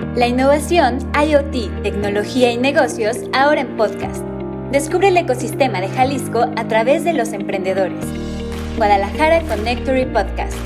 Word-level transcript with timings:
La 0.00 0.26
innovación, 0.26 0.98
IoT, 1.14 1.82
tecnología 1.82 2.50
y 2.50 2.56
negocios 2.56 3.18
ahora 3.32 3.60
en 3.60 3.76
podcast. 3.76 4.24
Descubre 4.72 5.08
el 5.08 5.16
ecosistema 5.16 5.80
de 5.80 5.88
Jalisco 5.88 6.46
a 6.56 6.66
través 6.66 7.04
de 7.04 7.12
los 7.12 7.32
emprendedores. 7.32 8.04
Guadalajara 8.76 9.42
Connectory 9.42 10.06
Podcast. 10.06 10.56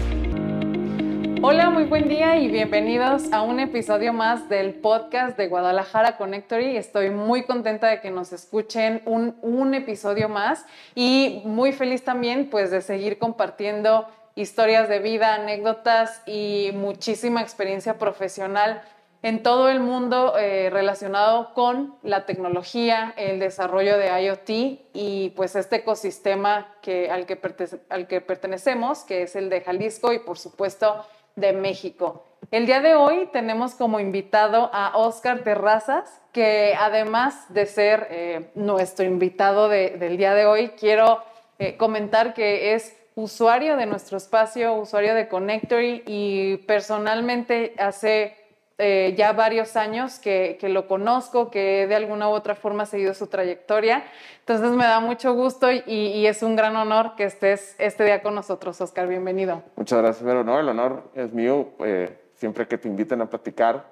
Hola, 1.42 1.68
muy 1.68 1.84
buen 1.84 2.08
día 2.08 2.36
y 2.36 2.48
bienvenidos 2.48 3.32
a 3.32 3.42
un 3.42 3.58
episodio 3.58 4.12
más 4.12 4.48
del 4.48 4.72
podcast 4.72 5.36
de 5.36 5.48
Guadalajara 5.48 6.16
Connectory. 6.16 6.76
Estoy 6.76 7.10
muy 7.10 7.42
contenta 7.42 7.88
de 7.88 8.00
que 8.00 8.10
nos 8.10 8.32
escuchen 8.32 9.02
un, 9.04 9.36
un 9.42 9.74
episodio 9.74 10.28
más 10.28 10.64
y 10.94 11.42
muy 11.44 11.72
feliz 11.72 12.04
también 12.04 12.48
pues 12.48 12.70
de 12.70 12.80
seguir 12.80 13.18
compartiendo 13.18 14.06
historias 14.36 14.88
de 14.88 15.00
vida, 15.00 15.34
anécdotas 15.34 16.22
y 16.24 16.70
muchísima 16.74 17.42
experiencia 17.42 17.98
profesional 17.98 18.82
en 19.24 19.42
todo 19.42 19.70
el 19.70 19.80
mundo 19.80 20.36
eh, 20.36 20.68
relacionado 20.68 21.54
con 21.54 21.96
la 22.02 22.26
tecnología, 22.26 23.14
el 23.16 23.40
desarrollo 23.40 23.96
de 23.96 24.08
IoT 24.22 24.50
y 24.92 25.32
pues 25.34 25.56
este 25.56 25.76
ecosistema 25.76 26.74
que, 26.82 27.10
al, 27.10 27.24
que 27.24 27.40
al 27.88 28.06
que 28.06 28.20
pertenecemos, 28.20 29.02
que 29.04 29.22
es 29.22 29.34
el 29.34 29.48
de 29.48 29.62
Jalisco 29.62 30.12
y 30.12 30.18
por 30.18 30.36
supuesto 30.36 31.06
de 31.36 31.54
México. 31.54 32.26
El 32.50 32.66
día 32.66 32.82
de 32.82 32.96
hoy 32.96 33.30
tenemos 33.32 33.74
como 33.74 33.98
invitado 33.98 34.68
a 34.74 34.94
Oscar 34.98 35.38
Terrazas, 35.38 36.20
que 36.32 36.76
además 36.78 37.46
de 37.48 37.64
ser 37.64 38.06
eh, 38.10 38.50
nuestro 38.54 39.06
invitado 39.06 39.70
del 39.70 40.18
día 40.18 40.34
de 40.34 40.44
hoy, 40.44 40.68
quiero 40.78 41.22
eh, 41.58 41.78
comentar 41.78 42.34
que 42.34 42.74
es 42.74 42.94
usuario 43.14 43.78
de 43.78 43.86
nuestro 43.86 44.18
espacio, 44.18 44.74
usuario 44.74 45.14
de 45.14 45.28
Connectory 45.28 46.02
y 46.06 46.58
personalmente 46.66 47.74
hace 47.78 48.43
eh, 48.78 49.14
ya 49.16 49.32
varios 49.32 49.76
años 49.76 50.18
que, 50.18 50.58
lo 50.62 50.86
conozco, 50.86 51.50
que 51.50 51.86
de 51.86 51.94
alguna 51.94 52.28
u 52.28 52.32
otra 52.32 52.54
forma 52.54 52.82
ha 52.82 52.86
seguido 52.86 53.14
su 53.14 53.26
trayectoria. 53.28 54.04
Entonces 54.40 54.70
me 54.72 54.84
da 54.84 55.00
mucho 55.00 55.34
gusto 55.34 55.68
y, 55.70 56.26
es 56.26 56.42
un 56.42 56.56
gran 56.56 56.74
honor 56.76 57.14
que 57.16 57.24
estés 57.24 57.76
este 57.78 58.04
día 58.04 58.22
con 58.22 58.34
nosotros, 58.34 58.80
Oscar. 58.80 59.06
Bienvenido. 59.06 59.62
Muchas 59.76 60.00
gracias, 60.00 60.24
pero 60.24 60.42
no, 60.42 60.58
el 60.58 60.68
honor 60.68 61.10
es 61.14 61.32
mío. 61.32 61.68
Eh, 61.84 62.16
siempre 62.34 62.66
que 62.66 62.78
te 62.78 62.88
inviten 62.88 63.20
a 63.20 63.26
platicar, 63.30 63.84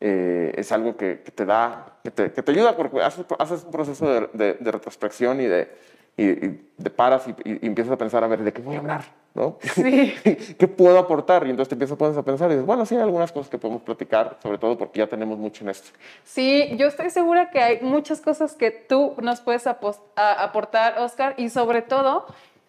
eh, 0.00 0.52
es 0.56 0.72
algo 0.72 0.96
que, 0.96 1.16
te 1.16 1.44
da, 1.44 1.98
que 2.02 2.10
te, 2.10 2.32
que 2.32 2.42
te, 2.42 2.52
ayuda 2.52 2.74
porque 2.76 3.02
haces, 3.02 3.26
haces 3.38 3.64
un 3.64 3.70
proceso 3.70 4.28
de, 4.32 4.54
de 4.54 4.72
retrospección 4.72 5.40
y 5.42 5.46
de, 5.46 5.68
y, 6.16 6.48
te 6.82 6.90
paras 6.90 7.26
y, 7.28 7.66
empiezas 7.66 7.92
a 7.92 7.98
pensar, 7.98 8.24
a 8.24 8.26
ver, 8.26 8.42
¿de 8.42 8.52
qué 8.52 8.62
voy 8.62 8.76
a 8.76 8.78
hablar? 8.78 9.04
¿No? 9.34 9.58
Sí. 9.74 10.14
¿Qué 10.58 10.68
puedo 10.68 10.98
aportar? 10.98 11.46
Y 11.46 11.50
entonces 11.50 11.68
te 11.68 11.74
empiezas 11.74 12.16
a 12.16 12.22
pensar 12.22 12.50
y 12.50 12.54
dices, 12.54 12.66
bueno, 12.66 12.84
sí, 12.86 12.96
hay 12.96 13.02
algunas 13.02 13.32
cosas 13.32 13.50
que 13.50 13.58
podemos 13.58 13.82
platicar, 13.82 14.38
sobre 14.42 14.58
todo 14.58 14.76
porque 14.76 14.98
ya 14.98 15.06
tenemos 15.06 15.38
mucho 15.38 15.64
en 15.64 15.70
esto. 15.70 15.90
Sí, 16.24 16.74
yo 16.76 16.86
estoy 16.86 17.10
segura 17.10 17.50
que 17.50 17.60
hay 17.60 17.80
muchas 17.80 18.20
cosas 18.20 18.54
que 18.54 18.70
tú 18.70 19.14
nos 19.20 19.40
puedes 19.40 19.66
aportar, 19.66 20.98
Oscar, 20.98 21.34
y 21.36 21.48
sobre 21.48 21.82
todo 21.82 22.26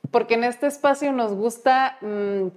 porque 0.09 0.33
en 0.33 0.43
este 0.43 0.67
espacio 0.67 1.13
nos 1.13 1.33
gusta, 1.33 1.97
mm, 2.01 2.47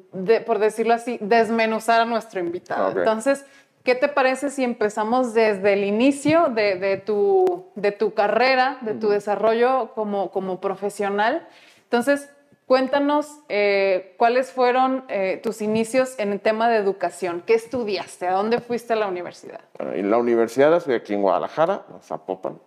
por 0.44 0.58
decirlo 0.58 0.94
así, 0.94 1.18
desmenuzar 1.20 2.00
a 2.00 2.04
nuestro 2.04 2.40
invitado. 2.40 2.98
Entonces, 2.98 3.44
¿Qué 3.84 3.94
te 3.94 4.08
parece 4.08 4.48
si 4.48 4.64
empezamos 4.64 5.34
desde 5.34 5.74
el 5.74 5.84
inicio 5.84 6.48
de, 6.48 7.02
tu, 7.04 7.66
de 7.74 7.92
tu, 7.92 8.14
carrera, 8.14 8.78
de 8.80 8.94
tu 8.94 9.10
desarrollo 9.10 9.92
como, 9.94 10.30
como, 10.30 10.58
profesional? 10.58 11.46
Entonces, 11.82 12.30
cuéntanos 12.66 13.40
eh, 13.48 14.14
cuáles 14.16 14.50
fueron 14.50 15.04
eh, 15.08 15.40
tus 15.42 15.62
inicios 15.62 16.18
en 16.18 16.32
el 16.32 16.40
tema 16.40 16.68
de 16.68 16.76
educación. 16.76 17.42
¿Qué 17.46 17.54
estudiaste? 17.54 18.26
¿A 18.26 18.32
dónde 18.32 18.60
fuiste 18.60 18.92
a 18.92 18.96
la 18.96 19.08
universidad? 19.08 19.60
en 19.78 20.10
la 20.10 20.18
universidad 20.18 20.74
estoy 20.76 20.94
aquí 20.94 21.14
en 21.14 21.22
Guadalajara, 21.22 21.84
en 21.92 22.00
Zapopan. 22.00 22.58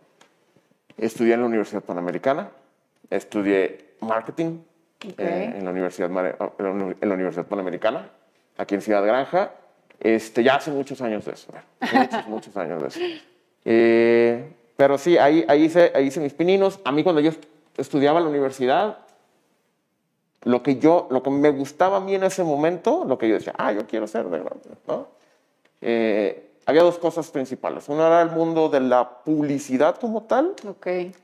Estudié 0.98 1.34
en 1.34 1.42
la 1.42 1.48
Universidad 1.48 1.84
Panamericana. 1.84 2.50
Estudié 3.09 3.96
marketing 4.02 4.59
eh, 5.18 5.53
en, 5.56 5.63
la 5.63 5.72
Universidad, 5.72 6.09
en 6.09 7.09
la 7.09 7.14
Universidad 7.16 7.46
Panamericana, 7.46 8.09
aquí 8.58 8.75
en 8.75 8.81
Ciudad 8.81 9.06
Granja 9.06 9.52
este, 10.00 10.44
ya 10.44 10.56
hace 10.56 10.72
muchos 10.72 11.02
años 11.02 11.25
de 11.25 11.31
eso, 11.31 11.52
muchos, 11.91 12.28
muchos 12.28 12.58
años 12.58 12.81
de 12.81 12.88
eso. 12.88 13.00
Pero 14.75 14.97
sí, 15.00 15.18
ahí, 15.18 15.44
ahí, 15.47 15.64
hice, 15.64 15.91
ahí 15.96 16.06
hice 16.06 16.19
mis 16.19 16.34
pininos. 16.34 16.79
A 16.85 16.91
mí 16.91 17.03
cuando 17.03 17.19
yo 17.19 17.31
estudiaba 17.78 18.19
en 18.19 18.25
la 18.25 18.29
universidad, 18.29 19.00
lo 20.44 20.64
que, 20.64 20.78
yo, 20.78 21.08
lo 21.09 21.24
que 21.24 21.30
me 21.30 21.50
gustaba 21.50 21.98
a 21.98 22.00
mí 22.00 22.16
en 22.16 22.24
ese 22.24 22.44
momento, 22.44 23.03
lo 23.06 23.18
que 23.18 23.28
yo 23.28 23.36
decía, 23.36 23.53
ah, 23.58 23.72
yo 23.72 23.86
quiero 23.88 24.08
ser 24.08 24.25
de 24.25 24.40
grande, 24.40 24.70
¿no? 24.88 25.08
Eh, 25.81 26.52
había 26.66 26.84
dos 26.84 26.98
cosas 26.98 27.31
principales. 27.31 27.88
Uno 27.88 28.06
era 28.06 28.22
el 28.22 28.30
mundo 28.30 28.70
de 28.70 28.81
la 28.81 29.24
publicidad 29.24 29.96
como 29.96 30.24
tal. 30.24 30.53
Okay. 30.68 31.16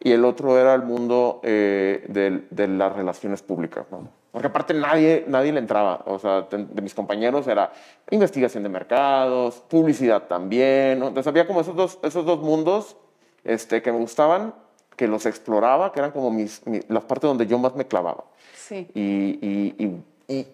Y 0.00 0.12
el 0.12 0.24
otro 0.26 0.58
era 0.58 0.74
el 0.74 0.82
mundo 0.82 1.40
eh, 1.42 2.04
de, 2.08 2.44
de, 2.50 2.68
las 2.68 2.94
relaciones 2.94 3.40
públicas. 3.40 3.86
¿no? 3.90 4.06
Porque 4.30 4.48
aparte 4.48 4.74
nadie, 4.74 5.24
nadie 5.26 5.52
le 5.52 5.60
entraba. 5.60 6.02
O 6.04 6.18
sea, 6.18 6.42
de, 6.42 6.82
mis 6.82 6.92
compañeros 6.92 7.46
era 7.46 7.72
investigación 8.10 8.62
de 8.62 8.68
mercados, 8.68 9.62
publicidad 9.68 10.24
también. 10.24 11.02
Entonces 11.02 11.26
había 11.28 11.46
como 11.46 11.60
esos 11.60 11.74
dos, 11.74 11.98
esos 12.02 12.26
dos 12.26 12.40
mundos 12.40 12.96
este, 13.44 13.80
que 13.80 13.90
me 13.90 13.98
gustaban, 13.98 14.52
que 14.96 15.08
los 15.08 15.24
exploraba, 15.24 15.92
que 15.92 16.00
eran 16.00 16.10
como 16.10 16.30
mis, 16.30 16.62
las 16.88 17.04
partes 17.04 17.28
donde 17.28 17.46
yo 17.46 17.58
más 17.58 17.74
me 17.74 17.86
clavaba. 17.86 18.24
Sí. 18.66 18.88
Y, 18.94 19.02
y, 19.46 19.94
y, 20.28 20.46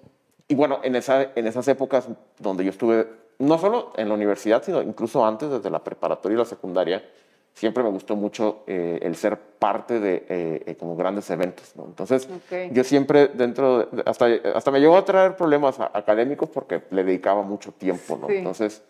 y, 0.48 0.54
bueno, 0.54 0.80
en, 0.82 0.96
esa, 0.96 1.30
en 1.34 1.46
esas 1.46 1.68
épocas 1.68 2.08
donde 2.38 2.64
yo 2.64 2.70
estuve, 2.70 3.06
no 3.38 3.56
solo 3.58 3.92
en 3.96 4.08
la 4.08 4.14
universidad, 4.14 4.62
sino 4.64 4.82
incluso 4.82 5.24
antes, 5.24 5.48
desde 5.48 5.70
la 5.70 5.84
preparatoria 5.84 6.34
y 6.34 6.38
la 6.38 6.44
secundaria, 6.44 7.04
siempre 7.54 7.84
me 7.84 7.90
gustó 7.90 8.16
mucho 8.16 8.64
eh, 8.66 8.98
el 9.02 9.14
ser 9.14 9.38
parte 9.38 10.00
de 10.00 10.26
eh, 10.28 10.62
eh, 10.66 10.76
como 10.76 10.96
grandes 10.96 11.30
eventos. 11.30 11.76
¿no? 11.76 11.84
Entonces, 11.84 12.28
yo 12.72 12.82
siempre 12.82 13.28
dentro, 13.28 13.88
hasta, 14.06 14.26
hasta 14.54 14.70
me 14.72 14.80
llegó 14.80 14.96
a 14.96 15.04
traer 15.04 15.36
problemas 15.36 15.78
académicos 15.78 16.48
porque 16.48 16.82
le 16.90 17.04
dedicaba 17.04 17.42
mucho 17.42 17.70
tiempo. 17.72 18.18
¿no? 18.20 18.28
Entonces, 18.28 18.82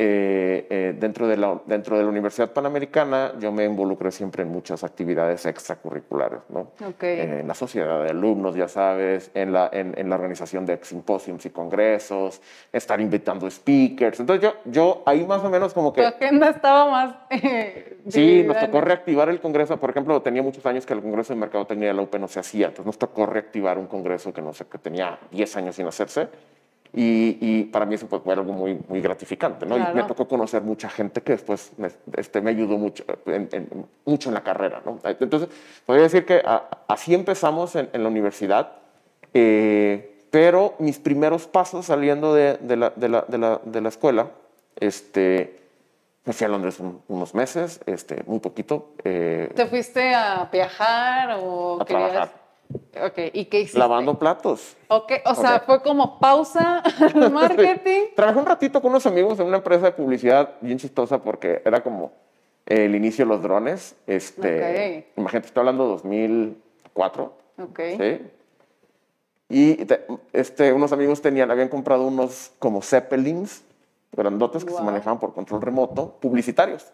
eh, 0.00 0.64
eh, 0.70 0.94
dentro, 0.96 1.26
de 1.26 1.36
la, 1.36 1.60
dentro 1.66 1.96
de 1.98 2.04
la 2.04 2.08
Universidad 2.08 2.52
Panamericana 2.52 3.32
yo 3.40 3.50
me 3.50 3.64
involucré 3.64 4.12
siempre 4.12 4.44
en 4.44 4.48
muchas 4.48 4.84
actividades 4.84 5.44
extracurriculares, 5.44 6.38
¿no? 6.50 6.70
Eh, 7.00 7.38
en 7.40 7.48
la 7.48 7.54
sociedad 7.54 8.04
de 8.04 8.10
alumnos, 8.10 8.54
ya 8.54 8.68
sabes, 8.68 9.32
en 9.34 9.52
la, 9.52 9.68
en, 9.72 10.08
la 10.08 10.14
organización 10.14 10.64
de 10.66 10.78
simposios 10.84 11.44
y 11.46 11.50
congresos, 11.50 12.40
estar 12.72 13.00
invitando 13.00 13.50
speakers. 13.50 14.20
Entonces 14.20 14.48
yo, 14.48 14.70
yo 14.70 15.02
ahí 15.04 15.26
más 15.26 15.42
o 15.42 15.50
menos 15.50 15.74
como 15.74 15.92
que... 15.92 16.02
Tu 16.02 16.06
agenda 16.06 16.50
estaba 16.50 16.88
más... 16.88 17.16
sí, 18.06 18.44
nos 18.46 18.60
tocó 18.60 18.80
reactivar 18.80 19.28
el 19.28 19.40
congreso. 19.40 19.80
Por 19.80 19.90
ejemplo, 19.90 20.22
tenía 20.22 20.44
muchos 20.44 20.64
años 20.64 20.86
que 20.86 20.94
el 20.94 21.02
congreso 21.02 21.34
de 21.34 21.40
mercadotecnia 21.40 21.88
de 21.88 21.94
la 21.94 22.02
UP 22.02 22.14
no 22.20 22.28
se 22.28 22.38
hacía, 22.38 22.66
entonces 22.66 22.86
nos 22.86 22.98
tocó 22.98 23.26
reactivar 23.26 23.78
un 23.78 23.88
congreso 23.88 24.32
que 24.32 24.42
no 24.42 24.52
sé, 24.52 24.64
que 24.66 24.78
tenía 24.78 25.18
10 25.32 25.56
años 25.56 25.74
sin 25.74 25.88
hacerse 25.88 26.28
y, 26.92 27.64
para 27.64 27.84
mí 27.86 27.94
eso 27.94 28.06
fue 28.06 28.32
algo 28.32 28.52
muy, 28.52 28.80
muy 28.88 29.00
gratificante, 29.00 29.66
¿no? 29.66 29.76
Y 29.76 29.94
me 29.94 30.04
tocó 30.04 30.26
conocer 30.26 30.62
mucha 30.62 30.88
gente 30.88 31.20
que 31.22 31.32
después 31.32 31.72
me, 31.76 31.90
este, 32.16 32.40
me 32.40 32.50
ayudó 32.50 32.78
mucho 32.78 33.04
en, 33.26 33.86
mucho 34.04 34.30
en 34.30 34.34
la 34.34 34.42
carrera, 34.42 34.82
¿no? 34.84 34.98
Entonces, 35.04 35.48
podría 35.84 36.04
decir 36.04 36.24
que 36.24 36.42
así 36.88 37.14
empezamos 37.14 37.76
en, 37.76 37.88
la 37.92 38.08
universidad, 38.08 38.72
eh, 39.34 40.24
pero 40.30 40.74
mis 40.78 40.98
primeros 40.98 41.46
pasos 41.46 41.86
saliendo 41.86 42.34
de, 42.34 42.56
de, 42.58 42.76
la, 42.76 42.90
de 42.96 43.08
la, 43.08 43.24
la, 43.28 43.60
de, 43.64 43.80
la, 43.80 43.88
escuela, 43.88 44.30
este, 44.76 45.60
me 46.24 46.32
fui 46.32 46.44
a 46.46 46.48
Londres 46.48 46.80
unos 47.08 47.34
meses, 47.34 47.80
este, 47.86 48.22
muy 48.26 48.38
poquito. 48.38 48.92
Eh, 49.04 49.50
¿Te 49.54 49.66
fuiste 49.66 50.14
a 50.14 50.48
viajar 50.50 51.38
o 51.40 51.80
a 51.80 51.84
trabajar? 51.84 52.37
Ok, 52.70 53.18
¿y 53.32 53.46
qué 53.46 53.60
hiciste? 53.60 53.78
Lavando 53.78 54.18
platos. 54.18 54.76
Ok, 54.88 55.12
o 55.24 55.34
sea, 55.34 55.60
fue 55.60 55.82
como 55.82 56.18
pausa 56.18 56.82
marketing. 57.32 58.14
Trabajé 58.14 58.38
un 58.38 58.46
ratito 58.46 58.82
con 58.82 58.90
unos 58.90 59.06
amigos 59.06 59.38
en 59.40 59.46
una 59.46 59.58
empresa 59.58 59.86
de 59.86 59.92
publicidad 59.92 60.54
bien 60.60 60.78
chistosa 60.78 61.22
porque 61.22 61.62
era 61.64 61.82
como 61.82 62.12
el 62.66 62.94
inicio 62.94 63.24
de 63.24 63.28
los 63.30 63.42
drones. 63.42 63.96
Este, 64.06 65.06
Imagínate, 65.16 65.46
estoy 65.46 65.60
hablando 65.60 65.84
de 65.84 65.90
2004. 65.90 67.32
Ok. 67.62 67.80
¿sí? 67.98 68.20
Y 69.48 69.86
este, 70.32 70.72
unos 70.72 70.92
amigos 70.92 71.22
tenían, 71.22 71.50
habían 71.50 71.68
comprado 71.68 72.06
unos 72.06 72.52
como 72.58 72.82
Zeppelins 72.82 73.64
grandotes 74.12 74.64
que 74.64 74.72
se 74.72 74.82
manejaban 74.82 75.18
por 75.18 75.32
control 75.32 75.62
remoto, 75.62 76.16
publicitarios. 76.20 76.92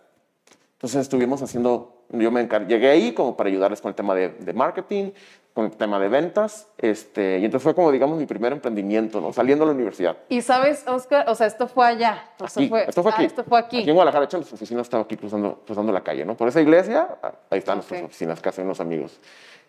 Entonces 0.74 1.00
estuvimos 1.00 1.42
haciendo, 1.42 1.93
yo 2.10 2.30
me 2.30 2.46
llegué 2.66 2.90
ahí 2.90 3.12
como 3.12 3.36
para 3.36 3.48
ayudarles 3.50 3.80
con 3.80 3.90
el 3.90 3.94
tema 3.94 4.14
de, 4.14 4.28
de 4.28 4.52
marketing, 4.52 5.10
con 5.54 5.66
el 5.66 5.70
tema 5.70 6.00
de 6.00 6.08
ventas, 6.08 6.66
este, 6.78 7.38
y 7.38 7.44
entonces 7.44 7.62
fue 7.62 7.76
como, 7.76 7.92
digamos, 7.92 8.18
mi 8.18 8.26
primer 8.26 8.52
emprendimiento, 8.52 9.20
¿no? 9.20 9.32
Saliendo 9.32 9.64
de 9.64 9.70
la 9.70 9.74
universidad. 9.76 10.16
Y 10.28 10.42
sabes, 10.42 10.84
Oscar, 10.88 11.26
o 11.28 11.36
sea, 11.36 11.46
esto 11.46 11.68
fue 11.68 11.86
allá. 11.86 12.24
Aquí, 12.40 12.68
fue, 12.68 12.88
esto 12.88 13.02
fue 13.04 13.12
ah, 13.12 13.14
aquí. 13.14 13.24
esto 13.24 13.44
fue 13.44 13.58
aquí. 13.60 13.80
Aquí 13.82 13.88
en 13.88 13.94
Guadalajara, 13.94 14.24
hecho, 14.24 14.36
nuestra 14.36 14.56
oficina 14.56 14.82
estaba 14.82 15.04
aquí 15.04 15.16
cruzando, 15.16 15.62
cruzando 15.64 15.92
la 15.92 16.02
calle, 16.02 16.24
¿no? 16.24 16.36
Por 16.36 16.48
esa 16.48 16.60
iglesia, 16.60 17.06
ahí 17.50 17.60
están 17.60 17.76
nuestras 17.76 18.02
oficinas, 18.02 18.40
casi 18.40 18.62
unos 18.62 18.80
amigos. 18.80 19.20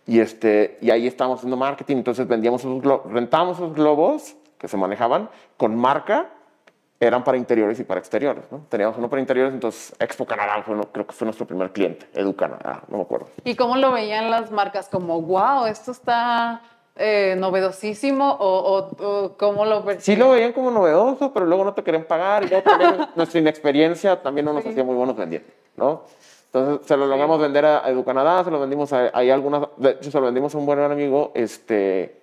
Y, 0.08 0.20
este, 0.20 0.80
y 0.82 0.90
ahí 0.90 1.06
estábamos 1.06 1.40
haciendo 1.40 1.56
marketing, 1.56 1.98
entonces 1.98 2.28
vendíamos 2.28 2.62
esos 2.62 2.82
globos, 2.82 3.12
rentábamos 3.12 3.58
esos 3.58 3.76
globos 3.76 4.36
que 4.58 4.68
se 4.68 4.78
manejaban 4.78 5.30
con 5.56 5.76
marca 5.76 6.30
eran 7.00 7.24
para 7.24 7.38
interiores 7.38 7.80
y 7.80 7.84
para 7.84 8.00
exteriores. 8.00 8.46
¿no? 8.52 8.62
Teníamos 8.70 8.98
uno 8.98 9.10
para 9.10 9.20
interiores, 9.20 9.54
entonces 9.54 9.94
Expo 10.00 10.26
Canadá 10.26 10.62
fue, 10.64 10.76
uno- 10.76 10.86
creo 10.92 11.06
que 11.06 11.14
fue 11.14 11.26
nuestro 11.26 11.46
primer 11.46 11.72
cliente, 11.72 12.08
Edu 12.14 12.36
Canadá, 12.36 12.84
no 12.88 12.98
me 12.98 13.04
acuerdo. 13.04 13.28
¿Y 13.44 13.56
cómo 13.56 13.76
lo 13.76 13.92
veían 13.92 14.32
las 14.32 14.52
marcas? 14.52 14.88
Como, 14.88 15.22
wow, 15.22 15.66
esto 15.66 15.92
está 15.92 16.62
eh, 16.98 17.36
novedosísimo 17.38 18.32
o, 18.40 18.78
o- 19.00 19.06
o 19.26 19.38
cómo 19.38 19.66
lo 19.66 19.84
Sí 20.00 20.16
lo 20.16 20.30
veían 20.30 20.54
como 20.54 20.72
novedoso, 20.72 21.34
pero 21.34 21.46
luego 21.46 21.66
no 21.66 21.74
te 21.74 21.84
querían 21.84 22.06
pagar 22.06 22.46
y 22.46 22.48
luego 22.48 22.64
también 22.64 22.96
nuestra 23.16 23.40
inexperiencia 23.42 24.22
también 24.22 24.46
no 24.46 24.54
nos 24.54 24.64
Sí. 24.64 24.70
hacía 24.70 24.84
muy 24.86 24.96
buenos 24.96 25.18
vendiendo, 25.18 25.50
¿no? 25.76 26.04
Entonces 26.54 26.88
se 26.88 26.96
lo 26.96 27.06
logramos 27.06 27.38
vender 27.42 27.66
a 27.66 27.90
Edu 27.90 28.06
Canadá, 28.06 28.46
se 28.46 28.50
lo 28.52 28.62
vendimos 28.62 28.94
a, 28.94 29.12
hay 29.14 29.30
algunas, 29.30 29.64
de 29.76 29.90
hecho 29.90 30.10
se 30.10 30.18
lo 30.18 30.28
vendimos 30.28 30.56
a 30.56 30.58
un 30.58 30.66
buen 30.66 30.80
amigo, 30.80 31.34
este, 31.36 32.22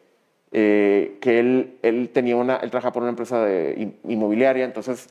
eh, 0.53 1.19
que 1.21 1.39
él, 1.41 1.79
él 1.83 2.11
tenía 2.13 2.37
una, 2.37 2.57
él 2.57 2.71
trabajaba 2.71 2.93
por 2.93 3.03
una 3.03 3.11
empresa 3.11 3.45
de 3.45 3.75
in- 3.77 3.99
inmobiliaria, 4.05 4.65
entonces 4.65 5.09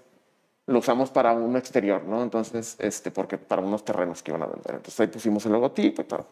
lo 0.67 0.79
usamos 0.79 1.09
para 1.09 1.33
un 1.33 1.57
exterior, 1.57 2.03
¿no? 2.05 2.23
Entonces, 2.23 2.77
este, 2.79 3.11
porque 3.11 3.37
para 3.37 3.61
unos 3.61 3.83
terrenos 3.83 4.21
que 4.23 4.31
iban 4.31 4.43
a 4.43 4.45
vender. 4.45 4.75
Entonces 4.75 4.99
ahí 4.99 5.07
pusimos 5.07 5.45
el 5.45 5.51
logotipo 5.51 6.03
y 6.03 6.05
todo. 6.05 6.25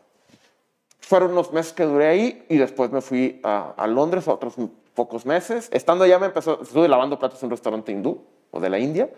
Fueron 0.99 1.31
unos 1.31 1.51
meses 1.51 1.73
que 1.73 1.83
duré 1.83 2.07
ahí 2.07 2.45
y 2.47 2.57
después 2.57 2.91
me 2.91 3.01
fui 3.01 3.39
a, 3.43 3.73
a 3.75 3.87
Londres 3.87 4.27
otros 4.27 4.53
pocos 4.93 5.25
meses. 5.25 5.69
Estando 5.73 6.03
allá 6.03 6.19
me 6.19 6.27
empezó, 6.27 6.61
estuve 6.61 6.87
lavando 6.87 7.17
platos 7.17 7.41
en 7.41 7.47
un 7.47 7.51
restaurante 7.51 7.91
hindú 7.91 8.21
o 8.51 8.59
de 8.59 8.69
la 8.69 8.77
India, 8.77 9.09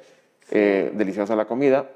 eh, 0.52 0.92
deliciosa 0.94 1.36
la 1.36 1.46
comida. 1.46 1.90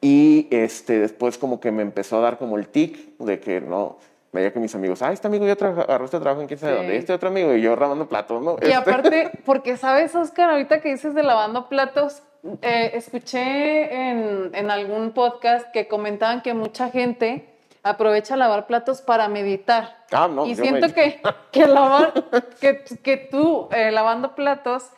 Y 0.00 0.46
este, 0.50 1.00
después 1.00 1.36
como 1.38 1.58
que 1.58 1.72
me 1.72 1.82
empezó 1.82 2.18
a 2.18 2.20
dar 2.20 2.38
como 2.38 2.56
el 2.56 2.68
tic 2.68 3.16
de 3.18 3.40
que 3.40 3.60
no, 3.60 3.98
veía 4.32 4.52
que 4.52 4.58
mis 4.58 4.74
amigos, 4.74 5.02
ah, 5.02 5.12
este 5.12 5.26
amigo 5.28 5.46
ya 5.46 5.52
agarró 5.52 6.04
este 6.06 6.18
trabajo 6.18 6.40
en 6.40 6.46
quién 6.48 6.58
sabe 6.58 6.72
Sí. 6.72 6.78
dónde, 6.78 6.96
este 6.96 7.12
otro 7.12 7.28
amigo, 7.28 7.52
y 7.54 7.60
yo 7.62 7.76
lavando 7.76 8.08
platos, 8.08 8.42
¿no? 8.42 8.52
Y 8.60 8.64
Este- 8.64 8.74
aparte, 8.74 9.30
porque 9.44 9.76
sabes, 9.76 10.14
Oscar, 10.14 10.50
ahorita 10.50 10.80
que 10.80 10.88
dices 10.90 11.14
de 11.14 11.22
lavando 11.22 11.68
platos, 11.68 12.22
eh, 12.62 12.90
escuché 12.94 13.92
en, 14.10 14.50
en 14.54 14.70
algún 14.70 15.12
podcast 15.12 15.70
que 15.72 15.86
comentaban 15.86 16.40
que 16.42 16.54
mucha 16.54 16.88
gente 16.90 17.48
aprovecha 17.84 18.36
lavar 18.36 18.66
platos 18.66 19.00
para 19.02 19.28
meditar. 19.28 19.96
Ah, 20.12 20.28
no, 20.28 20.46
y 20.46 20.54
siento 20.54 20.86
me- 20.88 20.94
que, 20.94 21.20
que, 21.52 21.66
lavar, 21.66 22.12
que, 22.60 22.82
que 22.84 23.16
tú 23.16 23.68
eh, 23.72 23.90
lavando 23.92 24.34
platos 24.34 24.88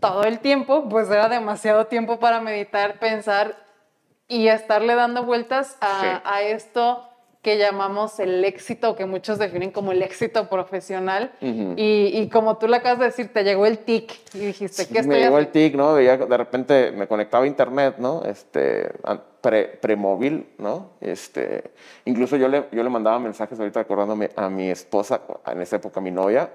todo 0.00 0.24
el 0.24 0.38
tiempo, 0.40 0.88
pues 0.88 1.08
era 1.10 1.28
demasiado 1.28 1.86
tiempo 1.86 2.18
para 2.18 2.40
meditar, 2.40 2.98
pensar 2.98 3.56
y 4.28 4.48
estarle 4.48 4.94
dando 4.94 5.24
vueltas 5.24 5.76
a, 5.80 6.00
Sí. 6.00 6.06
a 6.24 6.42
esto 6.42 7.06
que 7.42 7.56
llamamos 7.56 8.20
el 8.20 8.44
éxito, 8.44 8.94
que 8.96 9.06
muchos 9.06 9.38
definen 9.38 9.70
como 9.70 9.92
el 9.92 10.02
éxito 10.02 10.48
profesional. 10.50 11.32
Y, 11.40 12.10
y 12.12 12.28
como 12.28 12.58
tú 12.58 12.68
le 12.68 12.76
acabas 12.76 12.98
de 12.98 13.04
decir, 13.06 13.32
te 13.32 13.44
llegó 13.44 13.64
el 13.64 13.78
tic 13.78 14.12
y 14.34 14.38
dijiste, 14.38 14.86
¿qué 14.86 14.94
me 14.94 15.00
estoy 15.00 15.20
llegó 15.20 15.38
el 15.38 15.48
tic, 15.48 15.74
¿no? 15.74 15.94
Veía, 15.94 16.18
de 16.18 16.36
repente 16.36 16.92
me 16.92 17.06
conectaba 17.06 17.44
a 17.44 17.46
internet, 17.46 17.94
¿no? 17.98 18.22
Este, 18.24 18.92
pre, 19.40 19.68
premóvil, 19.68 20.50
¿no? 20.58 20.90
Este, 21.00 21.70
incluso 22.04 22.36
yo 22.36 22.48
le, 22.48 22.66
yo 22.72 22.82
le 22.82 22.90
mandaba 22.90 23.18
mensajes 23.18 23.58
ahorita 23.58 23.80
acordándome 23.80 24.30
a 24.36 24.50
mi 24.50 24.68
esposa, 24.68 25.22
en 25.46 25.62
esa 25.62 25.76
época 25.76 26.00
mi 26.02 26.10
novia, 26.10 26.50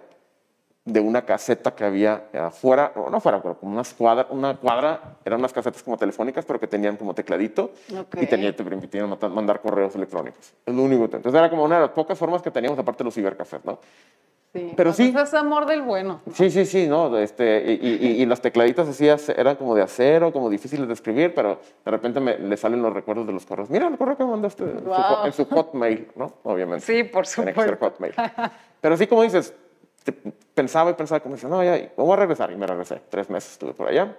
de 0.86 1.00
una 1.00 1.24
caseta 1.26 1.74
que 1.74 1.84
había 1.84 2.26
afuera, 2.34 2.92
o 2.96 3.10
no 3.10 3.20
fuera, 3.20 3.42
pero 3.42 3.58
como 3.58 3.72
unas 3.74 3.92
cuadra, 3.96 4.28
una 4.30 4.56
cuadra, 4.56 5.18
eran 5.26 5.40
unas 5.40 5.52
casetas 5.52 5.82
como 5.82 5.98
telefónicas, 5.98 6.46
pero 6.46 6.60
que 6.60 6.68
tenían 6.68 6.96
como 6.96 7.16
tecladito 7.16 7.72
Ok. 8.00 8.18
y 8.22 8.28
tenía, 8.28 8.56
te 8.56 8.64
permitían 8.64 9.10
mandar 9.34 9.62
correos 9.62 9.96
electrónicos. 9.96 10.54
Es 10.64 10.74
lo 10.76 10.84
único. 10.84 11.06
Entonces 11.06 11.34
era 11.34 11.50
como 11.50 11.64
una 11.64 11.76
de 11.78 11.82
las 11.82 11.90
pocas 11.92 12.18
formas 12.18 12.44
que 12.44 12.52
teníamos, 12.52 12.78
aparte 12.78 13.00
de 13.00 13.06
los 13.06 13.16
cibercafés, 13.16 13.66
¿no? 13.66 13.80
Sí. 14.54 14.72
Pero 14.78 14.94
sea, 14.94 15.06
sí. 15.08 15.14
es 15.18 15.34
amor 15.34 15.66
del 15.66 15.82
bueno. 15.82 16.22
Sí, 16.32 16.50
sí, 16.50 16.66
sí, 16.66 16.88
no, 16.88 17.18
este, 17.18 17.78
y, 17.82 17.88
y, 18.08 18.22
y 18.22 18.26
los 18.28 18.40
tecladitos 18.40 18.88
así 18.88 19.06
eran 19.36 19.56
como 19.58 19.76
de 19.76 19.82
acero, 19.82 20.32
como 20.32 20.50
difíciles 20.50 20.88
de 20.88 20.94
escribir, 20.94 21.34
pero 21.34 21.60
de 21.84 21.92
repente 21.92 22.22
me, 22.22 22.38
le 22.38 22.56
salen 22.56 22.82
los 22.82 22.94
recuerdos 22.94 23.26
de 23.28 23.34
los 23.34 23.46
correos. 23.46 23.70
Mira 23.72 23.88
el 23.88 23.98
correo 23.98 24.16
que 24.16 24.24
mandaste 24.24 24.64
en, 24.64 24.80
su, 24.80 24.86
Wow. 24.86 25.26
en 25.26 25.34
su 25.34 25.46
Hotmail, 25.46 26.08
¿no? 26.16 26.32
Obviamente. 26.44 26.86
Sí, 26.86 27.04
por 27.04 27.26
Tiene 27.26 27.54
que 27.54 27.60
ser 27.60 27.72
supuesto. 27.72 27.86
Hotmail. 27.98 28.14
Pero 28.80 28.96
sí, 28.96 29.08
como 29.08 29.24
dices, 29.24 29.54
te- 30.06 30.13
pensaba 30.54 30.92
y 30.92 30.94
pensaba, 30.94 31.19
como 31.19 31.36
dices, 31.36 31.50
no, 31.50 31.62
ya, 31.63 31.92
voy 31.98 32.13
a 32.13 32.16
regresar. 32.16 32.52
Y 32.52 32.56
me 32.56 32.66
regresé. 32.68 33.02
Tres 33.10 33.30
meses 33.30 33.54
estuve 33.54 33.74
por 33.74 33.90
allá. 33.90 34.16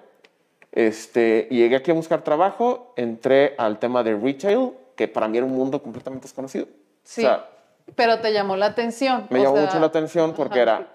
Este, 0.72 1.48
y 1.50 1.56
llegué 1.58 1.76
aquí 1.76 1.90
a 1.90 1.94
buscar 1.94 2.22
trabajo, 2.22 2.92
entré 2.96 3.54
al 3.56 3.78
tema 3.78 4.02
de 4.02 4.14
retail, 4.14 4.72
que 4.94 5.08
para 5.08 5.26
mí 5.28 5.38
era 5.38 5.46
un 5.46 5.52
mundo 5.54 5.82
completamente 5.82 6.24
desconocido. 6.24 6.66
Sí. 7.02 7.22
O 7.24 7.28
sea, 7.28 7.48
Pero 7.94 8.20
te 8.20 8.32
llamó 8.32 8.56
la 8.56 8.66
atención. 8.66 9.26
me 9.30 9.40
o 9.40 9.42
llamó 9.44 9.56
sea, 9.56 9.64
mucho 9.66 9.80
la 9.80 9.86
atención 9.86 10.34
porque 10.34 10.60
ajá, 10.60 10.62
era 10.62 10.88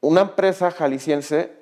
una 0.00 0.22
empresa 0.22 0.70
jalisciense, 0.72 1.52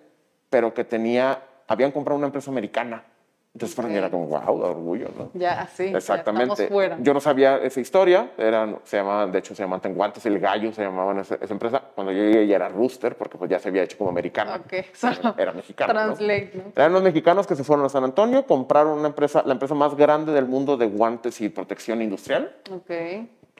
pero 0.49 0.73
que 0.73 0.85
tenía, 0.85 1.43
habían 1.67 1.91
comprado 1.93 2.17
una 2.17 2.29
empresa 2.29 2.51
americana. 2.51 3.05
Entonces 3.53 3.75
para 3.75 3.89
mí 3.89 3.97
era 3.97 4.09
como, 4.11 4.27
wow, 4.27 4.59
de 4.59 4.65
orgullo, 4.65 5.09
¿no? 5.19 5.31
Ya, 5.35 5.67
sí. 5.67 5.85
Exactamente. 5.85 6.69
fuera. 6.69 6.99
Yo 7.01 7.13
no 7.13 7.21
sabía 7.21 7.57
esa 7.57 7.81
historia, 7.81 8.31
eran, 8.39 8.79
se 8.85 8.97
llamaban, 8.97 9.33
de 9.33 9.41
hecho 9.41 9.57
se 9.57 9.65
llamaban 9.65 9.81
Tenguantes, 9.81 10.25
el 10.27 10.39
Gallo 10.39 10.73
se 10.73 10.83
llamaban 10.83 11.19
esa, 11.19 11.35
esa 11.35 11.53
empresa. 11.53 11.83
Cuando 11.95 12.13
yo 12.13 12.23
llegué 12.23 12.47
ya 12.47 12.57
era 12.57 12.69
Rooster, 12.69 13.17
porque 13.17 13.37
pues 13.39 13.51
ya 13.51 13.59
se 13.59 13.69
había 13.69 13.83
hecho 13.83 13.99
como 13.99 14.11
americana. 14.11 14.55
Ok, 14.55 14.87
solo 14.95 15.35
Era 15.37 15.53
mexicana. 15.53 15.93
¿no? 15.93 16.01
Translate, 16.15 16.53
¿no? 16.55 16.73
Eran 16.77 16.93
los 16.93 17.03
mexicanos 17.03 17.47
que 17.49 17.57
se 17.57 17.65
fueron 17.65 17.85
a 17.85 17.89
San 17.89 18.05
Antonio, 18.05 18.47
compraron 18.47 18.97
una 18.97 19.09
empresa, 19.09 19.43
la 19.45 19.55
empresa 19.55 19.75
más 19.75 19.97
grande 19.97 20.33
del 20.33 20.47
mundo 20.47 20.77
de 20.77 20.87
guantes 20.87 21.41
y 21.41 21.49
protección 21.49 22.03
industrial. 22.03 22.55
Ok. 22.71 22.91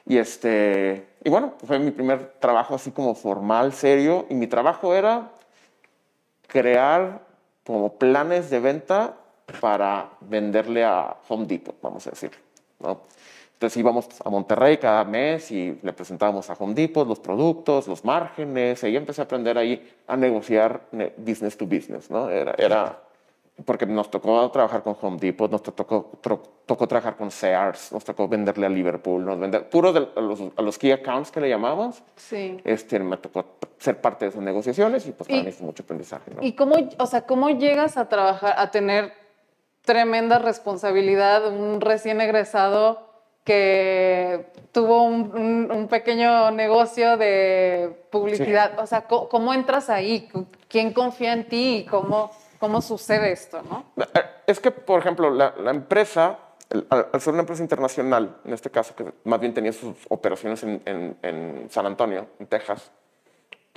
Y, 0.05 0.17
este, 0.17 1.05
y 1.23 1.29
bueno, 1.29 1.55
fue 1.65 1.79
mi 1.79 1.91
primer 1.91 2.33
trabajo 2.39 2.75
así 2.75 2.91
como 2.91 3.13
formal, 3.13 3.73
serio. 3.73 4.25
Y 4.29 4.35
mi 4.35 4.47
trabajo 4.47 4.95
era 4.95 5.31
crear 6.47 7.21
como 7.65 7.97
planes 7.97 8.49
de 8.49 8.59
venta 8.59 9.17
para 9.59 10.09
venderle 10.21 10.83
a 10.83 11.15
Home 11.29 11.45
Depot, 11.45 11.75
vamos 11.81 12.05
a 12.07 12.11
decirlo. 12.11 12.37
¿no? 12.79 13.01
Entonces 13.53 13.77
íbamos 13.77 14.07
a 14.25 14.29
Monterrey 14.29 14.77
cada 14.77 15.03
mes 15.03 15.51
y 15.51 15.77
le 15.83 15.93
presentábamos 15.93 16.49
a 16.49 16.53
Home 16.53 16.73
Depot 16.73 17.07
los 17.07 17.19
productos, 17.19 17.87
los 17.87 18.03
márgenes. 18.03 18.81
Y 18.81 18.87
ahí 18.87 18.95
empecé 18.97 19.21
a 19.21 19.25
aprender 19.25 19.55
ahí 19.57 19.87
a 20.07 20.17
negociar 20.17 20.81
ne- 20.91 21.13
business 21.17 21.55
to 21.57 21.65
business. 21.67 22.09
¿no? 22.09 22.27
Era, 22.29 22.55
era 22.57 22.97
porque 23.63 23.85
nos 23.85 24.09
tocó 24.09 24.49
trabajar 24.49 24.81
con 24.81 24.97
Home 24.99 25.17
Depot, 25.19 25.51
nos 25.51 25.61
tocó, 25.61 26.09
tro- 26.23 26.41
tocó 26.65 26.87
trabajar 26.87 27.15
con 27.15 27.29
Sears, 27.29 27.91
nos 27.91 28.03
tocó 28.03 28.27
venderle 28.27 28.65
a 28.65 28.69
Liverpool, 28.69 29.23
nos 29.23 29.39
vender, 29.39 29.69
puro 29.69 29.93
de, 29.93 30.07
a, 30.15 30.21
los, 30.21 30.41
a 30.55 30.61
los 30.63 30.79
key 30.79 30.91
accounts 30.91 31.29
que 31.29 31.39
le 31.39 31.47
llamamos. 31.49 32.01
Sí. 32.15 32.59
Este, 32.63 32.97
me 32.97 33.17
tocó 33.17 33.45
ser 33.77 34.01
parte 34.01 34.25
de 34.25 34.29
esas 34.29 34.41
negociaciones 34.41 35.05
y 35.05 35.11
pues 35.11 35.29
para 35.29 35.43
mí 35.43 35.51
fue 35.51 35.67
mucho 35.67 35.83
aprendizaje. 35.83 36.31
¿no? 36.35 36.41
¿Y 36.41 36.53
cómo, 36.53 36.75
o 36.97 37.05
sea, 37.05 37.21
cómo 37.27 37.51
llegas 37.51 37.97
a 37.97 38.09
trabajar, 38.09 38.55
a 38.57 38.71
tener 38.71 39.20
tremenda 39.83 40.39
responsabilidad, 40.39 41.47
un 41.47 41.81
recién 41.81 42.21
egresado 42.21 43.09
que 43.43 44.45
tuvo 44.71 45.03
un, 45.03 45.35
un- 45.35 45.71
un 45.71 45.87
pequeño 45.87 46.51
negocio 46.51 47.17
de 47.17 48.05
publicidad? 48.11 48.79
O 48.79 48.85
sea, 48.87 49.01
¿cómo, 49.07 49.27
cómo 49.29 49.53
entras 49.53 49.89
ahí? 49.89 50.29
¿Quién 50.67 50.93
confía 50.93 51.33
en 51.33 51.47
ti? 51.47 51.77
¿Y 51.77 51.85
cómo, 51.85 52.31
cómo 52.59 52.81
sucede 52.81 53.31
esto, 53.31 53.61
no? 53.63 53.85
Es 54.47 54.59
que, 54.59 54.69
por 54.71 54.99
ejemplo, 54.99 55.29
la, 55.31 55.53
la 55.57 55.71
empresa, 55.71 56.37
el- 56.69 56.85
al, 56.89 57.07
al 57.11 57.21
ser 57.21 57.33
una 57.33 57.41
empresa 57.41 57.63
internacional, 57.63 58.37
en 58.45 58.53
este 58.53 58.69
caso, 58.69 58.95
que 58.95 59.05
más 59.23 59.39
bien 59.39 59.53
tenía 59.53 59.73
sus 59.73 59.95
operaciones 60.09 60.61
en, 60.63 60.81
en- 60.85 61.17
en 61.23 61.67
San 61.71 61.85
Antonio, 61.87 62.27
en 62.39 62.45
Texas, 62.47 62.91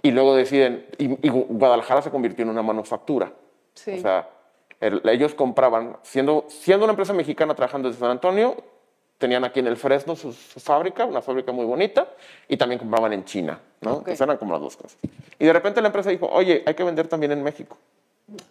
y 0.02 0.11
luego 0.11 0.34
deciden, 0.37 0.87
y, 0.99 1.26
y 1.26 1.30
Guadalajara 1.30 2.02
se 2.02 2.11
convirtió 2.11 2.42
en 2.42 2.50
una 2.50 2.62
manufactura. 2.62 3.32
Sí. 3.73 3.94
O 3.99 4.00
sea, 4.02 4.28
el- 4.81 5.00
ellos 5.09 5.35
compraban, 5.35 5.97
siendo, 6.02 6.45
siendo 6.49 6.85
una 6.85 6.93
empresa 6.93 7.12
mexicana 7.12 7.54
trabajando 7.54 7.88
desde 7.88 8.00
San 8.00 8.11
Antonio, 8.11 8.57
tenían 9.19 9.45
aquí 9.45 9.61
en 9.61 9.66
el 9.69 9.76
Fresno 9.76 10.16
su, 10.16 10.33
su 10.33 10.61
fábrica, 10.61 11.04
una 11.04 11.23
fábrica 11.23 11.52
muy 11.52 11.64
bonita, 11.64 12.09
y 12.49 12.57
también 12.57 12.78
compraban 12.78 13.12
en 13.12 13.25
China, 13.25 13.61
¿no? 13.81 13.93
Ok. 13.93 13.99
Entonces 13.99 14.21
eran 14.21 14.37
como 14.37 14.52
las 14.52 14.61
dos 14.61 14.76
cosas. 14.76 14.99
Y 15.38 15.45
de 15.47 15.52
repente 15.52 15.81
la 15.81 15.87
empresa 15.88 16.11
dijo, 16.11 16.26
oye, 16.31 16.62
hay 16.66 16.75
que 16.75 16.85
vender 16.85 17.09
también 17.09 17.33
en 17.33 17.43
México. 17.43 17.76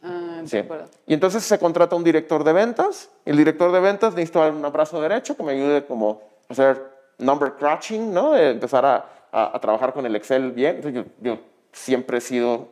Ah, 0.04 0.42
Sí. 0.46 0.62
Y 1.08 1.14
entonces 1.14 1.44
se 1.44 1.58
contrata 1.60 1.96
un 1.96 2.04
director 2.04 2.44
de 2.44 2.52
ventas. 2.54 3.10
y 3.26 3.30
El 3.30 3.38
director 3.38 3.72
de 3.72 3.80
ventas 3.80 4.14
necesita 4.14 4.50
un 4.50 4.62
brazo 4.72 5.00
derecho 5.02 5.38
que 5.38 5.44
me 5.44 5.54
ayude 5.54 5.86
como 5.86 6.22
a 6.50 6.54
hacer 6.54 6.82
number 7.18 7.54
crunching, 7.54 8.14
¿no? 8.14 8.32
De 8.32 8.52
empezar 8.52 8.86
a, 8.86 9.06
a- 9.32 9.56
a 9.56 9.60
trabajar 9.62 9.94
con 9.94 10.06
el 10.06 10.16
Excel 10.16 10.52
bien. 10.52 10.78
Entonces, 10.78 11.04
yo, 11.06 11.12
yo 11.36 11.40
siempre 11.72 12.18
he 12.18 12.22
sido, 12.22 12.68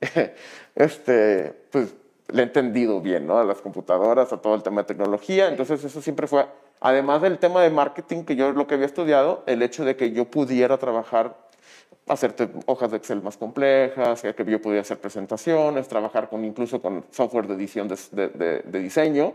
este, 0.74 1.52
pues, 1.70 1.94
le 2.32 2.42
he 2.42 2.44
entendido 2.44 3.00
bien, 3.00 3.26
¿no? 3.26 3.38
A 3.38 3.44
las 3.44 3.60
computadoras, 3.60 4.32
a 4.32 4.38
todo 4.38 4.54
el 4.54 4.62
tema 4.62 4.82
de 4.82 4.86
tecnología. 4.88 5.48
Entonces, 5.48 5.82
eso 5.84 6.00
siempre 6.02 6.26
fue, 6.26 6.46
además 6.80 7.22
del 7.22 7.38
tema 7.38 7.62
de 7.62 7.70
marketing, 7.70 8.24
que 8.24 8.36
yo 8.36 8.52
lo 8.52 8.66
que 8.66 8.74
había 8.74 8.86
estudiado, 8.86 9.42
el 9.46 9.62
hecho 9.62 9.84
de 9.84 9.96
que 9.96 10.12
yo 10.12 10.24
pudiera 10.26 10.78
trabajar 10.78 11.36
hacerte 12.08 12.48
hojas 12.66 12.90
de 12.90 12.96
Excel 12.96 13.22
más 13.22 13.36
complejas, 13.36 14.22
que 14.22 14.44
yo 14.46 14.60
podía 14.60 14.80
hacer 14.80 14.98
presentaciones, 14.98 15.86
trabajar 15.88 16.28
con 16.28 16.44
incluso 16.44 16.82
con 16.82 17.04
software 17.10 17.46
de 17.46 17.54
edición 17.54 17.86
de, 17.88 17.96
de- 18.10 18.28
de- 18.28 18.58
de 18.60 18.78
diseño, 18.80 19.34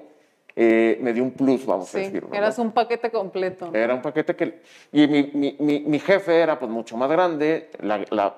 eh, 0.60 0.98
me 1.02 1.14
dio 1.14 1.24
un 1.24 1.32
plus, 1.32 1.66
vamos 1.66 1.88
a 1.94 1.98
Sí, 2.00 2.06
decirlo. 2.06 2.30
¿no? 2.32 2.36
eras 2.36 2.58
un 2.60 2.72
paquete 2.72 3.12
completo. 3.12 3.70
Era 3.74 3.94
un 3.94 4.02
paquete 4.02 4.36
que... 4.36 4.62
Y 4.92 5.08
mi, 5.08 5.32
mi- 5.34 5.56
mi- 5.60 5.80
mi 5.82 6.00
jefe 6.00 6.40
era 6.40 6.58
pues 6.60 6.70
mucho 6.72 6.98
más 6.98 7.10
grande, 7.10 7.70
la, 7.80 8.04
la- 8.10 8.34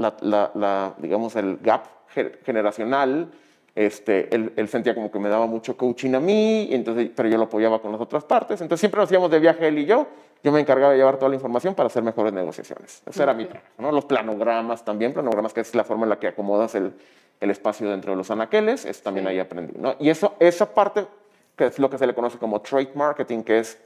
la- 0.53 0.93
digamos, 0.97 1.35
el 1.37 1.57
gap 1.63 1.85
ge- 2.09 2.33
generacional 2.45 3.31
Este, 3.79 4.35
él, 4.35 4.51
él, 4.57 4.67
sentía 4.67 4.93
como 4.93 5.09
que 5.09 5.19
me 5.19 5.29
daba 5.29 5.45
mucho 5.45 5.77
coaching 5.77 6.13
a 6.13 6.19
mí, 6.19 6.67
entonces, 6.69 7.09
pero 7.15 7.29
yo 7.29 7.37
lo 7.37 7.45
apoyaba 7.45 7.81
con 7.81 7.93
las 7.93 8.01
otras 8.01 8.25
partes. 8.25 8.59
Entonces 8.59 8.81
siempre 8.81 8.99
nos 8.99 9.09
íbamos 9.09 9.31
de 9.31 9.39
viaje 9.39 9.69
él 9.69 9.79
y 9.79 9.85
yo. 9.85 10.05
Yo 10.43 10.51
me 10.51 10.59
encargaba 10.59 10.91
de 10.91 10.97
llevar 10.97 11.15
toda 11.15 11.29
la 11.29 11.35
información 11.35 11.75
para 11.75 11.87
hacer 11.87 12.03
mejores 12.03 12.33
negociaciones. 12.33 13.01
Ese 13.05 13.23
era 13.23 13.33
mi 13.33 13.45
trabajo. 13.45 13.71
¿no? 13.77 13.93
Los 13.93 14.03
planogramas 14.03 14.83
también, 14.83 15.13
planogramas 15.13 15.53
que 15.53 15.61
es 15.61 15.73
la 15.75 15.85
forma 15.85 16.03
en 16.03 16.09
la 16.09 16.19
que 16.19 16.27
acomodas 16.27 16.75
el, 16.75 16.91
el 17.39 17.51
espacio 17.51 17.89
dentro 17.89 18.11
de 18.11 18.17
los 18.17 18.29
anaqueles, 18.29 18.83
eso 18.83 19.01
también 19.01 19.25
ahí 19.27 19.39
aprendí. 19.39 19.71
¿no? 19.79 19.95
Y 19.97 20.09
eso, 20.09 20.35
esa 20.41 20.73
parte, 20.73 21.07
que 21.55 21.67
es 21.67 21.79
lo 21.79 21.89
que 21.89 21.97
se 21.97 22.05
le 22.05 22.13
conoce 22.13 22.37
como 22.37 22.59
trade 22.59 22.91
marketing, 22.95 23.43
que 23.43 23.59
es 23.59 23.81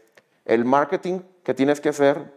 el 0.45 0.65
marketing 0.65 1.19
que 1.43 1.53
tienes 1.53 1.79
que 1.79 1.89
hacer, 1.89 2.33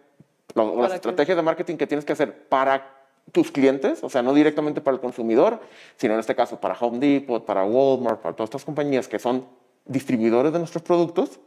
las 0.55 0.93
estrategias 0.93 1.35
de 1.35 1.43
marketing 1.43 1.79
que 1.79 1.87
tienes 1.87 2.05
que 2.05 2.13
hacer 2.13 2.49
para 2.51 2.96
tus 3.33 3.51
clientes, 3.51 4.03
o 4.03 4.09
sea, 4.09 4.23
no 4.23 4.33
directamente 4.35 4.81
para 4.81 4.95
el 4.95 5.01
consumidor, 5.01 5.61
sino 5.97 6.15
en 6.15 6.21
este 6.21 6.35
caso 6.35 6.61
para 6.61 6.77
Home 6.79 6.99
Depot, 6.99 7.45
para 7.45 7.65
Walmart, 7.65 8.21
para 8.21 8.35
todas 8.35 8.49
estas 8.49 8.65
compañías 8.65 9.09
que 9.09 9.19
son 9.19 9.47
distribuidores 9.85 10.53
de 10.53 10.59
nuestros 10.59 10.83
productos, 10.83 11.39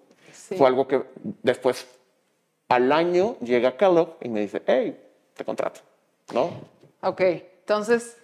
fue 0.58 0.68
algo 0.68 0.88
que 0.88 1.04
después, 1.44 1.88
al 2.68 2.92
año, 2.92 3.38
llega 3.40 3.78
Kellogg 3.78 4.18
y 4.22 4.30
me 4.30 4.42
dice, 4.42 4.62
hey, 4.66 5.00
te 5.36 5.46
contrato, 5.46 5.82
¿no? 6.34 6.52
Ok, 7.02 7.22
entonces 7.22 8.18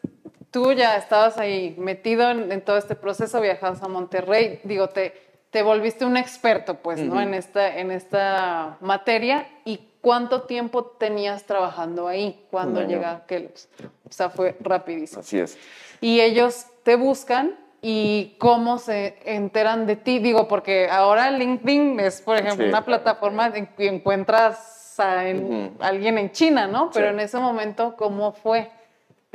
tú 0.51 0.71
ya 0.73 0.97
estabas 0.97 1.37
ahí 1.37 1.75
metido 1.77 2.29
en, 2.29 2.61
todo 2.61 2.77
este 2.77 2.95
proceso, 2.95 3.41
viajas 3.41 3.81
a 3.83 3.87
Monterrey, 3.87 4.59
digo, 4.63 4.89
te, 4.89 5.13
te 5.55 5.63
volviste 5.63 6.03
un 6.03 6.17
experto, 6.17 6.81
pues, 6.81 6.99
¿no? 6.99 7.21
En 7.21 7.33
esta, 7.33 7.77
en 7.77 7.89
esta 7.89 8.75
materia. 8.81 9.47
¿Y 9.63 9.79
cuánto 10.01 10.41
tiempo 10.41 10.83
tenías 10.83 11.45
trabajando 11.45 12.09
ahí 12.09 12.45
cuando 12.51 12.85
llega 12.85 13.25
Kellogg's? 13.25 13.69
O 14.03 14.11
sea, 14.11 14.29
fue 14.29 14.57
rapidísimo. 14.59 15.21
Así 15.21 15.39
es. 15.39 15.57
Y 16.01 16.19
ellos 16.19 16.65
te 16.83 16.97
buscan 16.97 17.55
y 17.81 18.35
cómo 18.37 18.79
se 18.79 19.15
enteran 19.23 19.87
de 19.87 19.95
ti. 19.95 20.19
Digo, 20.19 20.49
porque 20.49 20.89
ahora 20.89 21.31
LinkedIn 21.31 22.01
es, 22.01 22.19
por 22.19 22.35
ejemplo, 22.35 22.67
una 22.67 22.83
plataforma 22.83 23.47
en 23.55 23.67
que 23.67 23.87
encuentras 23.87 24.99
a 24.99 25.21
alguien 25.21 26.17
en 26.17 26.31
China, 26.33 26.67
¿no? 26.67 26.91
Pero 26.93 27.11
en 27.11 27.21
ese 27.21 27.37
momento, 27.37 27.95
¿cómo 27.95 28.33
fue? 28.33 28.69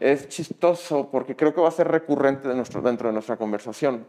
es 0.00 0.28
chistoso 0.28 1.10
porque 1.10 1.36
creo 1.36 1.54
que 1.54 1.60
va 1.60 1.68
a 1.68 1.72
ser 1.72 1.86
recurrente 1.88 2.48
de 2.48 2.54
nuestro, 2.54 2.80
dentro 2.80 3.08
de 3.08 3.12
nuestra 3.12 3.36
conversación. 3.36 4.06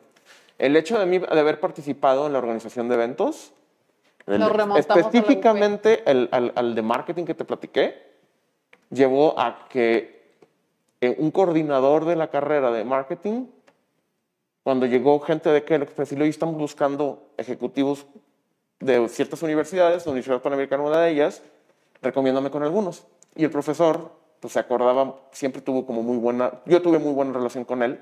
El 0.61 0.75
hecho 0.75 0.99
de, 0.99 1.07
mí, 1.07 1.17
de 1.17 1.39
haber 1.39 1.59
participado 1.59 2.27
en 2.27 2.33
la 2.33 2.37
organización 2.37 2.87
de 2.87 2.93
eventos, 2.93 3.51
específicamente 4.27 6.03
el, 6.05 6.29
al, 6.31 6.75
de 6.75 6.81
marketing 6.83 7.25
que 7.25 7.33
te 7.33 7.45
platiqué, 7.45 7.95
llevó 8.91 9.39
a 9.39 9.67
que 9.69 10.21
eh, 11.01 11.15
un 11.17 11.31
coordinador 11.31 12.05
de 12.05 12.15
la 12.15 12.29
carrera 12.29 12.69
de 12.69 12.85
marketing, 12.85 13.47
cuando 14.61 14.85
llegó 14.85 15.19
gente 15.21 15.49
de 15.49 15.63
Kellogg, 15.63 15.93
pues 15.93 16.11
hoy 16.11 16.29
estamos 16.29 16.55
buscando 16.57 17.31
ejecutivos 17.37 18.05
de 18.79 19.09
ciertas 19.09 19.41
universidades, 19.41 20.05
la 20.05 20.11
Universidad 20.11 20.43
Panamericana 20.43 20.83
una 20.83 21.01
de 21.01 21.09
ellas, 21.09 21.41
recomiéndame 22.03 22.51
con 22.51 22.61
algunos. 22.61 23.07
Y 23.35 23.45
el 23.45 23.49
profesor 23.49 24.11
pues 24.39 24.53
se 24.53 24.59
acordaba, 24.59 25.15
siempre 25.31 25.63
tuvo 25.63 25.87
como 25.87 26.03
muy 26.03 26.17
buena, 26.17 26.51
yo 26.67 26.83
tuve 26.83 26.99
muy 26.99 27.13
buena 27.13 27.33
relación 27.33 27.65
con 27.65 27.81
él, 27.81 27.99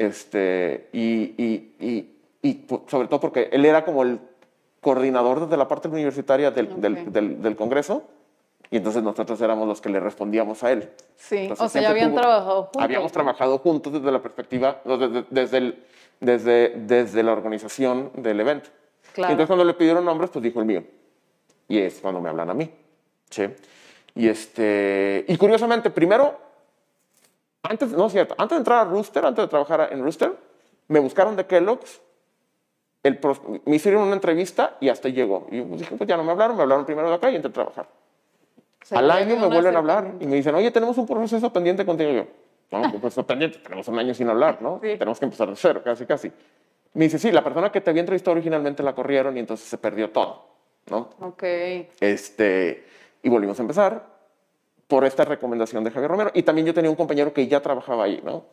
este, 0.00 0.88
y, 0.92 1.34
y, 1.36 2.14
y, 2.42 2.66
sobre 2.86 3.08
todo 3.08 3.20
porque 3.20 3.50
él 3.52 3.66
era 3.66 3.84
como 3.84 4.02
el 4.02 4.18
coordinador 4.80 5.40
desde 5.40 5.58
la 5.58 5.68
parte 5.68 5.88
universitaria 5.88 6.50
del, 6.50 6.80
del, 6.80 7.42
del, 7.42 7.56
Congreso, 7.56 8.04
y 8.70 8.78
entonces 8.78 9.02
nosotros 9.02 9.38
éramos 9.42 9.68
los 9.68 9.82
que 9.82 9.90
le 9.90 10.00
respondíamos 10.00 10.64
a 10.64 10.72
él. 10.72 10.90
Sí, 11.16 11.50
o 11.58 11.68
sea, 11.68 11.82
ya 11.82 11.90
habían 11.90 12.14
trabajado 12.14 12.62
juntos. 12.62 12.82
Habíamos 12.82 13.12
trabajado 13.12 13.58
juntos 13.58 13.92
desde 13.92 14.10
la 14.10 14.22
perspectiva, 14.22 14.80
desde, 14.84 15.24
desde, 15.28 15.58
el, 15.58 15.84
desde, 16.18 16.68
desde 16.76 17.22
la 17.22 17.32
organización 17.32 18.10
del 18.14 18.40
evento. 18.40 18.70
Claro. 19.12 19.30
Y 19.30 19.32
entonces 19.32 19.48
cuando 19.48 19.64
le 19.66 19.74
pidieron 19.74 20.04
nombres, 20.04 20.30
pues 20.30 20.42
dijo 20.42 20.60
el 20.60 20.66
mío. 20.66 20.82
Y 21.68 21.78
es 21.78 22.00
cuando 22.00 22.22
me 22.22 22.30
hablan 22.30 22.48
a 22.48 22.54
mí. 22.54 22.70
¿sí? 23.28 23.42
Y, 24.14 24.28
este, 24.28 25.26
y 25.28 25.36
curiosamente, 25.36 25.90
primero, 25.90 26.49
antes, 27.62 27.92
no 27.92 28.06
es 28.06 28.12
cierto, 28.12 28.34
antes 28.38 28.56
de 28.56 28.58
entrar 28.58 28.86
a 28.86 28.90
Rooster, 28.90 29.24
antes 29.24 29.44
de 29.44 29.48
trabajar 29.48 29.88
en 29.92 30.02
Rooster, 30.02 30.32
me 30.88 30.98
buscaron 30.98 31.36
de 31.36 31.46
Kellogg's, 31.46 32.00
el, 33.02 33.18
me 33.64 33.76
hicieron 33.76 34.02
una 34.02 34.14
entrevista 34.14 34.76
y 34.80 34.88
hasta 34.88 35.08
llegó. 35.08 35.46
Y 35.50 35.60
dije, 35.60 35.94
pues 35.96 36.08
ya 36.08 36.16
no 36.16 36.24
me 36.24 36.32
hablaron, 36.32 36.56
me 36.56 36.62
hablaron 36.62 36.84
primero 36.84 37.08
de 37.08 37.14
acá 37.14 37.30
y 37.30 37.36
entré 37.36 37.50
a 37.50 37.52
trabajar. 37.52 37.88
Al 38.90 39.10
año 39.10 39.36
me 39.36 39.46
vuelven 39.46 39.74
a 39.74 39.78
hablar 39.78 40.14
y 40.20 40.26
me 40.26 40.36
dicen, 40.36 40.54
oye, 40.54 40.70
tenemos 40.70 40.96
un 40.98 41.06
proceso 41.06 41.52
pendiente 41.52 41.86
contigo. 41.86 42.10
Y 42.10 42.14
yo, 42.16 42.26
no, 42.72 42.80
un 42.82 43.00
proceso 43.00 43.26
pendiente, 43.26 43.58
tenemos 43.58 43.86
un 43.88 43.98
año 43.98 44.14
sin 44.14 44.28
hablar, 44.28 44.60
¿no? 44.60 44.78
Tenemos 44.80 45.18
que 45.18 45.26
empezar 45.26 45.48
de 45.48 45.56
cero, 45.56 45.82
casi, 45.84 46.06
casi. 46.06 46.32
Me 46.94 47.04
dice, 47.04 47.18
sí, 47.18 47.30
la 47.30 47.44
persona 47.44 47.70
que 47.70 47.80
te 47.80 47.90
había 47.90 48.00
entrevistado 48.00 48.32
originalmente 48.32 48.82
la 48.82 48.94
corrieron 48.94 49.36
y 49.36 49.40
entonces 49.40 49.68
se 49.68 49.78
perdió 49.78 50.10
todo, 50.10 50.46
¿no? 50.90 51.10
Ok. 51.20 51.44
Este, 52.00 52.84
y 53.22 53.28
volvimos 53.28 53.58
a 53.58 53.62
empezar 53.62 54.19
por 54.90 55.06
esta 55.06 55.24
recomendación 55.24 55.84
de 55.84 55.90
Javier 55.90 56.10
Romero. 56.10 56.30
Y 56.34 56.42
también 56.42 56.66
yo 56.66 56.74
tenía 56.74 56.90
un 56.90 56.96
compañero 56.96 57.32
que 57.32 57.46
ya 57.46 57.60
trabajaba 57.60 58.04
ahí, 58.04 58.20
¿no? 58.22 58.44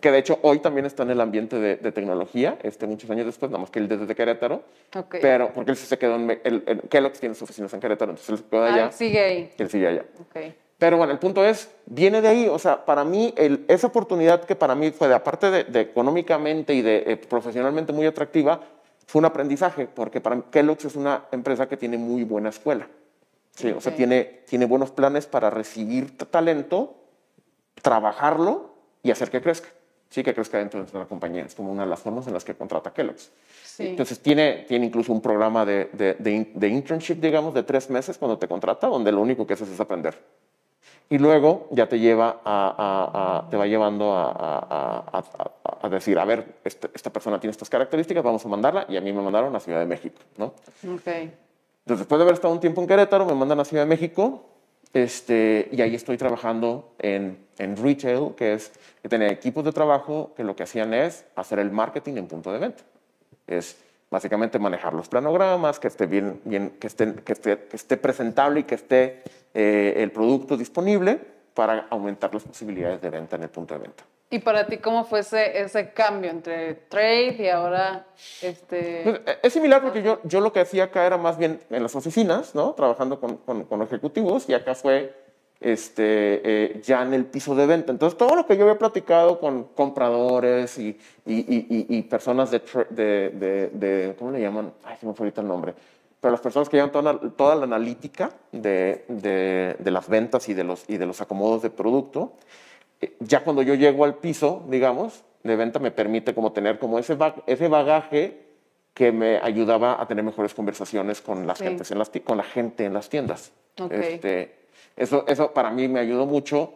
que 0.00 0.10
de 0.10 0.18
hecho 0.18 0.38
hoy 0.42 0.58
también 0.58 0.84
está 0.84 1.04
en 1.04 1.10
el 1.10 1.20
ambiente 1.20 1.58
de, 1.58 1.76
tecnología, 1.92 2.58
este, 2.62 2.86
muchos 2.86 3.08
años 3.08 3.24
después, 3.24 3.50
nada 3.50 3.62
más 3.62 3.70
que 3.70 3.78
él 3.78 3.88
desde 3.88 4.14
Querétaro, 4.14 4.62
pero 5.22 5.52
porque 5.54 5.70
él 5.70 5.76
se 5.78 5.96
quedó 5.96 6.16
en, 6.16 6.38
el, 6.44 6.82
Kellogg's 6.90 7.18
tiene 7.18 7.34
sus 7.34 7.44
oficinas 7.44 7.72
en 7.72 7.80
Querétaro, 7.80 8.10
entonces 8.10 8.28
él 8.28 8.38
se 8.38 8.44
quedó 8.44 8.64
allá. 8.64 8.86
Ah, 8.86 8.92
sigue 8.92 9.20
ahí. 9.20 9.50
Él 9.56 9.70
sigue 9.70 9.86
allá. 9.88 10.04
Okay. 10.28 10.54
Pero 10.78 10.98
bueno, 10.98 11.14
el 11.14 11.18
punto 11.18 11.42
es, 11.42 11.70
viene 11.86 12.20
de 12.20 12.28
ahí, 12.28 12.46
o 12.46 12.58
sea, 12.58 12.84
para 12.84 13.04
mí, 13.04 13.32
el, 13.38 13.64
esa 13.68 13.86
oportunidad 13.86 14.44
que 14.44 14.54
para 14.54 14.74
mí 14.74 14.90
fue, 14.90 15.08
de, 15.08 15.14
aparte 15.14 15.50
de, 15.50 15.80
económicamente 15.80 16.74
y 16.74 16.82
de 16.82 17.04
eh, 17.06 17.16
profesionalmente 17.16 17.94
muy 17.94 18.04
atractiva, 18.04 18.60
fue 19.06 19.20
un 19.20 19.24
aprendizaje, 19.24 19.86
porque 19.86 20.20
para 20.20 20.42
Kellogg's 20.50 20.84
es 20.84 20.96
una 20.96 21.24
empresa 21.32 21.66
que 21.66 21.78
tiene 21.78 21.96
muy 21.96 22.24
buena 22.24 22.50
escuela. 22.50 22.86
Sí, 23.56 23.70
o 23.70 23.80
sea, 23.80 23.94
tiene, 23.94 24.42
tiene 24.46 24.66
buenos 24.66 24.90
planes 24.90 25.26
para 25.26 25.48
recibir 25.48 26.16
talento, 26.18 26.94
trabajarlo 27.80 28.74
y 29.02 29.10
hacer 29.10 29.30
que 29.30 29.40
crezca. 29.40 29.68
Sí, 30.10 30.22
que 30.22 30.34
crezca 30.34 30.58
dentro 30.58 30.84
de 30.84 30.98
la 30.98 31.06
compañía. 31.06 31.44
Es 31.44 31.54
como 31.54 31.72
una 31.72 31.84
de 31.84 31.88
las 31.88 32.00
formas 32.00 32.26
en 32.26 32.34
las 32.34 32.44
que 32.44 32.54
contrata 32.54 32.92
Kellogg's. 32.92 33.32
Sí. 33.64 33.88
Entonces, 33.88 34.20
tiene, 34.20 34.66
tiene 34.68 34.86
incluso 34.86 35.12
un 35.12 35.20
programa 35.20 35.64
de, 35.64 35.90
de, 35.92 36.14
de, 36.54 36.68
internship, 36.68 37.16
digamos, 37.16 37.54
de 37.54 37.62
tres 37.62 37.90
meses 37.90 38.18
cuando 38.18 38.38
te 38.38 38.46
contrata, 38.46 38.86
donde 38.88 39.10
lo 39.10 39.20
único 39.20 39.46
que 39.46 39.54
haces 39.54 39.68
es 39.68 39.80
aprender. 39.80 40.16
Y 41.08 41.18
luego 41.18 41.68
ya 41.70 41.88
te 41.88 41.98
lleva 41.98 42.40
a, 42.44 43.44
a, 43.46 43.50
te 43.50 43.56
va 43.56 43.66
llevando 43.66 44.12
a, 44.12 45.22
a, 45.82 45.88
decir, 45.88 46.18
a 46.18 46.24
ver, 46.24 46.56
este, 46.62 46.90
esta 46.94 47.10
persona 47.10 47.40
tiene 47.40 47.52
estas 47.52 47.70
características, 47.70 48.22
vamos 48.22 48.44
a 48.44 48.48
mandarla. 48.48 48.86
Y 48.88 48.96
a 48.96 49.00
mí 49.00 49.12
me 49.12 49.22
mandaron 49.22 49.54
a 49.56 49.60
Ciudad 49.60 49.80
de 49.80 49.86
México, 49.86 50.20
¿no? 50.36 50.52
Okay. 50.96 51.32
Entonces, 51.86 52.00
después 52.00 52.18
de 52.18 52.22
haber 52.24 52.34
estado 52.34 52.52
un 52.52 52.58
tiempo 52.58 52.80
en 52.80 52.88
Querétaro, 52.88 53.24
me 53.26 53.34
mandan 53.34 53.60
a 53.60 53.64
Ciudad 53.64 53.84
de 53.84 53.88
México 53.88 54.42
este, 54.92 55.68
y 55.70 55.80
ahí 55.82 55.94
estoy 55.94 56.16
trabajando 56.16 56.92
en, 56.98 57.38
en 57.58 57.76
retail, 57.76 58.34
que 58.36 58.54
es 58.54 58.72
que 59.02 59.08
tenía 59.08 59.28
equipos 59.28 59.64
de 59.64 59.70
trabajo 59.70 60.32
que 60.36 60.42
lo 60.42 60.56
que 60.56 60.64
hacían 60.64 60.92
es 60.92 61.26
hacer 61.36 61.60
el 61.60 61.70
marketing 61.70 62.16
en 62.16 62.26
punto 62.26 62.52
de 62.52 62.58
venta. 62.58 62.82
Es 63.46 63.76
básicamente 64.10 64.58
manejar 64.58 64.94
los 64.94 65.08
planogramas, 65.08 65.78
que 65.78 65.86
esté 65.86 66.06
bien, 66.06 66.40
bien 66.44 66.70
que, 66.80 66.88
esté, 66.88 67.14
que, 67.14 67.32
esté, 67.32 67.56
que 67.56 67.76
esté 67.76 67.96
presentable 67.96 68.60
y 68.60 68.62
que 68.64 68.74
esté 68.74 69.22
eh, 69.54 69.94
el 69.98 70.10
producto 70.10 70.56
disponible 70.56 71.20
para 71.54 71.86
aumentar 71.88 72.34
las 72.34 72.42
posibilidades 72.42 73.00
de 73.00 73.10
venta 73.10 73.36
en 73.36 73.44
el 73.44 73.48
punto 73.48 73.74
de 73.74 73.80
venta. 73.80 74.02
¿Y 74.28 74.40
para 74.40 74.66
ti 74.66 74.78
cómo 74.78 75.04
fue 75.04 75.20
ese, 75.20 75.60
ese 75.60 75.92
cambio 75.92 76.30
entre 76.30 76.74
trade 76.74 77.36
y 77.38 77.48
ahora 77.48 78.06
este...? 78.42 79.02
Pues, 79.04 79.20
e, 79.24 79.38
es 79.42 79.52
similar 79.52 79.82
porque 79.82 80.02
yo, 80.02 80.20
yo 80.24 80.40
lo 80.40 80.52
que 80.52 80.60
hacía 80.60 80.84
acá 80.84 81.06
era 81.06 81.16
más 81.16 81.38
bien 81.38 81.60
en 81.70 81.82
las 81.82 81.94
oficinas, 81.94 82.54
¿no? 82.54 82.72
Trabajando 82.72 83.20
con, 83.20 83.36
con, 83.36 83.82
ejecutivos 83.82 84.48
y 84.48 84.54
acá 84.54 84.74
fue 84.74 85.14
este, 85.60 86.40
eh, 86.44 86.82
ya 86.82 87.02
en 87.02 87.14
el 87.14 87.26
piso 87.26 87.54
de 87.54 87.66
venta. 87.66 87.92
Entonces, 87.92 88.18
todo 88.18 88.34
lo 88.34 88.46
que 88.46 88.56
yo 88.56 88.64
había 88.64 88.78
platicado 88.78 89.38
con 89.38 89.64
compradores 89.74 90.76
y, 90.78 90.98
y, 91.24 91.36
y, 91.36 91.86
y 91.88 92.02
personas 92.02 92.50
de, 92.50 92.60
de, 92.90 93.70
de, 93.72 94.16
¿cómo 94.18 94.32
le 94.32 94.40
llaman? 94.40 94.72
Ay, 94.82 94.96
se 94.98 95.06
me 95.06 95.14
fue 95.14 95.26
ahorita 95.26 95.40
el 95.40 95.46
nombre. 95.46 95.72
Pero 96.20 96.32
las 96.32 96.40
personas 96.40 96.68
que 96.68 96.76
llevan 96.76 96.90
toda, 96.90 97.20
toda 97.36 97.54
la 97.54 97.64
analítica 97.64 98.30
de, 98.50 99.04
de, 99.08 99.90
las 99.92 100.08
ventas 100.08 100.48
y 100.48 100.54
de, 100.54 100.64
los, 100.64 100.84
y 100.88 100.96
de 100.96 101.06
los 101.06 101.20
acomodos 101.20 101.62
de 101.62 101.70
producto, 101.70 102.32
ya 103.20 103.44
cuando 103.44 103.62
yo 103.62 103.74
llego 103.74 104.04
al 104.04 104.16
piso, 104.16 104.64
digamos, 104.68 105.24
de 105.42 105.56
venta, 105.56 105.78
me 105.78 105.90
permite 105.90 106.34
como 106.34 106.52
tener 106.52 106.78
como 106.78 106.98
ese, 106.98 107.16
ese 107.46 107.68
bagaje 107.68 108.46
que 108.94 109.12
me 109.12 109.38
ayudaba 109.38 110.00
a 110.00 110.06
tener 110.08 110.24
mejores 110.24 110.54
conversaciones 110.54 111.20
con, 111.20 111.46
las 111.46 111.58
gentes 111.58 111.90
en 111.90 111.98
las, 111.98 112.10
con 112.24 112.38
la 112.38 112.44
gente 112.44 112.84
en 112.84 112.94
las 112.94 113.08
tiendas. 113.08 113.52
Este, 113.90 114.54
eso, 114.96 115.24
eso 115.28 115.52
para 115.52 115.70
mí 115.70 115.86
me 115.86 116.00
ayudó 116.00 116.24
mucho 116.24 116.72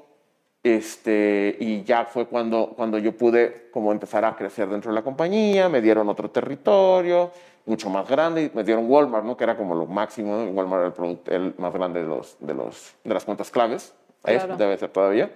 este, 0.62 1.57
y 1.59 1.83
ya 1.83 2.05
fue 2.05 2.27
cuando, 2.27 2.75
cuando 2.77 2.99
yo 2.99 3.17
pude 3.17 3.71
como 3.71 3.91
empezar 3.93 4.25
a 4.27 4.37
crecer 4.37 4.69
dentro 4.69 4.91
de 4.91 4.95
la 4.95 5.03
compañía, 5.03 5.71
me 5.71 5.81
dieron 5.81 6.09
otro 6.11 6.31
territorio 6.31 7.33
mucho 7.65 7.89
más 7.89 8.07
grande, 8.09 8.50
me 8.53 8.65
dieron 8.65 8.91
Walmart, 8.91 9.25
¿no? 9.25 9.37
que 9.37 9.45
era 9.45 9.57
como 9.57 9.75
lo 9.75 9.87
máximo, 9.87 10.45
Walmart 10.45 10.99
era 10.99 11.09
el, 11.09 11.21
el 11.27 11.55
más 11.57 11.73
grande 11.73 12.03
de, 12.03 12.07
los, 12.07 12.37
de, 12.41 12.55
los, 12.55 12.95
de 13.05 13.15
las 13.15 13.25
cuentas 13.25 13.50
claves, 13.50 13.95
debe 14.25 14.77
ser 14.77 14.91
todavía. 14.91 15.31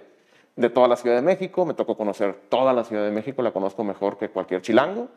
De 0.55 0.69
toda 0.69 0.87
la 0.87 0.95
Ciudad 0.95 1.15
de 1.17 1.21
México, 1.21 1.65
me 1.65 1.73
tocó 1.73 1.97
conocer 1.97 2.33
toda 2.49 2.71
la 2.73 2.83
Ciudad 2.83 3.03
de 3.03 3.11
México, 3.11 3.41
la 3.41 3.51
conozco 3.51 3.83
mejor 3.83 4.17
que 4.17 4.29
cualquier 4.29 4.61
chilango. 4.61 5.07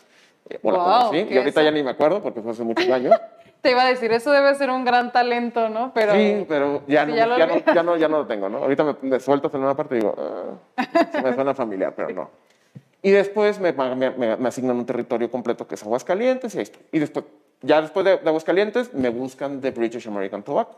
eh, 0.51 0.59
o 0.63 0.71
la 0.73 0.79
Wow, 0.79 0.85
conocí, 1.11 1.25
¿qué 1.29 1.35
y 1.35 1.39
ahorita 1.39 1.61
eso? 1.61 1.71
ya 1.71 1.71
ni 1.71 1.83
me 1.83 1.91
acuerdo 1.91 2.23
porque 2.23 2.41
fue 2.41 2.53
hace 2.53 2.63
muchos 2.65 2.89
años. 2.89 3.15
Te 3.61 3.73
iba 3.73 3.83
a 3.83 3.87
decir, 3.89 4.13
eso 4.13 4.31
debe 4.31 4.55
ser 4.55 4.71
un 4.71 4.85
gran 4.85 5.11
talento, 5.13 5.69
¿no? 5.69 5.93
Pero 5.93 6.13
sí, 6.15 6.45
pero 6.49 6.83
ya, 6.87 7.05
Sí, 7.05 7.11
no, 7.11 7.17
ya 7.17 7.27
ya, 7.37 7.47
no, 7.47 7.57
ya, 7.75 7.83
no, 7.83 7.97
ya 7.97 8.09
no 8.09 8.19
lo 8.19 8.27
tengo, 8.27 8.49
¿no? 8.49 8.59
Ahorita 8.59 8.85
me, 8.85 8.95
me 9.03 9.21
sueltas 9.21 9.53
en 9.55 9.61
una 9.63 9.75
parte 9.75 9.97
y 9.97 9.99
digo, 9.99 10.15
"Ah", 10.17 10.85
se 11.13 11.21
me 11.21 11.35
suena 11.35 11.55
familiar, 11.55 11.93
pero 11.95 12.11
no. 12.11 12.31
Y 13.03 13.11
después 13.11 13.59
me, 13.61 13.73
me, 13.73 14.11
me- 14.11 14.49
asignan 14.49 14.77
un 14.77 14.87
territorio 14.87 15.29
completo 15.31 15.67
que 15.67 15.75
es 15.75 15.83
Aguascalientes 15.83 16.55
y 16.55 16.59
ahí 16.59 16.63
estoy. 16.63 16.83
Y 16.93 16.99
después, 17.01 17.25
ya 17.63 17.81
después 17.83 18.05
de, 18.07 18.17
de 18.19 18.29
Aguascalientes, 18.29 18.95
me 18.95 19.09
buscan 19.09 19.61
de 19.61 19.71
British 19.73 20.07
American 20.09 20.43
Tobacco. 20.45 20.77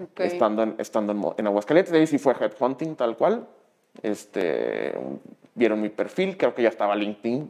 Ok. 0.00 0.20
estando, 0.20 0.62
en, 0.62 0.74
estando 0.78 1.12
en, 1.12 1.22
en 1.36 1.46
Aguascalientes. 1.48 1.92
Ahí 1.92 2.06
sí 2.06 2.18
fue 2.18 2.32
headhunting 2.40 2.94
tal 2.94 3.16
cual. 3.16 3.44
Este, 4.02 4.94
vieron 5.54 5.80
mi 5.80 5.88
perfil, 5.88 6.36
creo 6.36 6.54
que 6.54 6.62
ya 6.62 6.68
estaba 6.68 6.94
LinkedIn, 6.94 7.40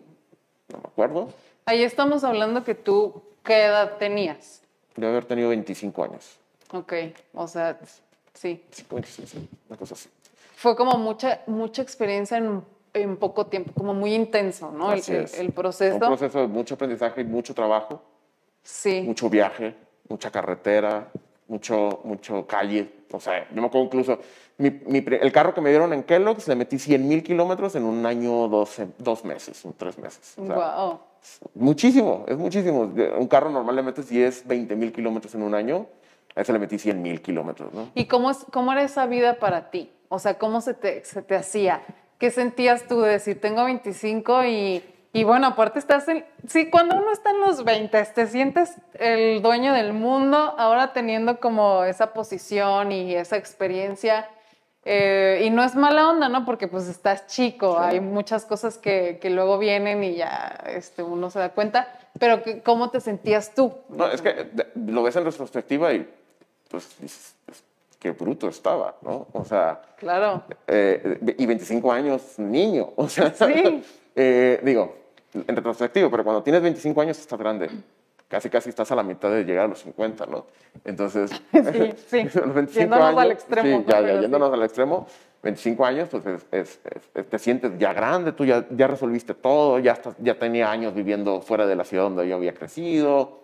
no 0.73 0.79
me 0.79 0.85
acuerdo. 0.89 1.29
Ahí 1.67 1.83
estamos 1.83 2.25
hablando 2.25 2.65
que 2.65 2.75
tú, 2.75 3.23
¿qué 3.45 3.65
edad 3.65 3.99
tenías? 3.99 4.63
Debe 4.97 5.13
haber 5.13 5.25
tenido 5.27 5.51
25 5.51 6.05
años. 6.05 6.39
Ok, 6.73 6.93
o 7.35 7.47
sea, 7.47 7.79
sí. 8.35 8.61
25, 8.65 8.95
26, 8.97 9.29
sí, 9.31 9.49
una 9.69 9.79
cosa 9.79 9.95
así. 9.95 10.09
Fue 10.57 10.75
como 10.77 10.97
mucha, 10.99 11.43
mucha 11.47 11.83
experiencia 11.83 12.39
en, 12.39 12.63
en 12.95 13.17
poco 13.17 13.47
tiempo, 13.47 13.73
como 13.75 13.95
muy 13.95 14.15
intenso, 14.15 14.71
¿no? 14.73 14.93
El, 14.93 14.99
Así 15.01 15.13
el- 15.13 15.25
es. 15.25 15.39
el 15.39 15.47
Un 15.49 15.53
proceso. 15.53 15.99
proceso 15.99 16.41
de 16.41 16.47
mucho 16.49 16.75
aprendizaje 16.75 17.21
y 17.21 17.25
mucho 17.25 17.55
trabajo, 17.55 18.03
Sí. 18.63 19.03
mucho 19.03 19.31
viaje, 19.31 19.75
mucha 20.09 20.31
carretera, 20.31 21.09
mucho, 21.49 22.01
mucho 22.05 22.47
calle. 22.47 22.89
O 23.11 23.19
sea, 23.19 23.49
yo 23.51 23.61
me 23.61 23.67
acuerdo 23.67 23.87
incluso, 23.87 24.19
mi, 24.59 24.71
mi 24.71 24.99
el 24.99 25.33
carro 25.33 25.55
que 25.55 25.61
me 25.61 25.71
dieron 25.71 25.93
en 25.93 26.03
Kellogg's 26.05 26.47
le 26.47 26.55
metí 26.55 26.79
100 26.79 27.09
mil 27.09 27.23
kilómetros 27.23 27.75
en 27.75 27.85
un 27.85 28.05
año, 28.07 28.49
dos, 28.49 28.77
dos 28.99 29.25
meses, 29.25 29.65
en 29.65 29.73
tres 29.73 29.99
meses. 29.99 30.35
O 30.39 30.47
sea, 30.47 30.57
Wow. 30.57 31.01
Muchísimo, 31.55 32.25
es 32.29 32.39
muchísimo. 32.39 32.83
Un 33.19 33.27
carro 33.27 33.51
normal 33.51 33.75
le 33.77 33.83
metes 33.83 34.09
10, 34.09 34.47
20 34.47 34.77
mil 34.77 34.93
kilómetros 34.93 35.35
en 35.35 35.43
un 35.43 35.55
año, 35.55 35.87
a 36.35 36.43
ese 36.43 36.53
le 36.53 36.59
metí 36.59 36.79
100 36.79 37.03
mil 37.03 37.21
kilómetros, 37.21 37.73
¿no? 37.75 37.89
¿Y 37.95 38.05
cómo, 38.07 38.31
es, 38.31 38.47
cómo 38.53 38.73
era 38.73 38.83
esa 38.83 39.07
vida 39.07 39.39
para 39.39 39.71
ti? 39.71 39.91
O 40.09 40.19
sea, 40.19 40.39
¿cómo 40.39 40.61
se 40.61 40.75
te, 40.75 41.05
se 41.05 41.23
te 41.23 41.35
hacía? 41.35 41.83
¿Qué 42.19 42.31
sentías 42.31 42.87
tú 42.87 43.01
de 43.01 43.11
decir, 43.11 43.41
tengo 43.41 43.65
25 43.65 44.45
y, 44.45 44.83
y 45.13 45.25
bueno, 45.25 45.49
aparte 45.49 45.79
estás 45.79 46.07
en... 46.09 46.25
Sí, 46.47 46.71
cuando 46.71 46.97
uno 46.97 47.11
está 47.13 47.31
en 47.31 47.41
los 47.41 47.65
20, 47.65 48.05
te 48.15 48.27
sientes 48.27 48.75
el 48.95 49.41
dueño 49.43 49.73
del 49.73 49.93
mundo, 49.93 50.37
ahora 50.59 50.93
teniendo 50.93 51.41
como 51.41 51.85
esa 51.85 52.13
posición 52.13 52.93
y 52.93 53.15
esa 53.15 53.37
experiencia. 53.37 54.29
eh, 54.85 55.43
y 55.45 55.51
no 55.51 55.63
es 55.65 55.75
mala 55.75 56.09
onda, 56.09 56.29
¿no? 56.31 56.45
Porque 56.47 56.67
pues 56.69 56.89
estás 56.89 57.27
chico, 57.27 57.77
Sí. 57.79 57.85
hay 57.97 58.01
muchas 58.01 58.45
cosas 58.47 58.79
que, 58.79 59.19
que 59.21 59.29
luego 59.29 59.59
vienen 59.59 60.03
y 60.03 60.15
ya 60.15 60.63
este, 60.67 61.03
uno 61.03 61.31
se 61.31 61.39
da 61.41 61.51
cuenta, 61.51 61.89
pero 62.19 62.43
¿cómo 62.65 62.89
te 62.91 63.01
sentías 63.01 63.55
tú? 63.55 63.75
No, 63.91 64.07
es 64.11 64.23
que 64.23 64.49
lo 64.77 65.03
ves 65.03 65.15
en 65.17 65.25
retrospectiva 65.25 65.93
y 65.93 66.09
pues 66.71 66.97
dices, 67.01 67.35
qué 67.99 68.13
bruto 68.13 68.49
estaba, 68.49 68.95
¿no? 69.03 69.27
O 69.33 69.45
sea, 69.45 69.83
Claro, 69.99 70.43
eh, 70.67 71.19
y 71.37 71.45
25 71.45 71.93
años, 71.93 72.39
niño, 72.39 72.91
o 72.97 73.09
sea, 73.09 73.33
Sí. 73.35 73.85
eh, 74.21 74.61
digo, 74.65 74.97
en 75.33 75.55
retrospectiva, 75.55 76.11
pero 76.11 76.25
cuando 76.25 76.43
tienes 76.43 76.61
25 76.61 77.01
años 77.01 77.19
estás 77.19 77.39
grande. 77.39 77.71
Casi, 78.27 78.51
casi 78.51 78.69
estás 78.69 78.91
a 78.93 78.95
la 78.97 79.03
mitad 79.03 79.31
de 79.31 79.43
llegar 79.45 79.65
a 79.65 79.69
los 79.69 79.79
50, 79.79 80.27
¿no? 80.27 80.47
Entonces, 80.85 81.31
Sí, 81.53 81.93
sí. 82.09 82.23
los 82.35 82.53
25 82.55 82.73
Yéndonos 82.75 83.05
años, 83.09 83.21
al 83.21 83.33
extremo, 83.33 83.79
sí, 83.79 83.85
ya, 83.89 84.01
ya, 84.03 84.15
sí. 84.17 84.21
yéndonos 84.21 84.53
al 84.53 84.63
extremo, 84.65 85.07
25 85.43 85.87
años, 85.87 86.09
pues 86.11 86.27
es- 86.27 86.47
es- 86.51 86.81
es- 87.15 87.27
te 87.29 87.39
sientes 87.39 87.73
ya 87.79 87.93
grande, 87.95 88.33
tú 88.33 88.45
ya, 88.45 88.67
ya 88.71 88.87
resolviste 88.89 89.33
todo, 89.35 89.79
ya, 89.79 89.93
estás- 89.93 90.17
ya 90.19 90.39
tenía 90.39 90.71
años 90.71 90.95
viviendo 90.95 91.41
fuera 91.41 91.67
de 91.67 91.77
la 91.77 91.85
ciudad 91.85 92.03
donde 92.05 92.29
yo 92.29 92.35
había 92.37 92.53
crecido. 92.53 93.39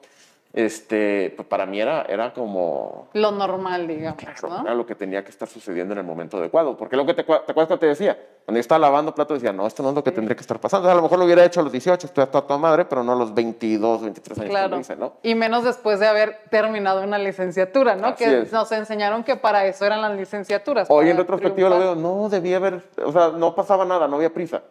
Este, 0.56 1.32
pues 1.34 1.48
para 1.48 1.66
mí 1.66 1.80
era, 1.80 2.02
era 2.02 2.32
como, 2.32 3.08
lo 3.12 3.32
normal, 3.32 3.88
digamos, 3.88 4.16
Claro, 4.22 4.48
¿no? 4.48 4.60
era 4.62 4.72
lo 4.76 4.86
que 4.86 4.94
tenía 4.94 5.24
que 5.24 5.30
estar 5.30 5.48
sucediendo 5.48 5.94
en 5.94 5.98
el 5.98 6.04
momento 6.06 6.36
adecuado. 6.36 6.76
Porque 6.76 6.94
lo 6.96 7.04
que 7.04 7.12
te, 7.12 7.24
te 7.24 7.32
acuerdas 7.32 7.66
que 7.66 7.76
te 7.78 7.86
decía, 7.86 8.16
cuando 8.44 8.58
yo 8.58 8.60
estaba 8.60 8.78
lavando 8.78 9.12
platos, 9.12 9.42
decía, 9.42 9.52
no, 9.52 9.66
esto 9.66 9.82
no 9.82 9.88
es 9.88 9.96
lo 9.96 10.04
que 10.04 10.12
tendría 10.12 10.36
que 10.36 10.42
estar 10.42 10.60
pasando. 10.60 10.88
a 10.88 10.94
lo 10.94 11.02
mejor 11.02 11.18
lo 11.18 11.24
hubiera 11.24 11.44
hecho 11.44 11.58
a 11.58 11.64
los 11.64 11.72
18, 11.72 12.06
estoy 12.06 12.22
hasta 12.22 12.40
toda 12.40 12.56
madre, 12.56 12.84
pero 12.84 13.02
no 13.02 13.14
a 13.14 13.16
los 13.16 13.34
22, 13.34 14.02
23 14.02 14.38
años 14.38 14.44
que 14.46 14.50
Claro. 14.50 14.68
lo 14.76 14.80
hice, 14.80 14.94
¿no? 14.94 15.14
Y 15.24 15.34
menos 15.34 15.64
después 15.64 15.98
de 15.98 16.06
haber 16.06 16.38
terminado 16.50 17.02
una 17.02 17.18
licenciatura, 17.18 17.96
¿no? 17.96 18.06
Así 18.06 18.22
que 18.24 18.42
es. 18.42 18.52
nos 18.52 18.70
enseñaron 18.70 19.24
que 19.24 19.34
para 19.34 19.66
eso 19.66 19.84
eran 19.84 20.02
las 20.02 20.14
licenciaturas. 20.16 20.86
Hoy 20.88 21.10
en 21.10 21.16
retrospectiva 21.16 21.68
lo 21.68 21.78
veo, 21.80 21.94
no, 21.96 22.28
debía 22.28 22.58
haber, 22.58 22.80
o 23.04 23.10
sea, 23.10 23.30
no 23.30 23.56
pasaba 23.56 23.84
nada, 23.84 24.06
no 24.06 24.14
había 24.14 24.32
prisa. 24.32 24.62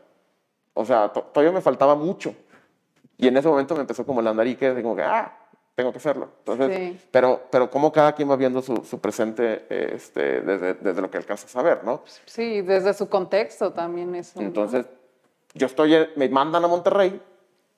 O 0.73 0.85
sea, 0.85 1.09
to- 1.09 1.23
todavía 1.23 1.51
me 1.51 1.59
faltaba 1.59 1.93
mucho. 1.93 2.33
Y 3.17 3.27
en 3.27 3.35
ese 3.35 3.49
momento 3.49 3.75
me 3.75 3.81
empezó 3.81 4.05
como 4.05 4.21
el 4.21 4.27
andarique, 4.27 4.65
así 4.67 4.81
como 4.81 4.95
que, 4.95 5.03
ah, 5.03 5.39
tengo 5.75 5.91
que 5.91 5.97
hacerlo. 5.97 6.29
Entonces, 6.39 6.75
Sí. 6.77 6.99
pero, 7.11 7.41
pero 7.49 7.69
como 7.69 7.91
cada 7.91 8.13
quien 8.13 8.29
va 8.29 8.35
viendo 8.35 8.61
su, 8.61 8.77
su 8.83 8.99
presente 8.99 9.65
este, 9.69 10.41
desde, 10.41 10.73
desde 10.75 11.01
lo 11.01 11.09
que 11.09 11.17
alcanza 11.17 11.47
a 11.47 11.49
saber, 11.49 11.83
¿no? 11.83 12.03
Sí, 12.25 12.61
desde 12.61 12.93
su 12.93 13.09
contexto 13.09 13.71
también 13.73 14.13
eso. 14.15 14.39
¿no? 14.39 14.45
Entonces, 14.47 14.85
yo 15.53 15.65
estoy, 15.67 16.07
me 16.15 16.29
mandan 16.29 16.63
a 16.63 16.67
Monterrey, 16.67 17.19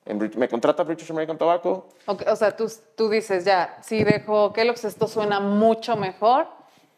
en 0.04 0.30
me 0.36 0.48
contrata 0.48 0.82
British 0.84 1.10
American 1.10 1.36
Tobacco, 1.38 1.88
Ok, 2.06 2.22
O 2.30 2.36
sea, 2.36 2.54
tú, 2.56 2.70
tú 2.94 3.08
dices, 3.08 3.44
ya, 3.44 3.78
sí 3.82 4.04
dejo 4.04 4.52
Kellogg's, 4.52 4.84
esto 4.84 5.08
suena 5.08 5.40
mucho 5.40 5.96
mejor 5.96 6.46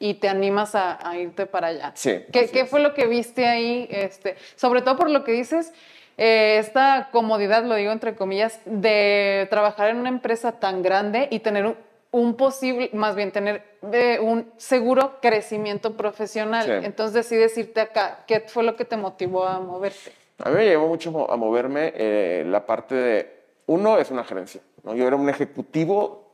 y 0.00 0.14
te 0.14 0.28
animas 0.28 0.74
a, 0.74 1.08
a 1.08 1.16
irte 1.16 1.46
para 1.46 1.68
allá. 1.68 1.92
Sí, 1.94 2.24
¿Qué, 2.32 2.48
qué 2.48 2.66
fue 2.66 2.80
lo 2.80 2.92
que 2.92 3.06
viste 3.06 3.46
ahí? 3.46 3.88
Este, 3.90 4.36
sobre 4.56 4.82
todo 4.82 4.96
por 4.96 5.10
lo 5.10 5.24
que 5.24 5.32
dices, 5.32 5.72
eh, 6.18 6.58
esta 6.58 7.08
comodidad, 7.12 7.64
lo 7.64 7.76
digo 7.76 7.92
entre 7.92 8.14
comillas, 8.14 8.60
de 8.66 9.46
trabajar 9.48 9.88
en 9.88 9.96
una 9.96 10.08
empresa 10.10 10.52
tan 10.52 10.82
grande 10.82 11.28
y 11.30 11.38
tener 11.38 11.64
un, 11.64 11.76
un 12.10 12.34
posible, 12.34 12.90
más 12.92 13.14
bien 13.16 13.32
tener 13.32 13.62
eh, 13.92 14.18
un 14.20 14.50
seguro 14.56 15.18
crecimiento 15.22 15.96
profesional. 15.96 16.64
Sí. 16.66 16.86
Entonces 16.86 17.14
decides 17.14 17.56
irte 17.56 17.80
acá. 17.80 18.24
¿Qué 18.26 18.40
fue 18.40 18.64
lo 18.64 18.76
que 18.76 18.84
te 18.84 18.96
motivó 18.96 19.44
a 19.44 19.60
moverte? 19.60 20.12
A 20.38 20.50
mí 20.50 20.56
me 20.56 20.64
llevó 20.64 20.88
mucho 20.88 21.30
a 21.30 21.36
moverme 21.36 21.92
eh, 21.94 22.44
la 22.46 22.66
parte 22.66 22.94
de, 22.94 23.38
uno 23.66 23.98
es 23.98 24.10
una 24.10 24.24
gerencia, 24.24 24.60
¿no? 24.84 24.94
yo 24.94 25.06
era 25.06 25.16
un 25.16 25.28
ejecutivo 25.28 26.32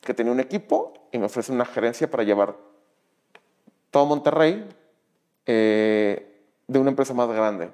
que 0.00 0.12
tenía 0.12 0.32
un 0.32 0.40
equipo 0.40 0.92
y 1.12 1.18
me 1.18 1.26
ofrece 1.26 1.52
una 1.52 1.64
gerencia 1.64 2.10
para 2.10 2.24
llevar 2.24 2.56
todo 3.90 4.06
Monterrey 4.06 4.68
eh, 5.46 6.42
de 6.66 6.78
una 6.78 6.90
empresa 6.90 7.14
más 7.14 7.28
grande. 7.28 7.70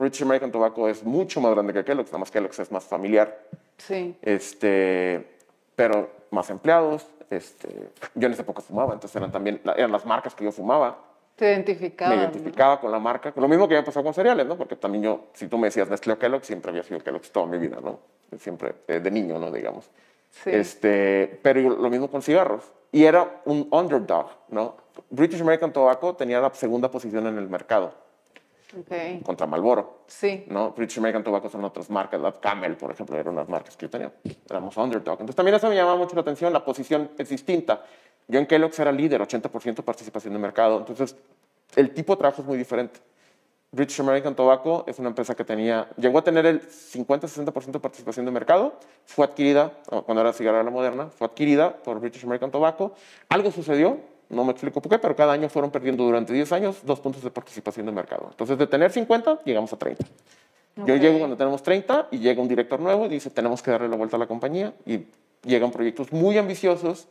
British 0.00 0.22
American 0.22 0.50
Tobacco 0.50 0.88
es 0.88 1.04
mucho 1.04 1.40
más 1.42 1.52
grande 1.52 1.74
que 1.74 1.84
Kellogg's, 1.84 2.08
nada 2.10 2.18
más 2.20 2.30
Kellogg's 2.30 2.58
es 2.58 2.72
más 2.72 2.84
familiar, 2.84 3.38
Sí, 3.76 4.16
este, 4.22 5.26
pero 5.76 6.10
más 6.30 6.48
empleados. 6.50 7.06
Este, 7.28 7.68
yo 8.14 8.26
en 8.26 8.32
esa 8.32 8.42
época 8.42 8.60
fumaba, 8.62 8.94
entonces 8.94 9.14
eran 9.16 9.30
también 9.30 9.60
eran 9.76 9.92
las 9.92 10.04
marcas 10.04 10.34
que 10.34 10.44
yo 10.44 10.50
fumaba 10.52 10.98
te 11.36 11.50
identificaba. 11.52 12.10
me 12.10 12.16
¿no? 12.16 12.22
identificaba 12.24 12.80
con 12.80 12.90
la 12.90 12.98
marca. 12.98 13.32
Lo 13.36 13.46
mismo 13.48 13.66
que 13.68 13.74
me 13.74 13.82
pasó 13.82 14.02
con 14.02 14.12
cereales, 14.12 14.46
¿no? 14.46 14.56
Porque 14.58 14.76
también 14.76 15.04
yo, 15.04 15.28
si 15.32 15.48
tú 15.48 15.56
me 15.58 15.68
decías 15.68 15.88
Nestlé 15.88 16.14
o 16.14 16.18
Kellogg, 16.18 16.44
siempre 16.44 16.70
había 16.70 16.82
sido 16.82 17.00
Kellogg 17.00 17.22
toda 17.32 17.46
mi 17.46 17.56
vida, 17.58 17.78
¿no? 17.82 17.98
Siempre, 18.38 18.74
eh, 18.88 19.00
de 19.00 19.10
niño, 19.10 19.38
¿no? 19.38 19.50
Digamos. 19.50 19.88
Sí. 20.30 20.50
Este, 20.50 21.38
pero 21.42 21.60
yo- 21.60 21.76
lo 21.76 21.88
mismo 21.88 22.10
con 22.10 22.20
cigarros. 22.20 22.64
Y 22.92 23.04
era 23.04 23.40
un 23.46 23.68
underdog, 23.70 24.26
¿no? 24.48 24.74
British 25.08 25.40
American 25.40 25.72
Tobacco 25.72 26.14
tenía 26.16 26.40
la 26.40 26.52
segunda 26.52 26.90
posición 26.90 27.26
en 27.26 27.38
el 27.38 27.48
mercado 27.48 27.94
Ok, 28.78 29.22
contra 29.24 29.46
Marlboro, 29.46 30.02
Sí. 30.06 30.44
¿no? 30.48 30.70
British 30.72 30.98
American 30.98 31.24
Tobacco 31.24 31.48
son 31.48 31.64
otras 31.64 31.90
marcas, 31.90 32.20
la 32.20 32.32
Camel, 32.32 32.76
por 32.76 32.90
ejemplo, 32.92 33.16
eran 33.18 33.34
unas 33.34 33.48
marcas 33.48 33.76
que 33.76 33.86
yo 33.86 33.90
tenía. 33.90 34.12
Éramos 34.48 34.76
underdog. 34.76 35.14
Entonces 35.14 35.34
también 35.36 35.56
eso 35.56 35.68
me 35.68 35.74
llamaba 35.74 35.96
mucho 35.96 36.14
la 36.14 36.20
atención, 36.22 36.52
la 36.52 36.64
posición 36.64 37.10
es 37.18 37.28
distinta. 37.28 37.82
Yo 38.28 38.38
en 38.38 38.46
Kellogg's 38.46 38.78
era 38.78 38.92
líder, 38.92 39.20
80% 39.22 39.82
participación 39.82 40.32
de 40.34 40.38
mercado. 40.38 40.78
Entonces, 40.78 41.16
el 41.74 41.92
tipo 41.92 42.14
de 42.14 42.18
trabajo 42.20 42.42
es 42.42 42.48
muy 42.48 42.56
diferente. 42.58 43.00
British 43.72 44.00
American 44.00 44.34
Tobacco 44.34 44.84
es 44.88 44.98
una 44.98 45.08
empresa 45.08 45.34
que 45.36 45.44
tenía, 45.44 45.88
llegó 45.96 46.18
a 46.18 46.22
tener 46.24 46.44
el 46.46 46.60
50-60% 46.60 47.70
de 47.70 47.80
participación 47.80 48.26
de 48.26 48.32
mercado, 48.32 48.74
fue 49.04 49.24
adquirida, 49.24 49.72
cuando 50.06 50.20
era 50.22 50.32
cigarra 50.32 50.62
la 50.64 50.70
moderna, 50.70 51.06
fue 51.10 51.26
adquirida 51.28 51.76
por 51.76 52.00
British 52.00 52.24
American 52.24 52.50
Tobacco. 52.50 52.94
Algo 53.28 53.52
sucedió, 53.52 53.98
no 54.30 54.44
me 54.44 54.52
explico 54.52 54.80
por 54.80 54.90
qué, 54.90 54.98
pero 54.98 55.14
cada 55.14 55.32
año 55.32 55.48
fueron 55.48 55.70
perdiendo 55.70 56.04
durante 56.04 56.32
10 56.32 56.52
años 56.52 56.78
dos 56.84 57.00
puntos 57.00 57.22
de 57.22 57.30
participación 57.30 57.84
de 57.86 57.92
mercado. 57.92 58.28
Entonces, 58.30 58.56
de 58.56 58.66
tener 58.66 58.90
50, 58.90 59.40
llegamos 59.44 59.72
a 59.72 59.76
30. 59.78 60.04
Yo 60.86 60.96
llego 60.96 61.18
cuando 61.18 61.36
tenemos 61.36 61.62
30 61.62 62.08
y 62.12 62.18
llega 62.20 62.40
un 62.40 62.48
director 62.48 62.80
nuevo 62.80 63.04
y 63.06 63.08
dice, 63.08 63.28
tenemos 63.30 63.60
que 63.62 63.70
darle 63.72 63.88
la 63.88 63.96
vuelta 63.96 64.16
a 64.16 64.18
la 64.20 64.26
compañía 64.26 64.72
y 64.86 65.04
llegan 65.42 65.70
proyectos 65.72 66.12
muy 66.12 66.38
ambiciosos 66.38 67.08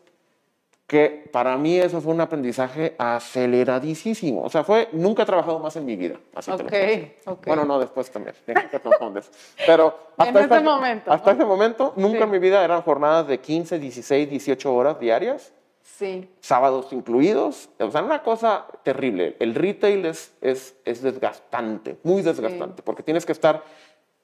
que 0.87 1.29
para 1.31 1.55
mí 1.57 1.77
eso 1.77 2.01
fue 2.01 2.13
un 2.13 2.21
aprendizaje 2.21 2.95
aceleradísimo. 2.97 4.41
O 4.41 4.49
sea, 4.49 4.63
fue, 4.63 4.89
nunca 4.91 5.21
he 5.23 5.25
trabajado 5.25 5.59
más 5.59 5.75
en 5.75 5.85
mi 5.85 5.95
vida. 5.95 6.15
Así 6.33 6.49
te 6.51 6.57
lo 6.57 6.63
Ok, 6.63 6.69
puedo 6.69 6.85
decir. 6.87 7.15
ok. 7.25 7.45
Bueno, 7.45 7.65
no, 7.65 7.79
después 7.79 8.09
también. 8.09 8.35
que 8.71 8.79
confundes. 8.79 9.29
Pero 9.67 9.99
En 10.17 10.27
hasta, 10.29 10.39
ese 10.45 10.55
ese- 10.55 10.63
momento, 10.63 11.11
hasta 11.11 11.33
¿no? 11.33 11.37
ese 11.37 11.45
momento, 11.45 11.93
nunca 11.95 12.17
Sí. 12.19 12.23
en 12.23 12.31
mi 12.31 12.39
vida 12.39 12.63
eran 12.63 12.81
jornadas 12.81 13.27
de 13.27 13.39
15, 13.39 13.77
16, 13.77 14.29
18 14.29 14.73
horas 14.73 14.99
diarias 14.99 15.53
Sí. 15.99 16.29
Sábados 16.39 16.93
incluidos. 16.93 17.69
O 17.77 17.91
sea, 17.91 18.01
una 18.01 18.23
cosa 18.23 18.65
terrible. 18.83 19.35
El 19.39 19.53
retail 19.53 20.05
es, 20.05 20.31
es, 20.39 20.77
es 20.85 21.01
desgastante, 21.01 21.97
muy 22.03 22.21
desgastante, 22.21 22.81
porque 22.81 23.03
tienes 23.03 23.25
que 23.25 23.33
estar 23.33 23.63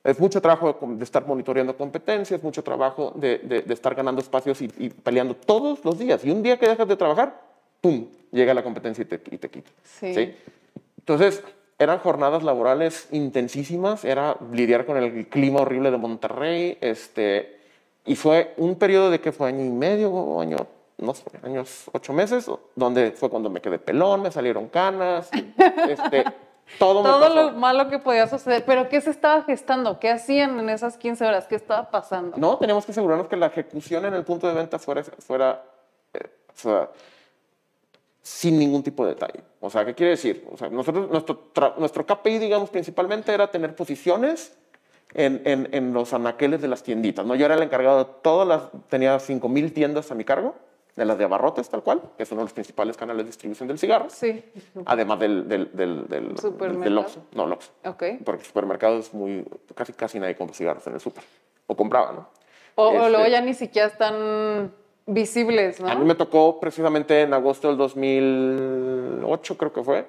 es 0.06 0.20
mucho 0.20 0.40
trabajo 0.40 0.78
de, 0.82 1.04
estar 1.04 1.26
monitoreando 1.28 1.76
competencias, 1.76 2.42
mucho 2.44 2.64
trabajo 2.64 3.12
de, 3.16 3.40
de, 3.40 3.74
estar 3.74 3.96
ganando 3.96 4.22
espacios 4.22 4.62
y, 4.62 4.68
peleando 4.90 5.36
todos 5.36 5.84
los 5.84 5.98
días. 5.98 6.24
Y 6.24 6.30
un 6.30 6.44
día 6.44 6.58
que 6.58 6.68
dejas 6.68 6.88
de 6.88 6.96
trabajar, 6.96 7.42
¡pum!, 7.82 8.06
llega 8.32 8.54
la 8.54 8.64
competencia 8.64 9.02
y 9.02 9.06
te, 9.06 9.16
y 9.16 9.38
te 9.38 9.50
quita. 9.50 9.72
Sí. 9.84 10.34
Entonces, 11.00 11.44
eran 11.80 11.98
jornadas 12.00 12.44
laborales 12.44 13.10
intensísimas, 13.12 14.06
era 14.06 14.38
lidiar 14.54 14.86
con 14.86 14.96
el 14.96 15.28
clima 15.28 15.62
horrible 15.62 15.90
de 15.92 15.98
Monterrey, 15.98 16.78
este, 16.82 17.58
y 18.06 18.16
fue 18.16 18.54
un 18.58 18.76
periodo 18.76 19.10
de 19.10 19.20
que 19.20 19.32
fue 19.32 19.50
año 19.50 19.66
y 19.66 19.70
medio, 19.70 20.12
o 20.12 20.40
año, 20.40 20.58
no 20.98 21.14
sé, 21.14 21.24
años, 21.44 21.90
ocho 21.92 22.14
meses, 22.14 22.50
donde 22.76 23.12
fue 23.12 23.30
cuando 23.30 23.50
me 23.50 23.62
quedé 23.62 23.80
pelón, 23.80 24.22
me 24.22 24.32
salieron 24.32 24.68
canas, 24.70 25.30
este, 25.90 26.24
todo, 26.80 27.04
Todo 27.04 27.30
lo 27.30 27.52
malo 27.52 27.88
que 27.90 28.00
podía 28.00 28.28
suceder. 28.28 28.66
Pero 28.66 28.90
¿qué 28.90 29.00
se 29.00 29.12
estaba 29.12 29.44
gestando? 29.44 30.00
¿Qué 30.00 30.10
hacían 30.10 30.60
en 30.60 30.70
esas 30.70 30.98
15 30.98 31.26
horas? 31.26 31.48
¿Qué 31.48 31.56
estaba 31.56 31.90
pasando? 31.92 32.38
No, 32.38 32.58
teníamos 32.58 32.86
que 32.86 32.92
asegurarnos 32.92 33.28
que 33.28 33.38
la 33.38 33.48
ejecución 33.48 34.06
en 34.06 34.14
el 34.14 34.24
punto 34.24 34.48
de 34.48 34.54
venta 34.54 34.80
fuera, 34.80 35.04
fuera, 35.04 35.64
eh, 36.14 36.88
sin 38.22 38.58
ningún 38.58 38.84
tipo 38.84 39.06
de 39.06 39.14
detalle. 39.14 39.42
O 39.62 39.70
sea, 39.70 39.86
¿qué 39.86 39.94
quiere 39.94 40.12
decir? 40.12 40.46
O 40.52 40.58
sea, 40.58 40.70
nosotros, 40.70 41.10
nuestro, 41.10 41.52
nuestro 41.78 42.06
KPI, 42.06 42.40
digamos, 42.40 42.70
principalmente 42.70 43.34
era 43.34 43.52
tener 43.52 43.76
posiciones 43.76 44.58
en, 45.14 45.44
en, 45.46 45.70
en, 45.72 45.94
los 45.94 46.14
anaqueles 46.14 46.62
de 46.62 46.68
las 46.68 46.84
tienditas. 46.84 47.26
¿no? 47.26 47.36
Yo 47.36 47.46
era 47.46 47.56
el 47.56 47.64
encargado 47.64 48.00
de 48.00 48.10
todas 48.22 48.48
las, 48.48 48.64
tenía 48.90 49.16
5.000 49.18 49.74
tiendas 49.74 50.12
a 50.12 50.16
mi 50.16 50.26
cargo 50.26 50.56
de 50.96 51.06
las 51.06 51.18
de 51.18 51.26
abarrotes, 51.26 51.70
tal 51.70 51.84
cual, 51.84 52.02
que 52.16 52.24
es 52.24 52.32
uno 52.32 52.40
de 52.42 52.46
los 52.46 52.54
principales 52.54 52.96
canales 52.96 53.26
de 53.26 53.30
distribución 53.30 53.68
del 53.68 53.78
cigarro. 53.78 54.10
Sí. 54.10 54.44
Además 54.86 55.20
del, 55.20 55.48
del, 55.48 55.70
del, 55.74 56.08
del, 56.08 56.36
del 56.82 56.98
Oxxo. 56.98 57.26
No, 57.34 57.46
el 57.46 57.54
Oxxo. 57.54 57.72
Ok. 57.86 58.04
Porque 58.24 58.42
el 58.42 58.48
supermercado 58.48 59.00
es 59.00 59.14
muy... 59.14 59.46
Casi, 59.74 59.92
casi 59.94 60.20
nadie 60.20 60.36
compra 60.36 60.56
cigarros 60.56 60.88
en 60.88 60.94
el 60.94 61.00
super. 61.02 61.24
O 61.68 61.76
compraba, 61.76 62.14
¿no? 62.14 62.30
O, 62.76 62.92
luego 62.92 63.18
este 63.18 63.32
ya 63.32 63.42
ni 63.42 63.54
siquiera 63.54 63.88
están 63.88 64.72
visibles, 65.06 65.82
¿no? 65.82 65.90
A 65.90 65.96
mí 65.96 66.06
me 66.06 66.16
tocó 66.16 66.60
precisamente 66.60 67.22
en 67.22 67.34
agosto 67.34 67.68
del 67.68 67.78
2008, 67.78 69.58
creo 69.58 69.74
que 69.74 69.84
fue, 69.84 70.08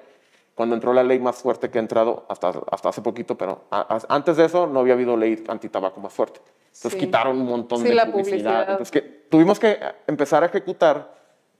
cuando 0.55 0.75
entró 0.75 0.93
la 0.93 1.03
ley 1.03 1.19
más 1.19 1.37
fuerte 1.37 1.69
que 1.69 1.77
ha 1.77 1.81
entrado 1.81 2.25
hasta, 2.29 2.51
hasta 2.71 2.89
hace 2.89 3.01
poquito, 3.01 3.37
pero 3.37 3.61
antes 3.69 4.37
de 4.37 4.45
eso 4.45 4.67
no 4.67 4.79
había 4.79 4.93
habido 4.93 5.15
ley 5.15 5.43
antitabaco 5.47 5.99
más 5.99 6.13
fuerte. 6.13 6.39
Entonces 6.77 6.99
quitaron 6.99 7.41
un 7.41 7.47
montón 7.47 7.83
de 7.83 8.05
publicidad. 8.11 8.61
Entonces 8.61 8.91
que 8.91 9.01
tuvimos 9.01 9.59
que 9.59 9.79
empezar 10.05 10.43
a 10.43 10.45
ejecutar 10.45 11.11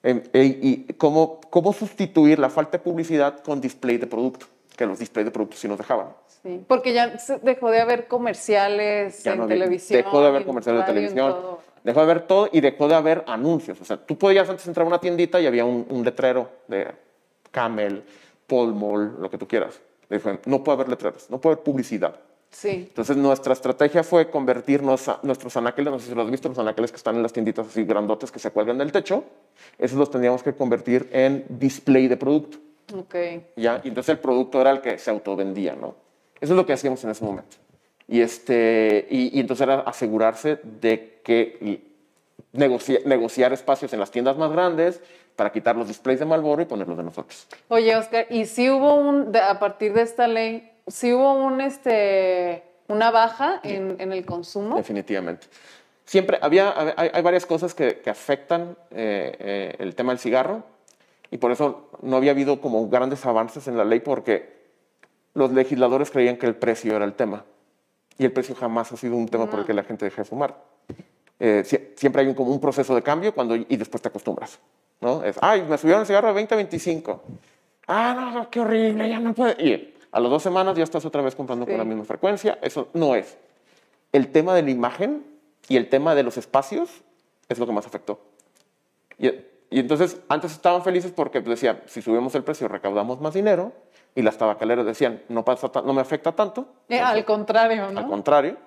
em, 0.04 0.22
e, 0.32 0.44
y 0.44 0.94
cómo, 0.94 1.42
cómo 1.50 1.74
sustituir 1.74 2.38
la 2.38 2.50
falta 2.50 2.78
de 2.78 2.84
publicidad 2.84 3.40
con 3.40 3.60
display 3.60 3.98
de 3.98 4.06
producto, 4.06 4.46
que 4.76 4.86
los 4.86 5.00
displays 5.00 5.26
de 5.26 5.32
productos 5.32 5.60
sí 5.60 5.68
nos 5.68 5.78
dejaban. 5.78 6.10
Sí, 6.44 6.64
porque 6.68 6.94
ya 6.94 7.16
dejó 7.42 7.72
de 7.72 7.82
haber 7.82 8.08
comerciales 8.08 9.26
en 9.26 9.48
televisión. 9.48 10.04
Dejó 10.04 10.22
de 10.22 10.28
haber 10.28 10.46
comerciales 10.46 10.82
de 10.82 10.94
televisión. 10.94 11.36
Dejó 11.84 12.00
de 12.00 12.04
haber 12.04 12.28
todo 12.28 12.50
y 12.52 12.62
dejó 12.62 12.88
de 12.88 12.96
haber 12.96 13.24
anuncios. 13.28 13.82
O 13.82 13.86
sea, 13.86 13.98
tú 13.98 14.18
podías 14.18 14.48
antes 14.48 14.68
entrar 14.68 14.86
a 14.86 14.88
una 14.88 15.00
tiendita 15.00 15.42
y 15.42 15.48
había 15.48 15.66
un, 15.66 16.04
letrero 16.04 16.50
de 16.68 16.90
Camel, 17.50 18.04
Paul 18.46 19.18
lo 19.20 19.30
que 19.32 19.38
tú 19.38 19.48
quieras. 19.48 19.82
No 20.46 20.64
puede 20.64 20.76
haber 20.76 20.90
letreros, 20.90 21.30
no 21.30 21.42
puede 21.42 21.56
haber 21.56 21.64
publicidad. 21.64 22.16
Entonces 22.64 23.18
nuestra 23.18 23.54
estrategia 23.54 24.04
fue 24.04 24.30
convertirnos 24.30 25.08
a 25.10 25.20
nuestros 25.22 25.56
anaqueles, 25.58 25.92
no 25.92 26.00
sé 26.00 26.10
si 26.10 26.16
los 26.16 26.26
has 26.26 26.32
visto, 26.32 26.50
los 26.50 26.58
anaqueles 26.58 26.92
que 26.92 26.98
están 26.98 27.16
en 27.16 27.24
las 27.24 27.34
tienditas 27.34 27.68
así 27.68 27.84
grandotes 27.84 28.32
que 28.32 28.40
se 28.40 28.52
cuelgan 28.52 28.78
del 28.78 28.92
techo, 28.92 29.24
esos 29.78 29.98
los 29.98 30.10
teníamos 30.10 30.42
que 30.44 30.54
convertir 30.54 31.08
en 31.12 31.46
display 31.50 32.08
de 32.08 32.18
producto. 32.18 32.58
Okay. 32.94 33.48
¿Ya? 33.58 33.82
Y 33.84 33.90
entonces 33.90 34.10
el 34.10 34.20
producto 34.20 34.62
era 34.62 34.72
el 34.72 34.82
que 34.82 34.98
se 34.98 35.12
autovendía, 35.12 35.76
¿no? 35.76 35.96
Eso 36.40 36.54
es 36.54 36.58
lo 36.58 36.66
que 36.66 36.74
hacíamos 36.74 37.04
en 37.04 37.10
ese 37.12 37.24
momento. 37.24 37.58
Y, 38.08 38.22
este, 38.22 39.06
y, 39.10 39.40
entonces 39.40 39.66
era 39.66 39.82
asegurarse 39.82 40.60
de 40.64 41.20
que 41.24 41.82
negociar 42.54 43.54
espacios 43.54 43.92
en 43.92 44.00
las 44.00 44.12
tiendas 44.12 44.38
más 44.38 44.52
grandes 44.52 45.02
para 45.36 45.52
quitar 45.52 45.76
los 45.76 45.88
displays 45.88 46.20
de 46.20 46.26
Malboro 46.26 46.62
y 46.62 46.66
ponerlos 46.66 46.98
de 46.98 47.04
nosotros. 47.04 47.48
Oye, 47.68 47.96
Oscar, 47.96 48.26
¿y 48.30 48.46
si 48.46 48.70
hubo 48.70 48.96
un, 48.96 49.36
a 49.36 49.60
partir 49.60 49.94
de 49.94 50.02
esta 50.04 50.28
ley, 50.28 50.72
si 50.88 51.14
hubo 51.14 51.34
un, 51.34 51.62
este, 51.62 52.64
una 52.88 53.12
baja 53.12 53.60
en, 53.64 53.96
en 54.00 54.14
el 54.14 54.26
consumo. 54.26 54.76
Definitivamente. 54.78 55.48
Siempre 56.06 56.40
había, 56.42 56.74
hay, 56.96 57.22
varias 57.22 57.46
cosas 57.46 57.74
que, 57.74 58.00
que 58.00 58.10
afectan 58.10 58.78
eh, 58.92 59.36
eh, 59.40 59.76
el 59.80 59.94
tema 59.94 60.14
del 60.14 60.20
cigarro 60.20 60.64
y 61.30 61.38
por 61.38 61.52
eso 61.52 61.90
no 62.02 62.16
había 62.16 62.32
habido 62.32 62.62
como 62.62 62.88
grandes 62.88 63.26
avances 63.26 63.68
en 63.68 63.76
la 63.76 63.84
ley 63.84 64.00
porque 64.00 64.56
los 65.34 65.52
legisladores 65.52 66.10
creían 66.10 66.38
que 66.38 66.46
el 66.46 66.56
precio 66.56 66.96
era 66.96 67.04
el 67.04 67.14
tema 67.14 67.44
y 68.18 68.24
el 68.24 68.32
precio 68.32 68.56
jamás 68.56 68.90
ha 68.94 68.96
sido 68.96 69.18
un 69.18 69.28
tema 69.28 69.50
por 69.50 69.60
el 69.60 69.66
que 69.66 69.74
la 69.74 69.84
gente 69.84 70.06
deje 70.06 70.22
de 70.22 70.26
fumar. 70.26 70.56
Eh, 71.40 71.64
siempre 71.96 72.22
hay 72.22 72.30
un, 72.30 72.36
como 72.36 72.52
un 72.52 72.62
proceso 72.62 72.96
de 72.96 73.04
cambio 73.04 73.36
cuando, 73.36 73.58
y 73.58 73.76
después 73.76 74.02
te 74.02 74.08
acostumbras. 74.08 74.60
¿no? 75.02 75.24
Es, 75.26 75.38
ay, 75.42 75.64
me 75.70 75.78
subieron 75.78 76.02
el 76.02 76.08
cigarro 76.08 76.30
de 76.30 76.34
20 76.36 76.54
a 76.54 76.58
25. 76.58 77.24
Ah, 77.88 78.32
no, 78.34 78.50
qué 78.50 78.62
horrible, 78.62 79.10
ya 79.10 79.20
no 79.20 79.34
puedo. 79.34 79.52
Y 79.60 79.94
a 80.12 80.20
las 80.20 80.32
dos 80.32 80.44
semanas 80.44 80.78
ya 80.78 80.84
estás 80.84 81.06
otra 81.06 81.22
vez 81.22 81.36
comprando 81.36 81.66
con 81.66 81.78
la 81.78 81.84
misma 81.84 82.04
frecuencia. 82.04 82.58
Eso 82.62 82.90
no 82.94 83.16
es. 83.16 83.38
El 84.12 84.32
tema 84.32 84.56
de 84.56 84.64
la 84.64 84.72
imagen 84.72 85.26
y 85.68 85.78
el 85.78 85.90
tema 85.90 86.16
de 86.16 86.24
los 86.24 86.38
espacios 86.38 86.90
es 87.50 87.60
lo 87.60 87.66
que 87.66 87.74
más 87.74 87.86
afectó. 87.86 88.20
Y, 89.18 89.32
entonces, 89.72 90.22
antes 90.30 90.54
estaban 90.54 90.82
felices 90.84 91.12
porque 91.12 91.42
decían, 91.42 91.82
si 91.88 92.02
subimos 92.02 92.34
el 92.36 92.44
precio, 92.44 92.68
recaudamos 92.68 93.20
más 93.20 93.34
dinero. 93.34 93.74
Y 94.16 94.22
las 94.22 94.38
tabacaleras 94.38 94.86
decían, 94.86 95.22
no, 95.30 95.46
pasa 95.46 95.70
no 95.86 95.94
me 95.94 96.02
afecta 96.02 96.32
tanto. 96.32 96.66
Eh, 96.90 97.00
al 97.00 97.24
contrario, 97.26 97.92
¿no? 97.92 98.00
Al 98.00 98.08
contrario. 98.08 98.58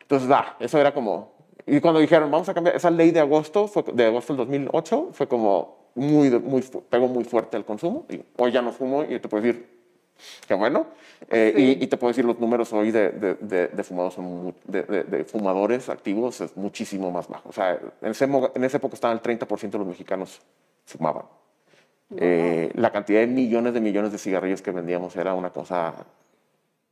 Entonces, 0.00 0.28
da, 0.28 0.56
eso 0.58 0.78
era 0.78 0.92
como... 0.92 1.36
Y 1.66 1.80
cuando 1.80 2.00
dijeron, 2.00 2.30
vamos 2.30 2.48
a 2.48 2.54
cambiar, 2.54 2.76
esa 2.76 2.90
ley 2.90 3.10
de 3.10 3.20
agosto, 3.20 3.66
fue, 3.68 3.84
de 3.92 4.06
agosto 4.06 4.32
del 4.32 4.38
2008, 4.38 5.10
fue 5.12 5.28
como 5.28 5.90
muy, 5.94 6.30
muy, 6.30 6.62
pegó 6.88 7.08
muy 7.08 7.24
fuerte 7.24 7.56
el 7.56 7.64
consumo. 7.64 8.06
Y 8.08 8.22
hoy 8.38 8.52
ya 8.52 8.62
no 8.62 8.72
fumo 8.72 9.02
y 9.02 9.18
te 9.18 9.28
puedo 9.28 9.42
decir, 9.42 9.75
Qué 10.46 10.54
bueno. 10.54 10.86
Eh, 11.30 11.78
y, 11.80 11.86
te 11.86 11.96
puedo 11.96 12.10
decir, 12.10 12.24
los 12.24 12.38
números 12.38 12.72
hoy 12.72 12.90
de, 12.90 13.10
de, 13.10 13.68
de, 13.68 13.84
fumadores, 13.84 14.54
de, 14.66 15.24
fumadores 15.24 15.88
activos 15.88 16.40
es 16.40 16.56
muchísimo 16.56 17.10
más 17.10 17.28
bajo. 17.28 17.48
O 17.48 17.52
sea, 17.52 17.78
en, 18.02 18.10
ese, 18.10 18.24
en 18.24 18.64
esa 18.64 18.76
época 18.76 18.94
estaban 18.94 19.16
el 19.16 19.22
30% 19.22 19.70
de 19.70 19.78
los 19.78 19.86
mexicanos 19.86 20.40
fumaban. 20.84 21.24
Eh, 22.16 22.70
la 22.74 22.92
cantidad 22.92 23.20
de 23.20 23.26
millones 23.26 23.74
de 23.74 23.80
millones 23.80 24.12
de 24.12 24.18
cigarrillos 24.18 24.62
que 24.62 24.70
vendíamos 24.70 25.16
era 25.16 25.34
una 25.34 25.50
cosa 25.50 25.94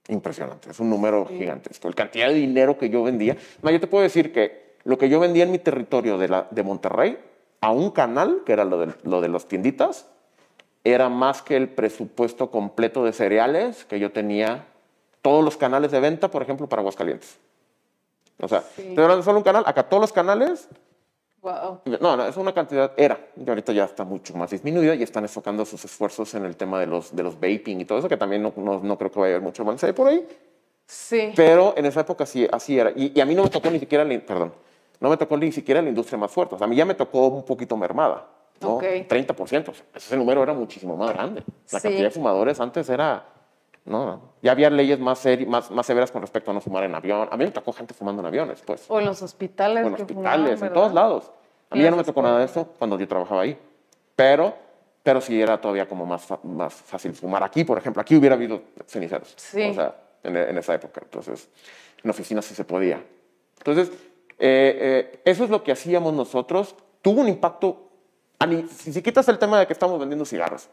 impresionante. 0.08 0.70
Es 0.70 0.80
un 0.80 0.90
número 0.90 1.26
gigantesco. 1.26 1.88
La 1.88 1.94
cantidad 1.94 2.28
de 2.28 2.34
dinero 2.34 2.76
que 2.76 2.90
yo 2.90 3.02
vendía. 3.02 3.36
No, 3.62 3.70
yo 3.70 3.80
te 3.80 3.86
puedo 3.86 4.02
decir 4.02 4.32
que 4.32 4.74
lo 4.84 4.98
que 4.98 5.08
yo 5.08 5.20
vendía 5.20 5.44
en 5.44 5.52
mi 5.52 5.58
territorio 5.58 6.18
de, 6.18 6.28
la, 6.28 6.48
de 6.50 6.62
Monterrey 6.62 7.18
a 7.60 7.70
un 7.70 7.90
canal, 7.90 8.42
que 8.44 8.52
era 8.52 8.64
lo 8.64 8.78
de, 8.80 8.94
lo 9.04 9.20
de 9.20 9.28
las 9.28 9.46
tienditas, 9.46 10.08
era 10.84 11.08
más 11.08 11.40
que 11.40 11.56
el 11.56 11.68
presupuesto 11.68 12.50
completo 12.50 13.04
de 13.04 13.12
cereales 13.12 13.86
que 13.86 13.98
yo 13.98 14.12
tenía, 14.12 14.66
todos 15.22 15.42
los 15.42 15.56
canales 15.56 15.90
de 15.90 16.00
venta, 16.00 16.30
por 16.30 16.42
ejemplo, 16.42 16.68
para 16.68 16.80
Aguascalientes. 16.80 17.38
O 18.40 18.46
sea, 18.46 18.60
sí. 18.60 18.82
estoy 18.88 19.02
hablando 19.02 19.22
solo 19.22 19.38
un 19.38 19.44
canal, 19.44 19.64
acá 19.66 19.88
todos 19.88 20.02
los 20.02 20.12
canales. 20.12 20.68
Wow. 21.40 21.80
No, 22.00 22.16
no, 22.16 22.26
es 22.26 22.36
una 22.36 22.52
cantidad, 22.52 22.92
era, 22.96 23.18
y 23.36 23.48
ahorita 23.48 23.72
ya 23.72 23.84
está 23.84 24.04
mucho 24.04 24.34
más 24.34 24.50
disminuida 24.50 24.94
y 24.94 25.02
están 25.02 25.24
enfocando 25.24 25.64
sus 25.64 25.84
esfuerzos 25.84 26.34
en 26.34 26.44
el 26.44 26.56
tema 26.56 26.80
de 26.80 26.86
los, 26.86 27.14
de 27.14 27.22
los 27.22 27.34
vaping 27.34 27.80
y 27.80 27.84
todo 27.84 27.98
eso, 27.98 28.08
que 28.08 28.16
también 28.16 28.42
no, 28.42 28.52
no, 28.56 28.98
creo 28.98 29.10
que 29.10 29.20
vaya 29.20 29.34
a 29.34 29.36
haber 29.36 29.42
mucho 29.42 29.62
avance 29.62 29.92
por 29.94 30.08
ahí. 30.08 30.26
Sí. 30.86 31.32
Pero 31.34 31.74
en 31.76 31.86
esa 31.86 32.00
época 32.00 32.26
sí, 32.26 32.46
así 32.50 32.78
era. 32.78 32.92
Y, 32.94 33.18
a 33.18 33.24
mí 33.24 33.34
no 33.34 33.44
me 33.44 33.50
tocó 33.50 33.70
ni 33.70 33.78
siquiera, 33.78 34.06
perdón, 34.26 34.52
no 35.00 35.08
me 35.08 35.16
tocó 35.16 35.36
ni 35.36 35.52
siquiera 35.52 35.80
la 35.80 35.88
industria 35.88 36.18
más 36.18 36.30
fuerte. 36.30 36.54
O 36.54 36.58
sea, 36.58 36.66
a 36.66 36.68
mí 36.68 36.76
ya 36.76 36.84
me 36.84 36.94
tocó 36.94 37.28
un 37.28 37.44
poquito 37.44 37.76
mermada. 37.76 38.26
¿No? 38.60 38.80
30%. 38.80 39.72
Ese 39.94 40.16
número 40.16 40.42
era 40.42 40.52
muchísimo 40.52 40.96
más 40.96 41.12
grande. 41.12 41.42
La 41.70 41.80
cantidad 41.80 42.04
de 42.04 42.10
fumadores 42.10 42.60
antes 42.60 42.88
era... 42.88 43.26
No, 43.86 44.32
ya 44.40 44.52
había 44.52 44.70
leyes 44.70 44.98
más, 44.98 45.22
más, 45.46 45.70
más 45.70 45.84
severas 45.84 46.10
con 46.10 46.22
respecto 46.22 46.50
a 46.50 46.54
no 46.54 46.60
fumar 46.62 46.84
en 46.84 46.94
avión. 46.94 47.28
A 47.30 47.36
mí 47.36 47.44
me 47.44 47.50
tocó 47.50 47.70
gente 47.72 47.92
fumando 47.92 48.22
en 48.22 48.26
aviones, 48.26 48.62
pues. 48.64 48.86
O 48.88 48.98
en 48.98 49.04
los 49.04 49.20
hospitales. 49.20 49.84
O 49.84 49.86
en 49.86 49.92
los 49.92 50.00
hospitales, 50.00 50.62
en 50.62 50.72
todos 50.72 50.94
lados. 50.94 51.30
A 51.68 51.76
mí 51.76 51.82
ya 51.82 51.90
no 51.90 51.98
me 51.98 52.04
tocó 52.04 52.22
nada 52.22 52.38
de 52.38 52.46
eso 52.46 52.66
cuando 52.78 52.98
yo 52.98 53.06
trabajaba 53.06 53.42
ahí. 53.42 53.58
Pero, 54.16 54.54
pero 55.02 55.20
sí 55.20 55.38
era 55.38 55.60
todavía 55.60 55.86
como 55.86 56.06
más, 56.06 56.26
más 56.44 56.72
fácil 56.72 57.12
fumar. 57.12 57.42
Aquí, 57.42 57.62
por 57.64 57.76
ejemplo, 57.76 58.00
aquí 58.00 58.16
hubiera 58.16 58.36
habido 58.36 58.62
ceniceros. 58.86 59.34
Sí. 59.36 59.68
O 59.68 59.74
sea, 59.74 59.94
en, 60.22 60.34
en 60.34 60.56
esa 60.56 60.74
época. 60.74 61.02
Entonces, 61.04 61.50
en 62.02 62.08
oficinas 62.08 62.46
sí 62.46 62.54
se 62.54 62.64
podía. 62.64 63.04
Entonces, 63.58 63.90
eh, 64.38 65.12
eh, 65.18 65.20
eso 65.24 65.44
es 65.44 65.50
lo 65.50 65.62
que 65.62 65.72
hacíamos 65.72 66.14
nosotros. 66.14 66.74
Tuvo 67.02 67.20
un 67.20 67.28
impacto 67.28 67.83
si, 68.70 69.02
quitas 69.02 69.28
el 69.28 69.38
tema 69.38 69.58
de 69.58 69.66
que 69.66 69.72
estamos 69.72 69.98
vendiendo 69.98 70.24
cigarros, 70.24 70.68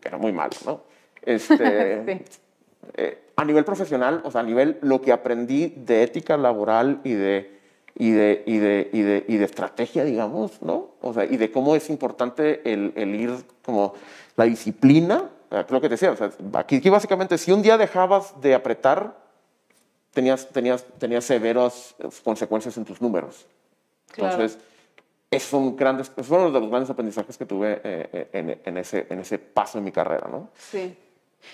que 0.00 0.08
era 0.08 0.18
muy 0.18 0.32
malo, 0.32 0.52
¿no? 0.64 0.82
Este, 1.22 2.24
eh, 2.94 3.22
a 3.36 3.44
nivel 3.44 3.64
profesional, 3.64 4.22
o 4.24 4.30
sea, 4.30 4.40
a 4.40 4.44
nivel 4.44 4.78
lo 4.82 5.00
que 5.00 5.12
aprendí 5.12 5.74
de 5.76 6.02
ética 6.02 6.36
laboral 6.36 7.00
y 7.04 7.12
de 7.12 7.56
y 7.98 8.10
de, 8.10 8.42
y 8.44 8.58
de, 8.58 8.90
y 8.92 9.00
de, 9.00 9.24
y 9.26 9.36
de 9.38 9.44
estrategia, 9.44 10.04
digamos, 10.04 10.60
¿no? 10.60 10.90
O 11.00 11.14
sea, 11.14 11.24
y 11.24 11.38
de 11.38 11.50
cómo 11.50 11.74
es 11.74 11.88
importante 11.88 12.60
el, 12.70 12.92
el 12.94 13.14
ir 13.14 13.32
como 13.62 13.94
la 14.36 14.44
disciplina, 14.44 15.30
creo 15.48 15.80
que 15.80 15.88
te 15.88 15.94
decía, 15.94 16.10
o 16.10 16.16
sea, 16.16 16.30
aquí, 16.54 16.76
aquí 16.76 16.90
básicamente 16.90 17.38
si 17.38 17.52
un 17.52 17.62
día 17.62 17.78
dejabas 17.78 18.38
de 18.40 18.54
apretar, 18.54 19.16
tenías, 20.12 20.48
tenías, 20.48 20.84
tenías 20.98 21.24
severas 21.24 21.94
consecuencias 22.22 22.76
en 22.76 22.84
tus 22.84 23.00
números. 23.00 23.46
Entonces, 24.14 24.58
esos 25.30 25.50
son 25.50 25.76
grandes, 25.76 26.10
esos 26.10 26.26
fueron 26.26 26.46
uno 26.46 26.54
de 26.54 26.60
los 26.60 26.70
grandes 26.70 26.90
aprendizajes 26.90 27.36
que 27.36 27.46
tuve 27.46 27.80
eh, 27.82 28.08
eh, 28.12 28.28
en, 28.32 28.60
en, 28.64 28.78
ese, 28.78 29.06
en 29.10 29.20
ese 29.20 29.38
paso 29.38 29.78
en 29.78 29.84
mi 29.84 29.92
carrera, 29.92 30.28
¿no? 30.30 30.50
Sí. 30.54 30.96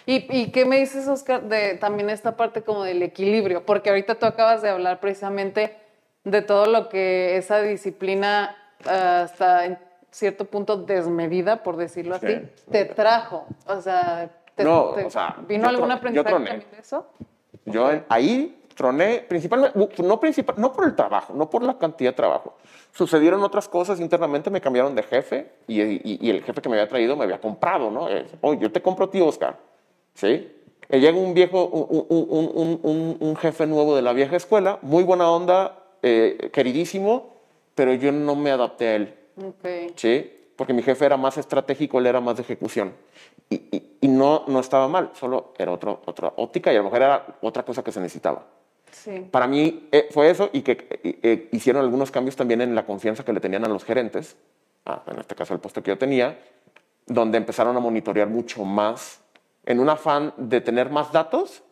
¿Y, 0.07 0.27
¿Y, 0.37 0.51
qué 0.51 0.65
me 0.65 0.79
dices, 0.79 1.07
Oscar, 1.09 1.43
de 1.43 1.75
también 1.75 2.09
esta 2.11 2.37
parte 2.37 2.63
como 2.63 2.85
del 2.85 3.03
equilibrio? 3.03 3.67
Porque 3.67 3.91
ahorita 3.91 4.15
tú 4.15 4.27
acabas 4.27 4.63
de 4.63 4.71
hablar 4.71 5.01
precisamente 5.01 5.77
de 6.25 6.43
todo 6.43 6.67
lo 6.67 6.89
que 6.89 7.37
esa 7.37 7.61
disciplina 7.61 8.57
hasta 8.85 9.67
en 9.67 9.79
cierto 10.11 10.45
punto 10.45 10.77
desmedida, 10.77 11.63
por 11.63 11.77
decirlo 11.77 12.17
así, 12.17 12.43
te 12.71 12.85
trajo. 12.85 13.47
O 13.67 13.81
sea, 13.81 14.31
te, 14.55 14.65
no, 14.65 14.91
o 14.91 15.11
sea, 15.11 15.37
¿vino 15.49 15.69
alguna 15.69 15.95
aprendizaje 15.95 16.31
también 16.31 16.65
de 16.71 16.79
eso? 16.79 17.07
Yo 17.65 17.91
ahí 18.09 18.62
troné, 18.75 19.25
principalmente, 19.29 19.79
no, 20.03 20.21
principal, 20.21 20.57
no 20.59 20.73
por 20.73 20.85
el 20.85 20.95
trabajo, 20.95 21.33
no 21.35 21.49
por 21.49 21.63
la 21.63 21.79
cantidad 21.79 22.11
de 22.11 22.17
trabajo. 22.17 22.55
Sucedieron 22.93 23.43
otras 23.43 23.69
cosas 23.69 24.01
internamente, 24.01 24.51
me 24.51 24.61
cambiaron 24.61 24.95
de 24.95 25.03
jefe 25.03 25.51
y, 25.67 25.81
y, 25.81 26.31
el 26.31 26.43
jefe 26.43 26.61
que 26.61 26.69
me 26.69 26.77
había 26.77 26.89
traído 26.89 27.17
me 27.17 27.25
había 27.25 27.41
comprado, 27.41 27.91
¿no? 27.91 28.09
Oye, 28.41 28.59
yo 28.61 28.71
te 28.71 28.83
compro 28.83 29.07
a 29.07 29.11
ti, 29.11 29.21
Oscar, 29.21 29.59
¿sí? 30.15 30.51
Y 30.91 30.99
llega 30.99 31.17
un 31.17 31.33
viejo, 31.33 31.65
un, 31.65 32.81
un, 32.83 33.17
un, 33.19 33.37
jefe 33.37 33.67
nuevo 33.67 33.97
de 33.97 34.03
la 34.03 34.13
vieja 34.13 34.37
escuela, 34.37 34.79
muy 34.83 35.05
buena 35.05 35.31
onda, 35.31 35.79
eh, 36.03 36.51
queridísimo, 36.53 37.35
pero 37.75 37.95
yo 37.95 38.13
no 38.13 38.35
me 38.37 38.51
adapté 38.51 38.89
a 38.89 38.97
él. 38.97 39.15
Okay. 39.59 39.93
¿Sí? 39.97 40.31
Porque 40.57 40.75
mi 40.75 40.83
jefe 40.83 41.07
era 41.07 41.17
más 41.17 41.39
estratégico, 41.39 41.99
él 41.99 42.07
era 42.07 42.21
más 42.21 42.37
de 42.37 42.43
ejecución. 42.43 42.93
Y, 43.49 43.83
y, 44.01 44.09
no, 44.09 44.45
no 44.49 44.61
estaba 44.61 44.87
mal, 44.89 45.11
solo 45.15 45.55
era 45.59 45.73
otro, 45.73 46.03
otra 46.05 46.33
óptica 46.37 46.73
y 46.73 46.77
a 46.77 46.79
lo 46.79 46.85
mejor 46.85 47.03
era 47.03 47.27
otra 47.41 47.63
cosa 47.63 47.83
que 47.83 47.93
se 47.93 48.01
necesitaba. 48.01 48.45
Sí. 48.93 49.27
Para 49.31 49.47
mí 49.47 49.89
eh, 49.91 50.09
fue 50.11 50.31
eso 50.31 50.51
y 50.53 50.63
que 50.63 50.87
eh, 51.03 51.49
hicieron 51.53 51.83
algunos 51.83 52.11
cambios 52.11 52.37
también 52.37 52.61
en 52.61 52.75
la 52.75 52.87
confianza 52.87 53.25
que 53.25 53.33
le 53.33 53.41
tenían 53.41 53.65
a 53.65 53.69
los 53.69 53.85
gerentes, 53.85 54.37
ah, 54.87 55.03
en 55.07 55.19
este 55.19 55.35
caso 55.35 55.55
el 55.55 55.61
puesto 55.61 55.83
que 55.83 55.91
yo 55.91 55.99
tenía, 55.99 56.39
donde 57.07 57.39
empezaron 57.39 57.77
a 57.77 57.81
monitorear 57.81 58.29
mucho 58.29 58.65
más 58.65 59.21
en 59.65 59.81
un 59.81 59.89
afán 59.89 60.35
de 60.37 60.61
tener 60.61 60.91
más 60.91 61.11
datos 61.13 61.63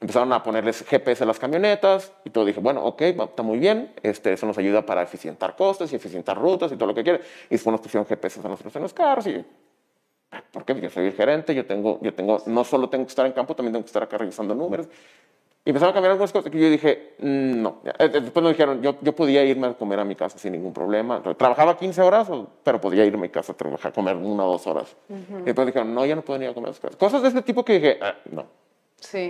empezaron 0.00 0.32
a 0.32 0.42
ponerles 0.42 0.82
GPS 0.82 1.22
a 1.22 1.26
las 1.26 1.38
camionetas 1.38 2.12
y 2.24 2.30
todo. 2.30 2.44
Dije, 2.44 2.60
bueno, 2.60 2.82
ok, 2.84 3.02
está 3.02 3.42
muy 3.42 3.58
bien, 3.58 3.92
este, 4.02 4.32
eso 4.32 4.46
nos 4.46 4.56
ayuda 4.58 4.84
para 4.84 5.02
eficientar 5.02 5.54
costes 5.54 5.92
y 5.92 5.96
eficientar 5.96 6.38
rutas 6.38 6.72
y 6.72 6.76
todo 6.76 6.86
lo 6.86 6.94
que 6.94 7.04
quiere. 7.04 7.20
Y 7.48 7.50
después 7.50 7.72
nos 7.72 7.80
pusieron 7.80 8.06
GPS 8.06 8.40
a 8.40 8.48
nosotros 8.48 8.74
en 8.76 8.82
los 8.82 8.94
carros 8.94 9.26
y... 9.26 9.44
¿Por 10.52 10.64
qué? 10.64 10.80
Yo 10.80 10.88
soy 10.90 11.06
el 11.06 11.12
gerente, 11.12 11.54
yo 11.54 11.66
tengo, 11.66 11.98
yo 12.02 12.14
tengo, 12.14 12.42
no 12.46 12.64
solo 12.64 12.88
tengo 12.88 13.04
que 13.04 13.10
estar 13.10 13.26
en 13.26 13.32
campo, 13.32 13.54
también 13.54 13.72
tengo 13.72 13.84
que 13.84 13.88
estar 13.88 14.02
acá 14.02 14.16
revisando 14.16 14.54
números. 14.54 14.88
Y 15.62 15.70
empezaron 15.70 15.90
a 15.90 15.94
cambiar 15.94 16.12
algunas 16.12 16.32
cosas 16.32 16.50
que 16.50 16.58
yo 16.58 16.70
dije, 16.70 17.16
mm, 17.18 17.62
no. 17.62 17.82
Eh, 17.98 18.08
después 18.08 18.42
nos 18.42 18.52
dijeron, 18.52 18.80
yo, 18.80 18.96
yo 19.02 19.14
podía 19.14 19.44
irme 19.44 19.66
a 19.66 19.74
comer 19.74 20.00
a 20.00 20.04
mi 20.04 20.14
casa 20.14 20.38
sin 20.38 20.52
ningún 20.52 20.72
problema. 20.72 21.22
Trabajaba 21.36 21.76
15 21.76 22.00
horas, 22.00 22.28
pero 22.64 22.80
podía 22.80 23.04
irme 23.04 23.18
a 23.18 23.22
mi 23.22 23.28
casa 23.28 23.52
a 23.52 23.56
trabajar, 23.56 23.92
comer 23.92 24.16
una 24.16 24.44
o 24.44 24.52
dos 24.52 24.66
horas. 24.66 24.96
Y 25.08 25.42
después 25.42 25.66
dijeron, 25.66 25.94
no, 25.94 26.06
ya 26.06 26.16
no 26.16 26.22
pueden 26.22 26.44
ir 26.44 26.48
a 26.48 26.54
comer 26.54 26.70
a 26.70 26.72
sus 26.72 26.80
casas. 26.80 26.96
Cosas 26.96 27.20
de 27.22 27.28
este 27.28 27.42
tipo 27.42 27.62
que 27.62 27.74
dije, 27.74 27.98
ah, 28.00 28.14
no. 28.30 28.46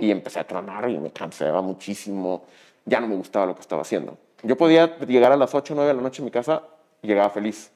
Y 0.01 0.09
empecé 0.09 0.39
a 0.39 0.47
tronar 0.47 0.89
y 0.89 0.97
me 0.99 1.11
cansaba 1.11 1.61
muchísimo. 1.61 2.43
Ya 2.85 3.01
no 3.01 3.07
me 3.07 3.15
gustaba 3.15 3.45
lo 3.45 3.55
que 3.55 3.61
estaba 3.61 3.81
haciendo. 3.81 4.17
Yo 4.43 4.55
podía 4.55 4.97
llegar 4.99 5.33
a 5.33 5.37
las 5.37 5.53
8 5.53 5.73
o 5.73 5.75
9 5.75 5.89
de 5.89 5.93
la 5.95 6.01
noche 6.01 6.21
a 6.21 6.25
mi 6.25 6.31
casa 6.31 6.63
y 7.01 7.07
llegaba 7.07 7.29
feliz. 7.29 7.71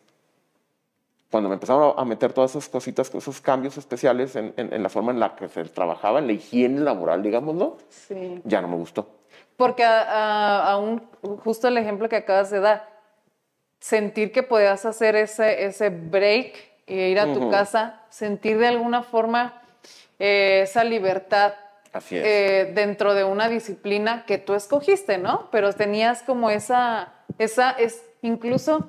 Cuando 1.35 1.49
me 1.49 1.55
empezaron 1.55 1.95
a 1.97 2.05
meter 2.05 2.31
todas 2.31 2.51
esas 2.51 2.69
cositas, 2.69 3.13
esos 3.13 3.41
cambios 3.41 3.77
especiales 3.77 4.37
en, 4.37 4.53
en, 4.55 4.81
la 4.81 4.87
forma 4.87 5.11
en 5.11 5.19
la 5.19 5.35
que 5.35 5.49
se 5.49 5.65
trabajaba, 5.65 6.19
en 6.19 6.27
la 6.27 6.31
higiene 6.31 6.79
laboral, 6.79 7.21
digámoslo, 7.21 7.75
sí. 7.89 8.41
ya 8.45 8.61
no 8.61 8.69
me 8.69 8.77
gustó. 8.77 9.17
Porque 9.57 9.83
aún, 9.83 11.05
justo 11.43 11.67
el 11.67 11.77
ejemplo 11.77 12.07
que 12.07 12.15
acabas 12.15 12.51
de 12.51 12.61
dar, 12.61 12.87
sentir 13.81 14.31
que 14.31 14.43
podías 14.43 14.85
hacer 14.85 15.17
ese, 15.17 15.65
ese 15.65 15.89
break 15.89 16.53
e 16.87 17.09
ir 17.09 17.19
a 17.19 17.33
tu 17.33 17.49
casa, 17.51 18.03
sentir 18.07 18.57
de 18.57 18.67
alguna 18.67 19.03
forma 19.03 19.61
eh, 20.19 20.61
esa 20.63 20.85
libertad 20.85 21.55
Así 21.91 22.15
es. 22.15 22.23
Eh, 22.25 22.71
dentro 22.73 23.13
de 23.13 23.25
una 23.25 23.49
disciplina 23.49 24.23
que 24.25 24.37
tú 24.37 24.53
escogiste, 24.53 25.17
¿no? 25.17 25.49
Pero 25.51 25.73
tenías 25.73 26.23
como 26.23 26.49
esa, 26.49 27.11
esa 27.37 27.71
es, 27.71 28.05
incluso 28.21 28.85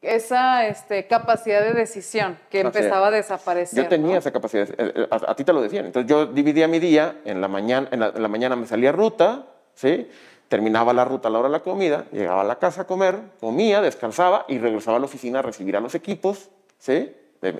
esa 0.00 0.66
este, 0.66 1.06
capacidad 1.06 1.60
de 1.60 1.72
decisión 1.72 2.38
que 2.50 2.60
empezaba 2.60 3.08
a 3.08 3.10
desaparecer. 3.10 3.84
Yo 3.84 3.88
tenía 3.88 4.18
esa 4.18 4.30
capacidad, 4.30 4.68
eh, 4.70 4.92
eh, 4.94 5.08
a, 5.10 5.34
ti 5.34 5.44
te 5.44 5.52
lo 5.52 5.60
decían. 5.60 5.86
Entonces 5.86 6.08
yo 6.08 6.26
dividía 6.26 6.68
mi 6.68 6.78
día, 6.78 7.20
en 7.24 7.40
la 7.40 7.48
mañana, 7.48 7.88
en 7.90 8.00
la, 8.00 8.28
mañana 8.28 8.54
me 8.56 8.66
salía 8.66 8.92
ruta, 8.92 9.46
¿sí? 9.74 10.08
terminaba 10.48 10.92
la 10.92 11.04
ruta 11.04 11.28
a 11.28 11.30
la 11.30 11.40
hora 11.40 11.48
de 11.48 11.52
la 11.52 11.60
comida, 11.60 12.06
llegaba 12.12 12.42
a 12.42 12.44
la 12.44 12.58
casa 12.58 12.82
a 12.82 12.86
comer, 12.86 13.18
comía, 13.40 13.80
descansaba 13.80 14.44
y 14.48 14.58
regresaba 14.58 14.96
a 14.96 15.00
la 15.00 15.06
oficina 15.06 15.40
a 15.40 15.42
recibir 15.42 15.76
a 15.76 15.80
los 15.80 15.94
equipos, 15.94 16.48
¿sí? 16.78 17.12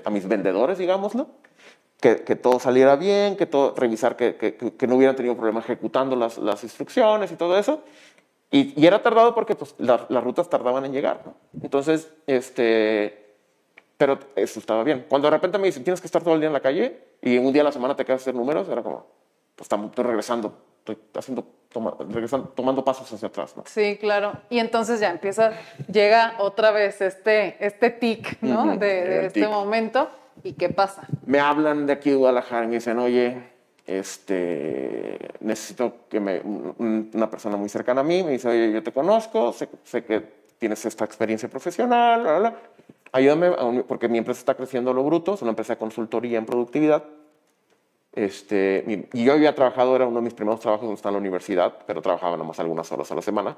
a 0.03 0.09
mis 0.09 0.27
vendedores, 0.27 0.77
digámoslo 0.77 1.27
que, 1.99 2.35
todo 2.35 2.59
saliera 2.59 2.95
bien, 2.95 3.35
que 3.35 3.45
todo, 3.45 3.73
revisar 3.75 4.15
que, 4.15 4.35
que, 4.35 4.87
no 4.87 4.95
hubieran 4.95 5.15
tenido 5.15 5.35
problema 5.35 5.59
ejecutando 5.59 6.15
las, 6.15 6.37
las 6.37 6.63
instrucciones 6.63 7.31
y 7.31 7.35
todo 7.35 7.57
eso. 7.57 7.81
Y, 8.51 8.79
y 8.81 8.87
era 8.87 9.01
tardado 9.01 9.35
porque 9.35 9.55
pues, 9.55 9.75
las 9.77 10.23
rutas 10.23 10.49
tardaban 10.49 10.85
en 10.85 10.91
llegar. 10.91 11.21
Entonces, 11.61 12.11
este, 12.25 13.35
pero 13.97 14.17
eso 14.35 14.59
estaba 14.59 14.83
bien. 14.83 15.05
Cuando 15.07 15.27
de 15.27 15.31
repente 15.31 15.57
me 15.57 15.67
dicen, 15.67 15.83
tienes 15.83 16.01
que 16.01 16.07
estar 16.07 16.23
todo 16.23 16.33
el 16.33 16.39
día 16.39 16.47
en 16.47 16.53
la 16.53 16.61
calle 16.61 16.99
y 17.21 17.37
un 17.37 17.53
día 17.53 17.61
a 17.61 17.65
la 17.65 17.71
semana 17.71 17.95
te 17.95 18.05
quedas 18.05 18.21
a 18.21 18.23
hacer 18.23 18.35
números, 18.35 18.67
era 18.69 18.81
como, 18.81 19.05
pues 19.55 19.69
estoy 19.71 20.03
regresando, 20.03 20.53
estoy 20.79 20.97
haciendo, 21.15 21.45
toma, 21.71 21.95
regresando, 21.99 22.47
tomando 22.49 22.83
pasos 22.83 23.11
hacia 23.11 23.27
atrás. 23.27 23.55
¿no? 23.55 23.63
Sí, 23.67 23.97
claro. 23.99 24.33
Y 24.49 24.59
entonces 24.59 24.99
ya 24.99 25.11
empieza, 25.11 25.51
llega 25.91 26.35
otra 26.39 26.71
vez 26.71 27.01
este, 27.01 27.63
este 27.63 27.91
tic, 27.91 28.41
¿no? 28.41 28.77
de, 28.77 28.87
de 28.87 29.25
este 29.27 29.47
momento 29.47 30.09
¿Y 30.43 30.53
qué 30.53 30.69
pasa? 30.69 31.07
Me 31.25 31.39
hablan 31.39 31.85
de 31.85 31.93
aquí 31.93 32.09
de 32.09 32.15
Guadalajara 32.15 32.65
y 32.65 32.67
me 32.67 32.75
dicen, 32.75 32.97
oye, 32.99 33.43
este, 33.89 35.17
necesito 35.39 36.05
que 36.07 36.19
me, 36.19 36.41
una 36.41 37.29
persona 37.29 37.57
muy 37.57 37.69
cercana 37.69 38.01
a 38.01 38.03
mí 38.03 38.21
me 38.23 38.31
dice, 38.31 38.47
oye, 38.47 38.71
yo 38.71 38.83
te 38.83 38.91
conozco, 38.91 39.51
sé, 39.51 39.67
sé 39.83 40.03
que 40.03 40.21
tienes 40.59 40.85
esta 40.85 41.05
experiencia 41.05 41.49
profesional, 41.49 42.21
bla, 42.21 42.39
bla, 42.39 42.55
ayúdame, 43.11 43.51
porque 43.87 44.07
mi 44.07 44.19
empresa 44.19 44.39
está 44.39 44.55
creciendo 44.55 44.91
a 44.91 44.93
lo 44.93 45.03
bruto, 45.03 45.33
es 45.33 45.41
una 45.41 45.51
empresa 45.51 45.73
de 45.73 45.79
consultoría 45.79 46.37
en 46.37 46.45
productividad. 46.45 47.03
Este, 48.13 49.07
y 49.13 49.23
yo 49.23 49.33
había 49.33 49.55
trabajado, 49.55 49.95
era 49.95 50.05
uno 50.05 50.17
de 50.17 50.23
mis 50.23 50.33
primeros 50.33 50.59
trabajos 50.59 50.85
donde 50.85 50.95
estaba 50.95 51.11
en 51.11 51.15
la 51.15 51.19
universidad, 51.19 51.73
pero 51.87 52.01
trabajaba 52.01 52.37
nomás 52.37 52.59
algunas 52.59 52.91
horas 52.91 53.11
a 53.11 53.15
la 53.15 53.21
semana. 53.21 53.57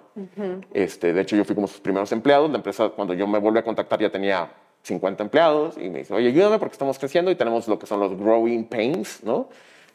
este, 0.74 1.14
de 1.14 1.22
hecho, 1.22 1.36
yo 1.36 1.44
fui 1.44 1.56
como 1.56 1.68
sus 1.68 1.82
primeros 1.82 2.12
empleados. 2.12 2.50
La 2.50 2.58
empresa, 2.58 2.90
cuando 2.90 3.14
yo 3.14 3.28
me 3.28 3.40
volví 3.40 3.60
a 3.60 3.64
contactar, 3.64 4.00
ya 4.00 4.10
tenía 4.10 4.52
50 4.84 5.24
empleados 5.24 5.78
y 5.78 5.90
me 5.90 6.00
dice, 6.00 6.14
oye, 6.14 6.28
ayúdame 6.28 6.60
porque 6.60 6.74
estamos 6.74 6.98
creciendo 7.00 7.32
y 7.32 7.36
tenemos 7.36 7.68
lo 7.68 7.78
que 7.80 7.86
son 7.86 8.00
los 8.00 8.18
growing 8.18 8.66
pains, 8.66 9.24
¿no? 9.24 9.50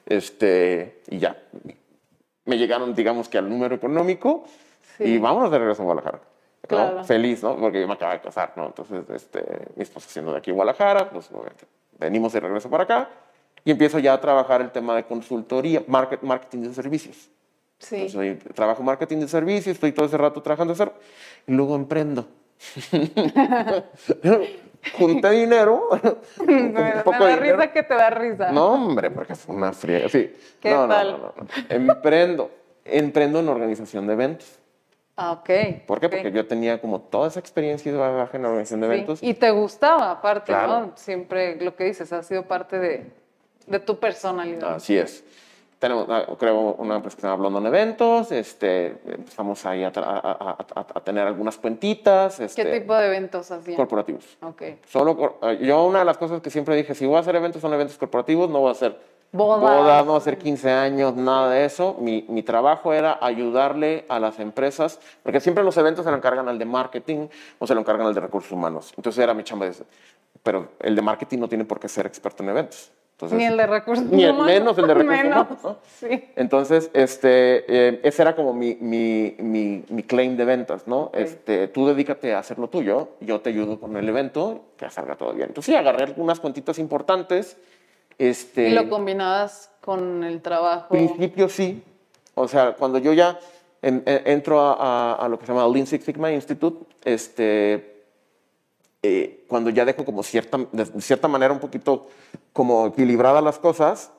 Este, 0.06 1.02
y 1.08 1.18
ya, 1.18 1.36
me 2.44 2.56
llegaron, 2.56 2.94
digamos 2.94 3.28
que 3.28 3.38
al 3.38 3.48
número 3.48 3.74
económico 3.74 4.44
y 4.98 5.18
vámonos 5.18 5.50
de 5.50 5.58
regreso 5.58 5.82
a 5.82 5.84
Guadalajara. 5.84 6.20
Claro. 6.66 7.04
Feliz, 7.04 7.42
¿no? 7.42 7.56
Porque 7.56 7.80
yo 7.80 7.86
me 7.86 7.94
acabo 7.94 8.12
de 8.12 8.20
casar, 8.20 8.52
¿no? 8.56 8.66
Entonces, 8.66 9.04
este, 9.10 9.44
mi 9.76 9.82
esposa 9.82 10.08
siendo 10.08 10.32
de 10.32 10.38
aquí 10.38 10.50
Guadalajara, 10.50 11.10
pues 11.10 11.28
venimos 11.98 12.32
de 12.32 12.40
regreso 12.40 12.70
para 12.70 12.84
acá 12.84 13.08
y 13.64 13.70
empiezo 13.72 13.98
ya 13.98 14.14
a 14.14 14.20
trabajar 14.20 14.60
el 14.62 14.70
tema 14.70 14.96
de 14.96 15.04
consultoría, 15.04 15.82
market, 15.86 16.22
marketing 16.22 16.62
de 16.62 16.74
servicios. 16.74 17.28
Sí. 17.78 18.06
Entonces, 18.06 18.54
trabajo 18.54 18.82
marketing 18.82 19.18
de 19.18 19.28
servicios, 19.28 19.74
estoy 19.74 19.92
todo 19.92 20.06
ese 20.06 20.16
rato 20.16 20.40
trabajando 20.40 20.72
eso 20.72 20.92
y 21.46 21.52
luego 21.52 21.76
emprendo. 21.76 22.26
junté 24.92 25.30
dinero. 25.30 25.88
un 26.38 26.74
poco 27.04 27.18
me 27.18 27.30
da 27.30 27.36
risa 27.36 27.72
que 27.72 27.82
te 27.82 27.94
da 27.94 28.10
risa. 28.10 28.50
No, 28.52 28.72
hombre, 28.74 29.10
porque 29.10 29.32
es 29.32 29.44
una 29.46 29.72
fría. 29.72 30.08
Sí. 30.08 30.34
¿Qué 30.60 30.70
no, 30.70 30.88
tal? 30.88 31.12
No, 31.12 31.34
no, 31.36 31.46
Emprendo. 31.68 32.50
Emprendo 32.84 33.40
en 33.40 33.48
organización 33.48 34.06
de 34.06 34.12
eventos. 34.12 34.58
Ah, 35.16 35.32
ok. 35.32 35.50
¿Por 35.86 35.98
qué? 35.98 36.08
Porque 36.08 36.30
yo 36.30 36.46
tenía 36.46 36.80
como 36.80 37.00
toda 37.00 37.28
esa 37.28 37.40
experiencia 37.40 37.90
de 37.90 37.96
bagaje 37.98 38.36
en 38.36 38.42
la 38.42 38.48
organización 38.50 38.80
de 38.80 38.86
eventos. 38.86 39.22
Y 39.22 39.32
te 39.34 39.50
gustaba, 39.50 40.10
aparte, 40.10 40.52
Claro. 40.52 40.80
¿no? 40.80 40.92
Siempre 40.94 41.56
lo 41.56 41.74
que 41.74 41.84
dices 41.84 42.12
ha 42.12 42.22
sido 42.22 42.42
parte 42.44 42.78
de, 42.78 43.10
de 43.66 43.80
tu 43.80 43.98
personalidad. 43.98 44.74
Así 44.74 44.96
es. 44.96 45.24
Tenemos, 45.78 46.06
ah, 46.08 46.24
creo, 46.38 46.74
una 46.78 46.96
empresa 46.96 47.16
que 47.16 47.20
se 47.20 47.26
llama 47.26 47.40
Blondon 47.40 47.66
Eventos. 47.66 48.32
Este, 48.32 48.96
empezamos 49.06 49.64
ahí 49.66 49.84
a, 49.84 49.88
a- 49.94 50.00
a- 50.00 50.56
a- 50.74 50.86
a 50.94 51.00
tener 51.00 51.26
algunas 51.26 51.58
cuentitas. 51.58 52.36
¿Qué 52.38 52.44
Este, 52.44 52.80
tipo 52.80 52.94
de 52.94 53.06
eventos 53.06 53.50
hacían? 53.50 53.76
Corporativos. 53.76 54.38
Ok. 54.42 54.62
Solo, 54.88 55.38
eh, 55.42 55.58
yo 55.62 55.84
una 55.84 55.98
de 55.98 56.04
las 56.06 56.16
cosas 56.16 56.40
que 56.40 56.48
siempre 56.48 56.74
dije, 56.76 56.94
si 56.94 57.04
voy 57.04 57.16
a 57.16 57.20
hacer 57.20 57.36
eventos, 57.36 57.60
son 57.60 57.74
eventos 57.74 57.98
corporativos, 57.98 58.48
no 58.48 58.60
voy 58.60 58.68
a 58.68 58.72
hacer 58.72 58.98
Bodas. 59.32 59.60
bodas, 59.60 60.06
no 60.06 60.16
hacer 60.16 60.38
15 60.38 60.70
años, 60.70 61.14
nada 61.14 61.50
de 61.50 61.66
eso. 61.66 61.94
Mi, 62.00 62.24
mi 62.28 62.42
trabajo 62.42 62.94
era 62.94 63.18
ayudarle 63.20 64.06
a 64.08 64.18
las 64.18 64.40
empresas, 64.40 64.98
porque 65.22 65.40
siempre 65.40 65.62
los 65.62 65.76
eventos 65.76 66.06
se 66.06 66.10
lo 66.10 66.16
encargan 66.16 66.48
al 66.48 66.58
de 66.58 66.64
marketing 66.64 67.28
o 67.58 67.66
se 67.66 67.74
lo 67.74 67.80
encargan 67.80 68.06
al 68.06 68.14
de 68.14 68.20
recursos 68.20 68.50
humanos. 68.50 68.94
Entonces 68.96 69.22
era 69.22 69.34
mi 69.34 69.42
chamba. 69.44 69.66
de- 69.66 69.74
Pero 70.42 70.68
el 70.80 70.96
de 70.96 71.02
marketing 71.02 71.38
no 71.40 71.48
tiene 71.48 71.66
por 71.66 71.78
qué 71.78 71.88
ser 71.88 72.06
experto 72.06 72.42
en 72.42 72.48
eventos. 72.48 72.90
Entonces, 73.16 73.38
Ni 73.38 73.44
el 73.46 73.56
de 73.56 73.66
recursos 73.66 74.04
Ni 74.04 74.24
el 74.24 74.30
humanos. 74.32 74.46
menos 74.46 74.78
el 74.78 74.86
de 74.88 74.94
recursos 74.94 75.22
Menos, 75.24 75.36
humanos, 75.48 75.58
¿no? 75.64 75.76
Sí. 76.00 76.24
Entonces, 76.36 76.90
este, 76.92 77.64
eh, 77.66 78.00
ese 78.02 78.20
era 78.20 78.36
como 78.36 78.52
mi, 78.52 78.76
mi, 78.78 79.34
mi, 79.38 79.82
mi 79.88 80.02
claim 80.02 80.36
de 80.36 80.44
ventas, 80.44 80.86
¿no? 80.86 81.10
Este, 81.14 81.66
tú 81.68 81.86
dedícate 81.86 82.34
a 82.34 82.40
hacer 82.40 82.58
lo 82.58 82.68
tuyo, 82.68 83.08
yo 83.20 83.40
te 83.40 83.48
ayudo 83.48 83.80
con 83.80 83.96
el 83.96 84.06
evento, 84.06 84.66
que 84.76 84.90
salga 84.90 85.14
todo 85.16 85.32
bien. 85.32 85.48
Entonces, 85.48 85.72
sí, 85.72 85.74
agarré 85.74 86.04
algunas 86.04 86.40
cuentitas 86.40 86.78
importantes. 86.78 87.56
Este, 88.18 88.68
Y 88.68 88.74
lo 88.74 88.86
combinabas 88.90 89.70
con 89.80 90.22
el 90.22 90.42
trabajo. 90.42 90.88
principio 90.90 91.48
sí. 91.48 91.82
O 92.34 92.46
sea, 92.46 92.72
cuando 92.74 92.98
yo 92.98 93.14
ya 93.14 93.38
en- 93.80 94.02
en- 94.04 94.22
entro 94.26 94.60
a, 94.60 94.74
a- 94.74 95.14
a 95.24 95.28
lo 95.30 95.38
que 95.38 95.46
se 95.46 95.54
llama 95.54 95.66
Lean 95.72 95.86
Six 95.86 96.04
Sigma 96.04 96.30
Institute, 96.32 96.84
este, 97.02 97.95
eh, 99.06 99.44
cuando 99.48 99.70
ya 99.70 99.84
dejo 99.84 100.04
como 100.04 100.22
cierta, 100.22 100.58
de 100.72 100.84
cierta 101.00 101.28
manera 101.28 101.52
un 101.52 101.60
poquito 101.60 102.08
como 102.52 102.86
equilibradas 102.88 103.42
las 103.42 103.58
cosas, 103.58 104.12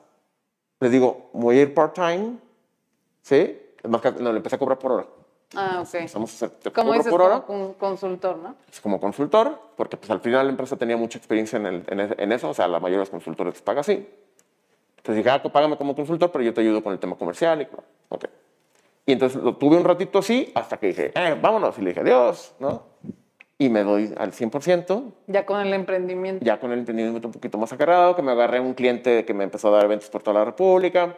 les 0.80 0.90
digo, 0.92 1.30
voy 1.32 1.58
a 1.58 1.62
ir 1.62 1.74
part-time, 1.74 2.36
¿sí? 3.22 3.58
Es 3.82 3.90
más, 3.90 4.00
que- 4.00 4.12
no, 4.12 4.30
le 4.32 4.38
empecé 4.38 4.56
a 4.56 4.58
cobrar 4.58 4.78
por 4.78 4.92
hora. 4.92 5.06
Ah, 5.54 5.78
ok. 5.82 5.94
Empezamos 5.94 6.30
a 6.30 6.34
hacer, 6.46 6.50
te 6.58 6.70
cobro 6.70 6.92
dices, 6.92 7.08
por 7.10 7.22
hora 7.22 7.40
como 7.42 7.72
consultor, 7.74 8.36
¿no? 8.36 8.54
pues, 8.66 8.80
como 8.80 9.00
consultor, 9.00 9.58
porque 9.76 9.96
pues 9.96 10.10
al 10.10 10.20
final 10.20 10.46
la 10.46 10.50
empresa 10.50 10.76
tenía 10.76 10.96
mucha 10.96 11.18
experiencia 11.18 11.56
en, 11.58 11.66
el- 11.66 11.84
en, 11.88 12.00
ese- 12.00 12.14
en 12.22 12.32
eso, 12.32 12.50
o 12.50 12.54
sea, 12.54 12.68
la 12.68 12.78
mayoría 12.80 12.98
de 12.98 13.02
los 13.02 13.10
consultores 13.10 13.54
les 13.54 13.62
paga 13.62 13.80
así. 13.80 14.06
Entonces 14.98 15.16
dije, 15.24 15.30
ah, 15.30 15.42
págame 15.42 15.76
como 15.78 15.94
consultor, 15.96 16.30
pero 16.30 16.44
yo 16.44 16.52
te 16.52 16.60
ayudo 16.60 16.82
con 16.82 16.92
el 16.92 16.98
tema 16.98 17.16
comercial. 17.16 17.62
Y, 17.62 17.68
ok. 18.10 18.24
y 19.06 19.12
entonces 19.12 19.42
lo 19.42 19.56
tuve 19.56 19.76
un 19.78 19.84
ratito 19.84 20.18
así, 20.18 20.52
hasta 20.54 20.76
que 20.76 20.88
dije, 20.88 21.12
eh, 21.14 21.38
vámonos, 21.40 21.78
y 21.78 21.80
le 21.82 21.90
dije, 21.90 22.00
adiós, 22.00 22.54
¿no? 22.58 22.82
Y 23.60 23.70
me 23.70 23.82
doy 23.82 24.14
al 24.16 24.32
100%, 24.32 25.12
Ya 25.26 25.44
con 25.44 25.60
el 25.60 25.74
emprendimiento. 25.74 26.44
ya 26.44 26.60
con 26.60 26.70
el 26.70 26.78
emprendimiento 26.78 27.26
un 27.26 27.32
poquito 27.32 27.58
más 27.58 27.72
agarrado, 27.72 28.14
que 28.14 28.22
me 28.22 28.30
agarré 28.30 28.60
un 28.60 28.72
cliente 28.72 29.24
que 29.24 29.34
me 29.34 29.42
empezó 29.42 29.68
a 29.68 29.72
dar 29.78 29.84
eventos 29.86 30.08
por 30.10 30.22
toda 30.22 30.38
la 30.38 30.44
República. 30.44 31.16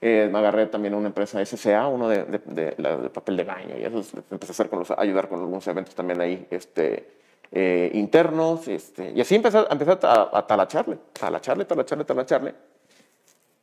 Eh, 0.00 0.28
me 0.32 0.38
agarré 0.38 0.66
también 0.66 0.94
una 0.94 1.08
empresa 1.08 1.38
SCA, 1.44 1.86
uno 1.88 2.08
de, 2.08 2.24
de, 2.24 2.38
de- 2.46 2.96
de 3.02 3.10
papel 3.10 3.36
de 3.36 3.44
baño, 3.44 3.76
y 3.78 3.84
eso 3.84 3.98
es- 3.98 4.14
empecé 4.30 4.52
a, 4.52 4.54
hacer 4.54 4.68
con 4.70 4.78
los, 4.78 4.90
a 4.90 5.00
ayudar 5.00 5.28
con 5.28 5.38
algunos 5.40 5.66
eventos 5.68 5.94
también 5.94 6.18
ahí 6.22 6.46
este, 6.50 7.10
eh, 7.52 7.90
internos. 7.92 8.66
Este, 8.68 9.10
y 9.10 9.20
así 9.20 9.34
empecé, 9.34 9.58
empecé 9.70 9.90
a, 10.06 10.30
a 10.32 10.46
talacharle, 10.46 10.96
talacharle, 11.12 11.66
talacharle, 11.66 12.04
talacharle. 12.06 12.54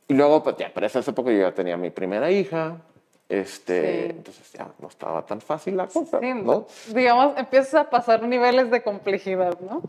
Y 0.08 0.14
luego, 0.14 0.44
pues 0.44 0.56
ya, 0.58 0.72
pero 0.74 0.86
hace 0.86 1.14
poco 1.14 1.32
yo 1.32 1.40
ya 1.40 1.52
tenía 1.52 1.78
mi 1.78 1.90
primera 1.90 2.30
hija. 2.30 2.78
Este, 3.30 3.82
Sí. 4.08 4.10
Entonces 4.18 4.52
ya 4.54 4.68
no 4.80 4.88
estaba 4.88 5.24
tan 5.24 5.40
fácil 5.40 5.78
la 5.78 5.86
cosa, 5.86 6.20
Sí, 6.20 6.34
¿no? 6.34 6.66
Digamos, 6.88 7.38
empiezas 7.38 7.76
a 7.76 7.90
pasar 7.90 8.24
niveles 8.24 8.72
de 8.72 8.82
complejidad, 8.82 9.60
¿no? 9.60 9.84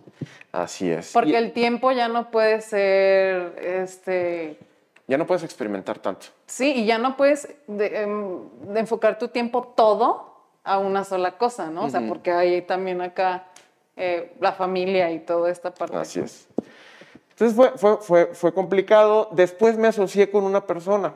Así 0.53 0.90
es. 0.90 1.11
Porque 1.12 1.31
Y 1.31 1.35
el 1.37 1.53
tiempo 1.53 1.90
ya 1.90 2.09
no 2.09 2.31
puede 2.31 2.61
ser, 2.61 3.57
este, 3.64 4.59
ya 5.07 5.16
no 5.16 5.26
puedes 5.26 5.42
experimentar 5.42 5.98
tanto. 5.98 6.26
sí, 6.46 6.72
y 6.83 6.85
ya 6.85 6.98
no 6.98 7.16
puedes 7.16 7.48
de- 7.66 8.03
em, 8.03 8.40
de 8.74 8.81
enfocar 8.81 9.18
tu 9.18 9.29
tiempo 9.29 9.72
todo 9.74 10.35
a 10.62 10.79
una 10.79 11.05
sola 11.05 11.38
cosa, 11.38 11.70
¿no? 11.70 11.85
O 11.87 11.88
sea, 11.88 12.03
porque 12.07 12.33
hay 12.33 12.61
también 12.62 13.00
acá 13.00 13.46
eh, 13.96 14.35
la 14.40 14.53
familia 14.53 15.11
y 15.11 15.18
toda 15.20 15.50
esta 15.50 15.72
parte. 15.72 15.96
Así 15.96 16.20
es. 16.20 16.46
Entonces 17.31 17.57
fue, 17.57 17.70
fue, 17.79 17.96
fue, 17.98 18.26
fue 18.35 18.53
complicado. 18.55 19.29
Después 19.33 19.76
me 19.79 19.88
asocié 19.88 20.31
con 20.31 20.44
una 20.44 20.66
persona. 20.66 21.14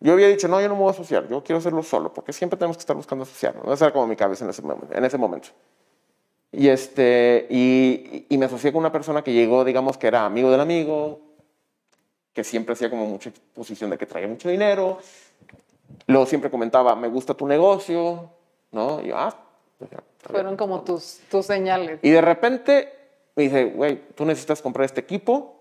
Yo 0.00 0.12
había 0.12 0.28
dicho, 0.28 0.48
no, 0.48 0.60
yo 0.60 0.68
no 0.68 0.74
me 0.74 0.80
voy 0.80 0.88
a 0.88 0.92
asociar, 0.92 1.26
yo 1.28 1.42
quiero 1.42 1.58
hacerlo 1.58 1.82
solo, 1.82 2.12
porque 2.12 2.32
siempre 2.32 2.58
tenemos 2.58 2.76
que 2.76 2.82
estar 2.82 2.96
buscando 2.96 3.22
asociarnos. 3.24 3.64
¿no? 3.64 3.72
Era 3.72 3.92
como 3.92 4.06
mi 4.06 4.16
cabeza 4.16 4.44
en 4.44 4.50
ese 4.50 4.62
momento. 4.62 4.94
En 4.94 5.04
ese 5.04 5.18
momento. 5.18 5.48
Y, 6.52 6.68
este, 6.68 7.46
y, 7.50 8.26
y 8.28 8.38
me 8.38 8.46
asocié 8.46 8.72
con 8.72 8.80
una 8.80 8.92
persona 8.92 9.22
que 9.22 9.32
llegó, 9.32 9.64
digamos, 9.64 9.96
que 9.98 10.06
era 10.06 10.24
amigo 10.24 10.50
del 10.50 10.60
amigo, 10.60 11.20
que 12.32 12.44
siempre 12.44 12.74
hacía 12.74 12.90
como 12.90 13.06
mucha 13.06 13.30
exposición 13.30 13.90
de 13.90 13.98
que 13.98 14.06
traía 14.06 14.28
mucho 14.28 14.48
dinero. 14.48 14.98
Luego 16.06 16.26
siempre 16.26 16.50
comentaba, 16.50 16.94
me 16.94 17.08
gusta 17.08 17.34
tu 17.34 17.46
negocio, 17.46 18.30
¿no? 18.72 19.00
Y 19.02 19.08
yo, 19.08 19.18
ah, 19.18 19.34
pues. 19.78 19.90
Fueron 20.30 20.56
como 20.56 20.82
tus, 20.82 21.20
tus 21.30 21.46
señales. 21.46 22.00
Y 22.02 22.10
de 22.10 22.20
repente 22.20 22.92
me 23.36 23.44
dice, 23.44 23.64
güey, 23.66 24.02
tú 24.14 24.24
necesitas 24.24 24.60
comprar 24.60 24.84
este 24.84 25.00
equipo, 25.00 25.55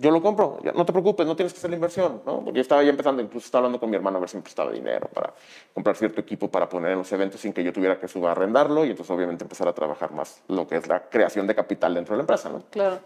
yo 0.00 0.12
lo 0.12 0.22
compro, 0.22 0.60
no 0.74 0.86
te 0.86 0.92
preocupes, 0.92 1.26
no 1.26 1.34
tienes 1.34 1.52
que 1.52 1.58
hacer 1.58 1.70
la 1.70 1.76
inversión, 1.76 2.22
¿no? 2.24 2.44
Porque 2.44 2.58
yo 2.58 2.62
estaba 2.62 2.84
ya 2.84 2.90
empezando, 2.90 3.20
incluso 3.20 3.46
estaba 3.46 3.62
hablando 3.62 3.80
con 3.80 3.90
mi 3.90 3.96
hermano 3.96 4.18
a 4.18 4.20
ver 4.20 4.28
si 4.28 4.36
me 4.36 4.44
prestaba 4.44 4.70
dinero 4.70 5.08
para 5.12 5.34
comprar 5.74 5.96
cierto 5.96 6.20
equipo 6.20 6.48
para 6.48 6.68
poner 6.68 6.92
en 6.92 6.98
los 6.98 7.10
eventos 7.10 7.40
sin 7.40 7.52
que 7.52 7.64
yo 7.64 7.72
tuviera 7.72 7.98
que 7.98 8.06
subarrendarlo 8.06 8.84
y 8.84 8.90
entonces 8.90 9.10
obviamente 9.10 9.42
empezar 9.42 9.66
a 9.66 9.72
trabajar 9.72 10.12
más 10.12 10.40
lo 10.46 10.68
que 10.68 10.76
es 10.76 10.86
la 10.86 11.08
creación 11.08 11.48
de 11.48 11.56
capital 11.56 11.94
dentro 11.94 12.14
de 12.14 12.18
la 12.18 12.22
empresa, 12.22 12.48
¿no? 12.48 12.62
Claro. 12.70 13.00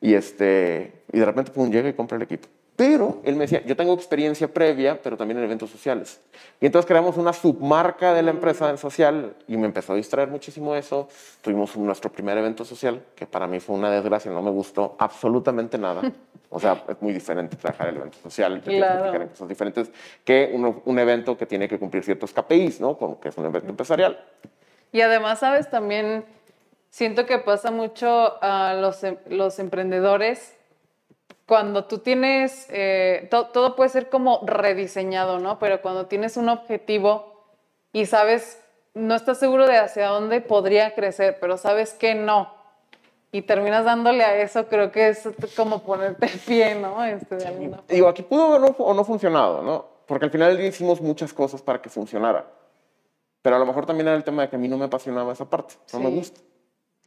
Y, 0.00 0.14
este, 0.14 1.04
y 1.12 1.18
de 1.18 1.24
repente, 1.26 1.50
pum, 1.50 1.70
llega 1.70 1.90
y 1.90 1.92
compra 1.92 2.16
el 2.16 2.22
equipo. 2.22 2.48
Pero 2.76 3.20
él 3.24 3.36
me 3.36 3.42
decía, 3.42 3.62
yo 3.64 3.76
tengo 3.76 3.94
experiencia 3.94 4.48
previa, 4.48 5.00
pero 5.00 5.16
también 5.16 5.38
en 5.38 5.44
eventos 5.44 5.70
sociales. 5.70 6.20
Y 6.60 6.66
entonces 6.66 6.86
creamos 6.88 7.16
una 7.16 7.32
submarca 7.32 8.12
de 8.14 8.22
la 8.24 8.32
empresa 8.32 8.68
en 8.68 8.78
social 8.78 9.34
y 9.46 9.56
me 9.56 9.66
empezó 9.66 9.92
a 9.92 9.96
distraer 9.96 10.28
muchísimo 10.28 10.74
eso. 10.74 11.08
Tuvimos 11.40 11.76
nuestro 11.76 12.10
primer 12.10 12.36
evento 12.36 12.64
social, 12.64 13.00
que 13.14 13.26
para 13.26 13.46
mí 13.46 13.60
fue 13.60 13.76
una 13.76 13.92
desgracia, 13.92 14.32
no 14.32 14.42
me 14.42 14.50
gustó 14.50 14.96
absolutamente 14.98 15.78
nada. 15.78 16.02
O 16.50 16.58
sea, 16.58 16.82
es 16.88 17.00
muy 17.00 17.12
diferente 17.12 17.56
trabajar 17.56 17.88
el 17.88 17.96
evento 17.96 18.18
social, 18.22 18.60
Claro. 18.62 19.28
cosas 19.28 19.48
diferentes, 19.48 19.90
que 20.24 20.50
un, 20.52 20.82
un 20.84 20.98
evento 20.98 21.36
que 21.36 21.46
tiene 21.46 21.68
que 21.68 21.78
cumplir 21.78 22.02
ciertos 22.02 22.32
KPIs, 22.32 22.80
¿no? 22.80 22.96
Como 22.98 23.20
que 23.20 23.28
es 23.28 23.36
un 23.38 23.44
evento 23.46 23.70
empresarial. 23.70 24.18
Y 24.90 25.00
además, 25.00 25.38
sabes, 25.40 25.70
también 25.70 26.24
siento 26.90 27.24
que 27.26 27.38
pasa 27.38 27.70
mucho 27.70 28.42
a 28.42 28.74
los, 28.74 29.02
em- 29.04 29.18
los 29.28 29.58
emprendedores 29.60 30.56
cuando 31.46 31.84
tú 31.84 31.98
tienes, 31.98 32.66
eh, 32.70 33.28
to- 33.30 33.46
todo 33.48 33.76
puede 33.76 33.90
ser 33.90 34.08
como 34.08 34.40
rediseñado, 34.46 35.38
¿no? 35.38 35.58
Pero 35.58 35.82
cuando 35.82 36.06
tienes 36.06 36.36
un 36.36 36.48
objetivo 36.48 37.44
y 37.92 38.06
sabes, 38.06 38.60
no 38.94 39.14
estás 39.14 39.38
seguro 39.38 39.66
de 39.66 39.76
hacia 39.76 40.06
dónde 40.08 40.40
podría 40.40 40.94
crecer, 40.94 41.38
pero 41.40 41.56
sabes 41.58 41.92
que 41.94 42.14
no. 42.14 42.52
Y 43.32 43.42
terminas 43.42 43.84
dándole 43.84 44.22
a 44.24 44.36
eso, 44.40 44.68
creo 44.68 44.92
que 44.92 45.08
es 45.08 45.28
como 45.56 45.82
ponerte 45.82 46.26
el 46.26 46.38
pie, 46.38 46.74
¿no? 46.76 47.04
Este, 47.04 47.34
de. 47.36 47.76
Digo, 47.88 48.08
aquí 48.08 48.22
pudo 48.22 48.50
o 48.56 48.58
no, 48.60 48.66
o 48.78 48.94
no 48.94 49.04
funcionado, 49.04 49.60
¿no? 49.62 49.84
Porque 50.06 50.26
al 50.26 50.30
final 50.30 50.48
del 50.50 50.58
día 50.58 50.68
hicimos 50.68 51.00
muchas 51.00 51.32
cosas 51.32 51.60
para 51.60 51.82
que 51.82 51.88
funcionara. 51.90 52.44
Pero 53.42 53.56
a 53.56 53.58
lo 53.58 53.66
mejor 53.66 53.84
también 53.86 54.06
era 54.06 54.16
el 54.16 54.22
tema 54.24 54.42
de 54.42 54.48
que 54.48 54.56
a 54.56 54.58
mí 54.58 54.68
no 54.68 54.78
me 54.78 54.84
apasionaba 54.84 55.32
esa 55.32 55.44
parte, 55.50 55.74
no 55.92 55.98
me 55.98 56.10
Sí. 56.10 56.14
gusta, 56.16 56.40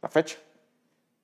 la 0.02 0.08
fecha. 0.10 0.36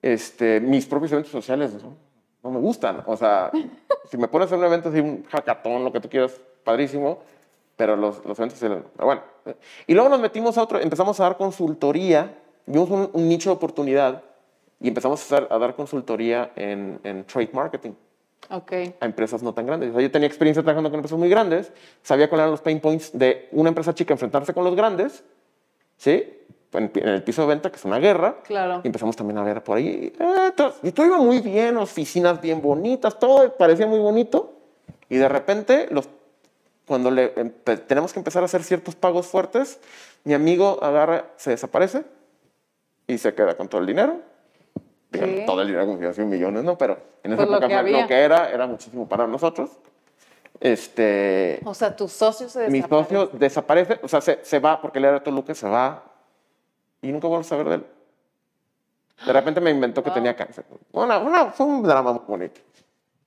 Este, 0.03 0.61
mis 0.61 0.87
propios 0.87 1.13
eventos 1.13 1.33
sociales 1.33 1.73
¿no? 1.75 1.97
No 2.45 2.51
me 2.51 2.61
gustan. 2.61 3.03
O 3.07 3.17
sea, 3.17 3.51
si 4.11 4.17
me 4.17 4.29
pones 4.29 4.53
en 4.53 4.59
un 4.61 4.65
evento 4.67 4.91
así, 4.91 5.01
un 5.01 5.25
hackathon, 5.25 5.83
lo 5.83 5.91
que 5.93 5.99
tú 6.01 6.09
quieras, 6.09 6.41
padrísimo, 6.63 7.19
pero 7.77 7.97
los, 7.97 8.25
los 8.25 8.39
eventos, 8.39 8.59
pero 8.61 8.85
bueno. 9.07 9.23
Y 9.87 9.95
luego 9.95 10.09
nos 10.09 10.21
metimos 10.21 10.57
a 10.59 10.63
otro, 10.63 10.79
empezamos 10.81 11.19
a 11.19 11.25
dar 11.25 11.37
consultoría, 11.37 12.39
vimos 12.67 12.89
un, 12.91 13.11
un 13.13 13.29
nicho 13.29 13.51
de 13.51 13.57
oportunidad 13.57 14.23
y 14.81 14.89
empezamos 14.89 15.21
a, 15.21 15.25
hacer- 15.37 15.49
a 15.51 15.59
dar 15.59 15.75
consultoría 15.75 16.53
en, 16.57 17.01
en 17.03 17.25
trade 17.25 17.51
marketing 17.53 17.93
Ok. 18.51 18.73
a 19.01 19.07
empresas 19.07 19.43
no 19.43 19.53
tan 19.55 19.67
grandes. 19.67 19.91
O 19.91 19.93
sea, 19.95 20.03
yo 20.03 20.11
tenía 20.11 20.29
experiencia 20.29 20.63
trabajando 20.63 20.91
con 20.91 20.99
empresas 20.99 21.19
muy 21.19 21.29
grandes, 21.29 21.73
sabía 22.03 22.29
cuáles 22.29 22.43
eran 22.45 22.51
los 22.53 22.61
pain 22.61 22.79
points 22.81 23.11
de 23.19 23.49
una 23.53 23.71
empresa 23.71 23.95
chica 23.95 24.13
enfrentarse 24.15 24.53
con 24.55 24.65
los 24.65 24.77
grandes, 24.77 25.25
¿sí? 25.97 26.39
En, 26.75 26.91
en 26.95 27.09
el 27.09 27.23
piso 27.23 27.43
de 27.43 27.49
venta, 27.49 27.71
que 27.71 27.77
es 27.77 27.85
una 27.85 27.99
guerra. 27.99 28.37
Claro. 28.45 28.81
Y 28.83 28.89
empezamos 28.89 29.17
también 29.17 29.39
a 29.39 29.43
ver 29.45 29.63
por 29.63 29.77
ahí. 29.79 30.13
eh, 30.19 30.53
todo, 30.57 30.75
y 30.83 30.93
todo 30.93 31.07
iba 31.07 31.19
muy 31.19 31.41
bien, 31.41 31.77
oficinas 31.77 32.41
bien 32.41 32.61
bonitas, 32.61 33.19
todo 33.19 33.53
parecía 33.57 33.87
muy 33.87 33.99
bonito. 33.99 34.53
Y 35.09 35.17
de 35.17 35.29
repente, 35.29 35.89
los, 35.91 36.09
cuando 36.87 37.11
le, 37.11 37.29
tenemos 37.87 38.13
que 38.13 38.19
empezar 38.21 38.43
a 38.43 38.47
hacer 38.47 38.63
ciertos 38.63 38.95
pagos 38.95 39.27
fuertes, 39.27 39.79
mi 40.25 40.35
amigo 40.35 40.79
agarra, 40.83 41.27
se 41.37 41.51
desaparece 41.51 42.05
y 43.07 43.19
se 43.19 43.35
queda 43.35 43.57
con 43.57 43.69
todo 43.69 43.81
el 43.81 43.87
dinero. 43.87 44.19
Digo, 45.11 45.27
¿Qué? 45.27 45.45
todo 45.47 45.63
el 45.63 45.69
dinero, 45.69 45.87
como 45.87 46.13
si 46.13 46.21
millones, 46.23 46.65
¿no? 46.65 46.77
Pero 46.77 46.99
en 47.23 47.33
esa 47.35 47.37
Pues 47.47 47.49
lo 47.51 47.57
época 47.59 47.85
que 47.85 47.93
lo 47.93 48.07
que 48.09 48.15
era, 48.15 48.51
era 48.51 48.67
muchísimo 48.67 49.09
para 49.09 49.27
nosotros. 49.27 49.71
Este, 50.61 51.61
O 51.65 51.75
sea, 51.75 51.95
tus 51.95 52.13
socios 52.13 52.53
se 52.53 52.69
mi 52.69 52.79
desaparecen. 52.81 53.17
socio 53.19 53.39
desaparece, 53.39 54.01
o 54.03 54.09
sea, 54.09 54.21
se, 54.21 54.39
se 54.43 54.59
va 54.61 54.81
porque 54.81 54.99
él 54.99 55.05
era 55.05 55.23
Toluca, 55.23 55.55
se 55.55 55.69
va 55.69 56.03
y 57.05 57.13
nunca 57.13 57.29
vuelvo 57.29 57.43
a 57.43 57.45
saber 57.45 57.69
de 57.69 57.75
él. 57.77 57.87
De 59.27 59.33
repente 59.33 59.61
me 59.61 59.71
inventó 59.71 60.03
que 60.03 60.11
Wow. 60.11 60.15
tenía 60.15 60.35
cáncer. 60.37 60.65
Una, 60.93 61.19
una- 61.19 61.47
fue 61.53 61.67
un 61.67 61.83
drama 61.83 62.13
muy 62.13 62.23
bonito. 62.27 62.61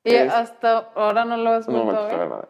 Y 0.03 0.13
es- 0.15 0.31
hasta 0.33 0.89
ahora 0.95 1.25
no 1.25 1.37
lo 1.37 1.49
has 1.51 1.67
No 1.67 1.83
vuelto 1.83 2.01
a 2.03 2.07
ver. 2.07 2.17
nada. 2.29 2.47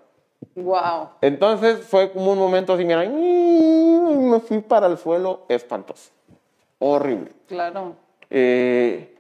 Wow. 0.56 1.10
Entonces 1.22 1.86
fue 1.86 2.12
como 2.12 2.32
un 2.32 2.40
momento 2.40 2.74
así, 2.74 2.84
mira, 2.86 3.04
me 3.08 4.40
fui 4.40 4.60
para 4.60 4.88
el 4.88 4.98
suelo 4.98 5.46
espantoso. 5.50 6.12
Horrible. 6.80 7.32
Claro. 7.48 7.96
Eh, 8.30 9.17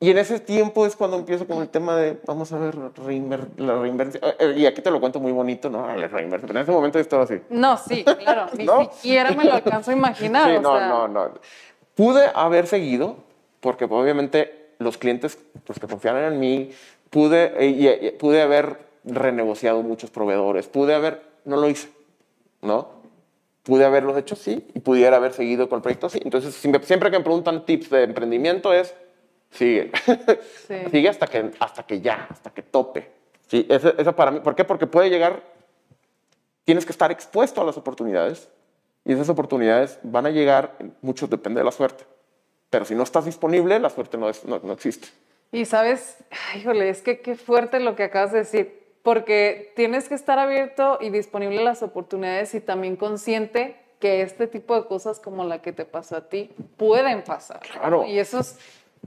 y 0.00 0.10
en 0.10 0.18
ese 0.18 0.38
tiempo 0.40 0.84
es 0.86 0.96
cuando 0.96 1.16
empiezo 1.16 1.46
con 1.46 1.62
el 1.62 1.68
tema 1.68 1.96
de, 1.96 2.18
vamos 2.26 2.52
a 2.52 2.58
ver, 2.58 2.74
reinver- 2.76 3.48
la 3.56 3.78
reinversión. 3.80 4.22
Eh, 4.24 4.34
eh, 4.40 4.54
Y 4.58 4.66
aquí 4.66 4.82
te 4.82 4.90
lo 4.90 5.00
cuento 5.00 5.20
muy 5.20 5.32
bonito, 5.32 5.70
¿no? 5.70 5.86
La 5.96 6.08
reinversión. 6.08 6.50
En 6.50 6.62
ese 6.62 6.72
momento 6.72 6.98
estaba 6.98 7.22
así. 7.24 7.40
No, 7.48 7.76
sí, 7.78 8.04
claro. 8.04 8.46
Ni 8.58 8.64
¿No? 8.64 8.90
siquiera 8.92 9.30
me 9.32 9.44
lo 9.44 9.54
alcanzo 9.54 9.92
a 9.92 9.94
imaginar. 9.94 10.50
Sí, 10.50 10.56
o 10.56 10.60
no, 10.60 10.76
sea, 10.78 10.88
no, 10.88 11.08
no. 11.08 11.30
Pude 11.94 12.26
haber 12.34 12.66
seguido, 12.66 13.16
porque 13.60 13.88
pues, 13.88 14.02
obviamente 14.02 14.74
los 14.78 14.98
clientes, 14.98 15.38
los 15.66 15.78
que 15.78 15.86
confiaron 15.86 16.24
en 16.24 16.40
mí, 16.40 16.70
pude, 17.10 17.54
eh, 17.64 17.66
y- 17.68 18.06
y- 18.06 18.10
pude 18.10 18.42
haber 18.42 18.78
renegociado 19.04 19.82
muchos 19.82 20.10
proveedores, 20.10 20.66
pude 20.66 20.94
haber, 20.94 21.22
no 21.44 21.56
lo 21.56 21.68
hice, 21.68 21.88
¿no? 22.62 22.88
Pude 23.62 23.84
haberlo 23.84 24.18
hecho 24.18 24.34
sí 24.36 24.66
y 24.74 24.80
pudiera 24.80 25.16
haber 25.16 25.32
seguido 25.32 25.68
con 25.70 25.76
el 25.78 25.82
proyecto 25.82 26.08
sí. 26.10 26.20
Entonces, 26.24 26.54
siempre, 26.54 26.82
siempre 26.84 27.10
que 27.10 27.18
me 27.18 27.24
preguntan 27.24 27.64
tips 27.64 27.88
de 27.90 28.02
emprendimiento 28.02 28.72
es, 28.74 28.94
sigue. 29.54 29.90
Sí. 30.66 30.74
sigue 30.90 31.08
hasta 31.08 31.26
que, 31.26 31.50
hasta 31.58 31.82
que 31.84 32.00
ya, 32.00 32.26
hasta 32.30 32.50
que 32.50 32.62
tope. 32.62 33.10
Sí, 33.46 33.66
eso, 33.68 33.92
eso 33.96 34.14
para 34.16 34.30
mí, 34.30 34.40
¿por 34.40 34.54
qué? 34.54 34.64
Porque 34.64 34.86
puede 34.86 35.10
llegar, 35.10 35.42
tienes 36.64 36.84
que 36.86 36.92
estar 36.92 37.10
expuesto 37.12 37.60
a 37.60 37.64
las 37.64 37.76
oportunidades 37.76 38.48
y 39.04 39.12
esas 39.12 39.28
oportunidades 39.28 39.98
van 40.02 40.26
a 40.26 40.30
llegar, 40.30 40.76
mucho 41.02 41.26
depende 41.26 41.60
de 41.60 41.64
la 41.64 41.72
suerte. 41.72 42.04
Pero 42.70 42.84
si 42.84 42.94
no 42.94 43.02
estás 43.02 43.24
disponible, 43.26 43.78
la 43.78 43.90
suerte 43.90 44.16
no, 44.16 44.28
es- 44.28 44.44
no, 44.44 44.60
no 44.62 44.72
existe. 44.72 45.08
Y 45.52 45.66
sabes, 45.66 46.16
híjole, 46.56 46.88
es 46.88 47.02
que 47.02 47.20
qué 47.20 47.36
fuerte 47.36 47.78
lo 47.80 47.94
que 47.94 48.04
acabas 48.04 48.32
de 48.32 48.38
decir, 48.38 48.82
porque 49.02 49.72
tienes 49.76 50.08
que 50.08 50.14
estar 50.14 50.38
abierto 50.38 50.98
y 51.00 51.10
disponible 51.10 51.60
a 51.60 51.64
las 51.64 51.82
oportunidades 51.82 52.54
y 52.54 52.60
también 52.60 52.96
consciente 52.96 53.76
que 54.00 54.22
este 54.22 54.46
tipo 54.48 54.74
de 54.74 54.86
cosas 54.88 55.20
como 55.20 55.44
la 55.44 55.62
que 55.62 55.72
te 55.72 55.84
pasó 55.84 56.16
a 56.16 56.28
ti 56.28 56.50
pueden 56.76 57.22
pasar. 57.22 57.60
¿no? 57.62 57.80
Claro. 57.80 58.04
Y 58.06 58.18
eso 58.18 58.40
es, 58.40 58.58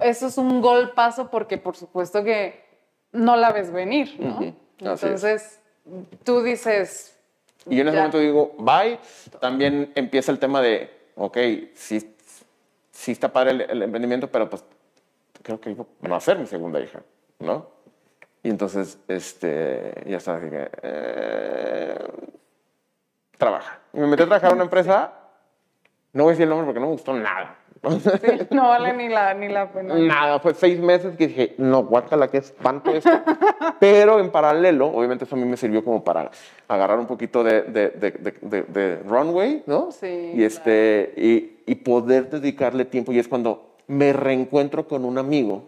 eso 0.01 0.27
es 0.27 0.37
un 0.37 0.61
golpazo 0.61 1.29
porque 1.29 1.57
por 1.57 1.75
supuesto 1.75 2.23
que 2.23 2.63
no 3.11 3.35
la 3.35 3.51
ves 3.51 3.71
venir, 3.71 4.15
¿no? 4.19 4.41
Es. 4.41 4.53
Entonces, 4.79 5.59
tú 6.23 6.41
dices... 6.43 7.17
Y 7.65 7.75
yo 7.75 7.81
en 7.81 7.87
ese 7.89 7.95
ya. 7.95 8.01
momento 8.01 8.19
digo, 8.19 8.55
bye. 8.59 8.99
También 9.39 9.91
empieza 9.95 10.31
el 10.31 10.39
tema 10.39 10.61
de, 10.61 10.89
ok, 11.15 11.37
sí, 11.73 12.15
sí 12.91 13.11
está 13.11 13.31
padre 13.31 13.51
el, 13.51 13.61
el 13.61 13.83
emprendimiento, 13.83 14.29
pero 14.29 14.49
pues 14.49 14.63
creo 15.43 15.59
que 15.59 15.75
va 16.09 16.17
a 16.17 16.21
ser 16.21 16.37
mi 16.37 16.45
segunda 16.45 16.79
hija, 16.79 17.01
¿no? 17.39 17.77
Y 18.43 18.49
entonces, 18.49 18.99
este, 19.07 19.93
ya 20.05 20.17
estaba 20.17 20.37
así 20.37 20.49
que, 20.49 20.69
eh, 20.81 21.95
trabaja. 23.37 23.79
Y 23.93 23.99
me 23.99 24.07
metí 24.07 24.23
a 24.23 24.25
trabajar 24.25 24.51
en 24.51 24.55
una 24.55 24.63
empresa, 24.69 25.13
no 26.13 26.23
voy 26.23 26.31
a 26.31 26.33
decir 26.33 26.43
el 26.43 26.49
nombre 26.49 26.65
porque 26.65 26.79
no 26.79 26.85
me 26.87 26.91
gustó 26.93 27.13
nada. 27.13 27.57
Sí, 27.91 28.47
no 28.51 28.69
vale 28.69 28.93
ni 28.93 29.09
la, 29.09 29.33
ni 29.33 29.47
la 29.47 29.71
pena. 29.71 29.95
Nada, 29.95 30.39
fue 30.39 30.53
seis 30.53 30.79
meses 30.79 31.15
que 31.17 31.27
dije, 31.27 31.55
no, 31.57 31.83
guácala, 31.83 32.27
qué 32.29 32.37
espanto 32.37 32.91
esto. 32.91 33.09
Pero 33.79 34.19
en 34.19 34.29
paralelo, 34.31 34.87
obviamente 34.87 35.25
eso 35.25 35.35
a 35.35 35.39
mí 35.39 35.45
me 35.45 35.57
sirvió 35.57 35.83
como 35.83 36.03
para 36.03 36.31
agarrar 36.67 36.99
un 36.99 37.07
poquito 37.07 37.43
de, 37.43 37.63
de, 37.63 37.89
de, 37.89 38.63
de- 38.63 38.97
runway, 39.07 39.63
¿no? 39.65 39.91
Sí, 39.91 40.31
Y, 40.35 40.43
este, 40.43 41.13
y, 41.17 41.57
y 41.71 41.75
poder 41.75 42.29
dedicarle 42.29 42.85
tiempo. 42.85 43.11
Y 43.11 43.19
es 43.19 43.27
cuando 43.27 43.75
me 43.87 44.13
reencuentro 44.13 44.87
con 44.87 45.05
un 45.05 45.17
amigo 45.17 45.63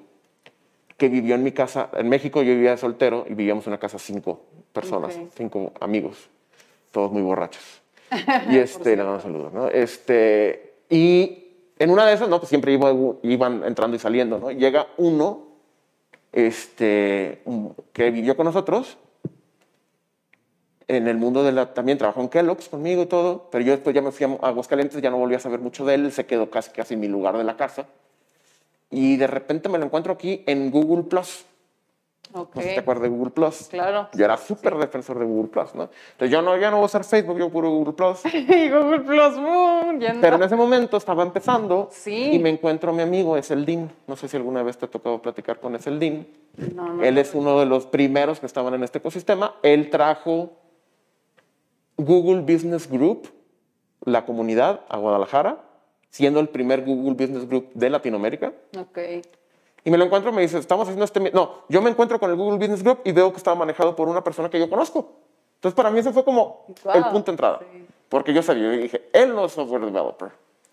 que 0.98 1.08
vivió 1.08 1.36
en 1.36 1.44
mi 1.44 1.52
casa. 1.54 1.90
En 1.94 2.10
México 2.10 2.42
yo 2.42 2.54
vivía 2.54 2.76
soltero 2.78 3.26
y 3.30 3.34
vivíamos 3.34 3.66
en 3.68 3.72
una 3.74 3.80
casa 3.80 3.98
cinco 4.00 4.42
personas, 4.74 5.16
Ok. 5.16 5.30
cinco 5.36 5.72
amigos, 5.80 6.30
todos 6.92 7.12
muy 7.12 7.22
borrachos. 7.22 7.82
Y 8.50 8.58
este, 8.58 8.96
le 8.98 9.04
damos 9.04 9.22
saludos, 9.24 9.54
¿no? 9.54 9.68
Este, 9.70 10.74
y 10.90 11.49
en 11.80 11.90
una 11.90 12.06
de 12.06 12.14
esas, 12.14 12.30
¿no? 12.30 12.40
Pues 12.40 12.50
siempre 12.50 12.74
iba- 12.74 12.94
iban 13.24 13.64
entrando 13.64 13.96
y 13.96 14.00
saliendo, 14.00 14.38
¿no? 14.38 14.52
Llega 14.52 14.88
uno, 14.98 15.48
este, 16.32 17.42
un- 17.46 17.74
que 17.94 18.12
vivió 18.12 18.36
con 18.36 18.46
nosotros, 18.46 18.98
en 20.88 21.08
el 21.08 21.18
mundo 21.18 21.44
de 21.44 21.52
la, 21.52 21.74
también 21.74 21.98
trabajó 21.98 22.20
en 22.22 22.30
Kellogg's 22.30 22.68
conmigo 22.68 23.04
y 23.04 23.06
todo, 23.06 23.48
pero 23.52 23.64
yo 23.64 23.72
después 23.74 23.94
ya 23.96 24.02
me 24.02 24.12
fui 24.12 24.26
a 24.26 24.48
Aguascalientes, 24.48 25.00
ya 25.02 25.10
no 25.12 25.18
volví 25.18 25.36
a 25.36 25.40
saber 25.40 25.60
mucho 25.60 25.86
de 25.86 25.94
él 25.96 26.12
se 26.12 26.26
quedó 26.26 26.50
casi, 26.50 26.72
casi 26.72 26.96
en 26.96 27.00
mi 27.00 27.08
lugar 27.08 27.38
de 27.38 27.44
la 27.44 27.56
casa. 27.58 27.86
Y 28.90 29.18
de 29.18 29.28
repente 29.28 29.70
me 29.70 29.78
lo 29.78 29.86
encuentro 29.86 30.12
aquí 30.14 30.44
en 30.48 30.72
Google 30.72 31.04
Plus. 31.04 31.46
Ok, 32.32 32.56
No 32.56 32.62
sé 32.62 32.68
si 32.70 32.74
te 32.76 32.80
acuerdas 32.82 33.04
de 33.04 33.10
Google 33.10 33.32
Plus. 33.32 33.68
claro. 33.70 34.08
Yo 34.14 34.24
era 34.24 34.38
súper 34.38 34.76
defensor 34.78 35.18
de 35.18 35.26
Google 35.26 35.50
Plus, 35.50 35.74
¿no? 35.74 35.90
Entonces 36.12 36.30
yo 36.30 36.42
no, 36.44 36.56
ya 36.58 36.70
no 36.70 36.78
voy 36.78 36.84
a 36.84 36.86
usar 36.86 37.04
Facebook, 37.04 37.40
yo 37.40 37.50
puro 37.50 37.70
Google 37.72 37.94
Plus. 37.94 38.20
Y 38.34 38.70
Google 38.70 39.00
Plus, 39.00 39.36
boom, 39.36 40.00
ya 40.00 40.14
no. 40.14 40.22
Pero 40.22 40.36
en 40.36 40.44
ese 40.44 40.56
momento 40.56 40.98
estaba 40.98 41.24
empezando 41.24 41.88
Sí. 41.92 42.32
y 42.34 42.40
me 42.40 42.50
encuentro 42.50 42.92
a 42.92 42.94
mi 42.94 43.02
amigo, 43.02 43.36
es 43.36 43.50
el 43.50 43.66
Dean. 43.66 43.92
No 44.06 44.16
sé 44.16 44.28
si 44.28 44.38
alguna 44.38 44.62
vez 44.62 44.78
te 44.78 44.86
ha 44.86 44.90
tocado 44.90 45.20
platicar 45.22 45.60
con 45.60 45.76
ese 45.76 45.90
el 45.90 46.00
Dean. 46.00 46.28
No, 46.76 46.94
no, 46.94 47.04
Él 47.04 47.18
es 47.18 47.34
uno 47.34 47.60
de 47.60 47.66
los 47.66 47.88
primeros 47.88 48.40
que 48.40 48.46
estaban 48.46 48.74
en 48.76 48.84
este 48.84 49.00
ecosistema. 49.00 49.56
Él 49.64 49.90
trajo 49.90 50.52
Google 51.98 52.42
Business 52.42 52.90
Group, 52.90 53.28
la 54.06 54.26
comunidad, 54.26 54.82
a 54.88 54.98
Guadalajara, 54.98 55.64
siendo 56.10 56.40
el 56.40 56.50
primer 56.50 56.86
Google 56.86 57.14
Business 57.14 57.48
Group 57.48 57.70
de 57.74 57.90
Latinoamérica. 57.90 58.54
Ok. 58.80 59.00
Y 59.84 59.92
me 59.92 59.98
lo 59.98 60.06
encuentro 60.06 60.32
y 60.32 60.34
me 60.36 60.42
dice, 60.42 60.58
estamos 60.58 60.84
haciendo 60.84 61.06
este... 61.06 61.20
mi-". 61.20 61.32
No, 61.32 61.64
yo 61.70 61.82
me 61.82 61.90
encuentro 61.90 62.20
con 62.20 62.30
el 62.30 62.36
Google 62.36 62.58
Business 62.58 62.84
Group 62.84 63.00
y 63.04 63.12
veo 63.12 63.32
que 63.32 63.38
estaba 63.38 63.56
manejado 63.56 63.96
por 63.96 64.08
una 64.08 64.24
persona 64.24 64.50
que 64.50 64.60
yo 64.60 64.70
conozco. 64.70 65.14
Entonces, 65.56 65.76
para 65.76 65.92
mí 65.92 66.00
ese 66.00 66.12
fue 66.14 66.24
como 66.24 66.66
Wow, 66.84 66.94
el 66.96 67.04
punto 67.06 67.26
de 67.26 67.32
entrada. 67.32 67.60
sí. 67.60 67.86
Porque 68.10 68.34
yo 68.34 68.42
sabía, 68.42 68.64
yo 68.64 68.72
dije, 68.72 69.08
él 69.14 69.36
no 69.36 69.46
es 69.46 69.52
software 69.52 69.86
developer. 69.86 70.32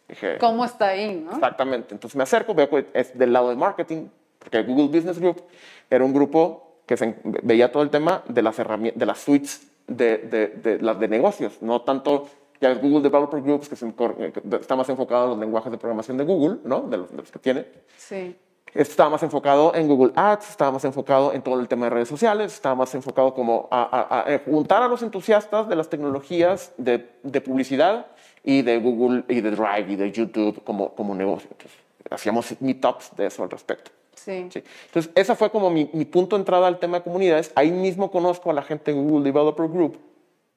Dije, 0.09 0.39
¿Cómo 0.39 0.65
está 0.65 0.89
ahí, 0.89 1.15
no? 1.15 1.33
Exactamente. 1.33 1.93
Entonces 1.93 2.17
me 2.17 2.23
acerco, 2.23 2.55
veo 2.55 2.69
que 2.71 2.87
es 2.95 3.17
del 3.19 3.33
lado 3.33 3.51
de 3.51 3.57
marketing, 3.57 4.09
porque 4.39 4.59
el 4.59 4.67
Google 4.67 4.87
Business 4.87 5.19
Group 5.19 5.43
era 5.91 6.03
un 6.05 6.15
grupo 6.15 6.79
que 6.87 6.97
se, 6.97 7.17
veía 7.43 7.71
todo 7.71 7.83
el 7.83 7.91
tema 7.91 8.23
de 8.29 8.41
las 8.43 8.59
herramientas, 8.59 8.99
de 8.99 9.07
las 9.07 9.19
suites 9.19 9.69
de, 9.87 10.19
de, 10.19 10.47
de, 10.49 10.79
las 10.81 10.99
de 10.99 11.09
negocios, 11.09 11.61
no 11.61 11.83
tanto 11.83 12.27
ya 12.61 12.71
el 12.71 12.79
Google 12.79 13.03
Developer 13.03 13.43
Groups, 13.43 13.69
que, 13.69 13.77
se 13.77 13.93
que 13.93 14.43
está 14.59 14.77
más 14.77 14.89
enfocado 14.89 15.25
en 15.25 15.31
los 15.31 15.39
lenguajes 15.39 15.71
de 15.71 15.79
programación 15.79 16.17
de 16.17 16.25
Google, 16.25 16.59
¿no? 16.65 16.83
de, 16.83 16.97
los, 16.97 17.11
de 17.11 17.17
los 17.19 17.31
que 17.31 17.39
tiene. 17.39 17.67
Sí. 17.97 18.37
Estaba 18.75 19.09
más 19.11 19.23
enfocado 19.23 19.75
en 19.75 19.89
Google 19.89 20.12
Ads, 20.17 20.51
estaba 20.51 20.71
más 20.73 20.85
enfocado 20.85 21.33
en 21.33 21.41
todo 21.43 21.59
el 21.61 21.67
tema 21.69 21.87
de 21.87 21.91
redes 21.91 22.09
sociales, 22.09 22.53
estaba 22.53 22.75
más 22.75 22.95
enfocado 22.95 23.33
como 23.33 23.69
a, 23.71 23.83
a- 23.83 24.21
a, 24.21 24.35
eh, 24.35 24.43
juntar 24.45 24.83
a 24.83 24.89
los 24.89 25.03
entusiastas 25.03 25.69
de 25.69 25.77
las 25.77 25.89
tecnologías 25.89 26.73
de, 26.77 27.09
de 27.23 27.41
publicidad 27.41 28.07
y 28.45 28.62
de 28.62 28.79
Google 28.79 29.25
y 29.29 29.41
de 29.41 29.51
Drive 29.53 29.87
y 29.93 29.97
de 29.97 30.12
YouTube 30.12 30.62
como, 30.64 30.91
como 30.95 31.14
negocio. 31.14 31.49
Entonces, 31.53 31.79
hacíamos 32.11 32.55
meetups 32.61 33.17
de 33.17 33.27
eso 33.27 33.43
al 33.43 33.51
respecto. 33.51 33.91
Sí. 34.14 34.47
¿sí? 34.53 34.62
Entonces, 34.87 35.11
esa 35.14 35.35
fue 35.37 35.51
como 35.51 35.71
mi, 35.71 35.89
mi 35.95 36.05
punto 36.05 36.37
de 36.37 36.41
entrada 36.41 36.67
al 36.67 36.79
tema 36.79 36.99
de 36.99 37.05
comunidades. 37.05 37.53
Ahí 37.55 37.71
mismo 37.71 38.11
conozco 38.11 38.51
a 38.51 38.53
la 38.53 38.62
gente 38.62 38.93
de 38.93 39.01
Google 39.01 39.25
Developer 39.25 39.69
Group, 39.69 39.99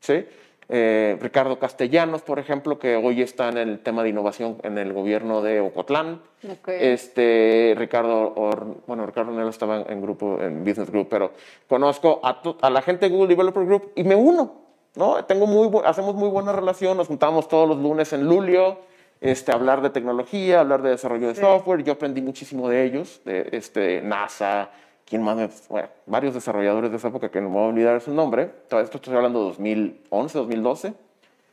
¿sí? 0.01 0.25
Eh, 0.71 1.17
Ricardo 1.19 1.57
Castellanos, 1.57 2.21
por 2.21 2.37
ejemplo, 2.37 2.77
que 2.77 2.95
hoy 2.95 3.23
está 3.23 3.49
en 3.49 3.57
el 3.57 3.79
tema 3.79 4.03
de 4.03 4.09
innovación 4.09 4.57
en 4.61 4.77
el 4.77 4.93
gobierno 4.93 5.41
de 5.41 5.59
Ocotlán. 5.61 6.21
Ok. 6.47 6.67
Este, 6.69 7.73
Ricardo, 7.75 8.33
Or- 8.35 8.77
bueno, 8.85 9.03
Ricardo 9.07 9.31
Nelo 9.31 9.49
estaba 9.49 9.81
en, 9.81 9.99
grupo, 9.99 10.37
en 10.39 10.63
Business 10.63 10.91
Group, 10.91 11.07
pero 11.09 11.31
conozco 11.67 12.19
a, 12.23 12.39
to- 12.43 12.57
a 12.61 12.69
la 12.69 12.83
gente 12.83 13.09
de 13.09 13.15
Google 13.15 13.29
Developer 13.29 13.65
Group 13.65 13.91
y 13.95 14.03
me 14.03 14.13
uno, 14.15 14.53
¿no? 14.95 15.25
Tengo 15.25 15.47
muy, 15.47 15.71
hacemos 15.85 16.13
muy 16.13 16.29
buena 16.29 16.51
relación, 16.51 16.97
nos 16.97 17.07
juntamos 17.07 17.47
todos 17.47 17.67
los 17.67 17.77
lunes 17.79 18.13
en 18.13 18.25
Lulio, 18.25 18.77
este, 19.21 19.51
a 19.51 19.55
hablar 19.55 19.81
de 19.81 19.89
tecnología, 19.89 20.59
hablar 20.59 20.83
de 20.83 20.91
desarrollo 20.91 21.29
de 21.29 21.35
Sí. 21.35 21.41
software, 21.41 21.83
yo 21.83 21.93
aprendí 21.93 22.21
muchísimo 22.21 22.69
de 22.69 22.85
ellos, 22.85 23.21
de 23.25 23.49
este, 23.53 24.01
NASA, 24.03 24.69
¿quién 25.09 25.21
más? 25.23 25.35
me- 25.35 25.49
bueno, 25.69 25.89
varios 26.05 26.33
desarrolladores 26.33 26.91
de 26.91 26.97
esa 26.97 27.07
época 27.09 27.29
que 27.29 27.41
no 27.41 27.49
me 27.49 27.55
voy 27.55 27.63
a 27.65 27.67
olvidar 27.69 28.01
su 28.01 28.13
nombre, 28.13 28.49
todo 28.67 28.79
esto 28.81 28.97
estoy 28.97 29.15
hablando 29.15 29.39
de 29.39 29.45
2011, 29.49 30.37
2012. 30.37 30.93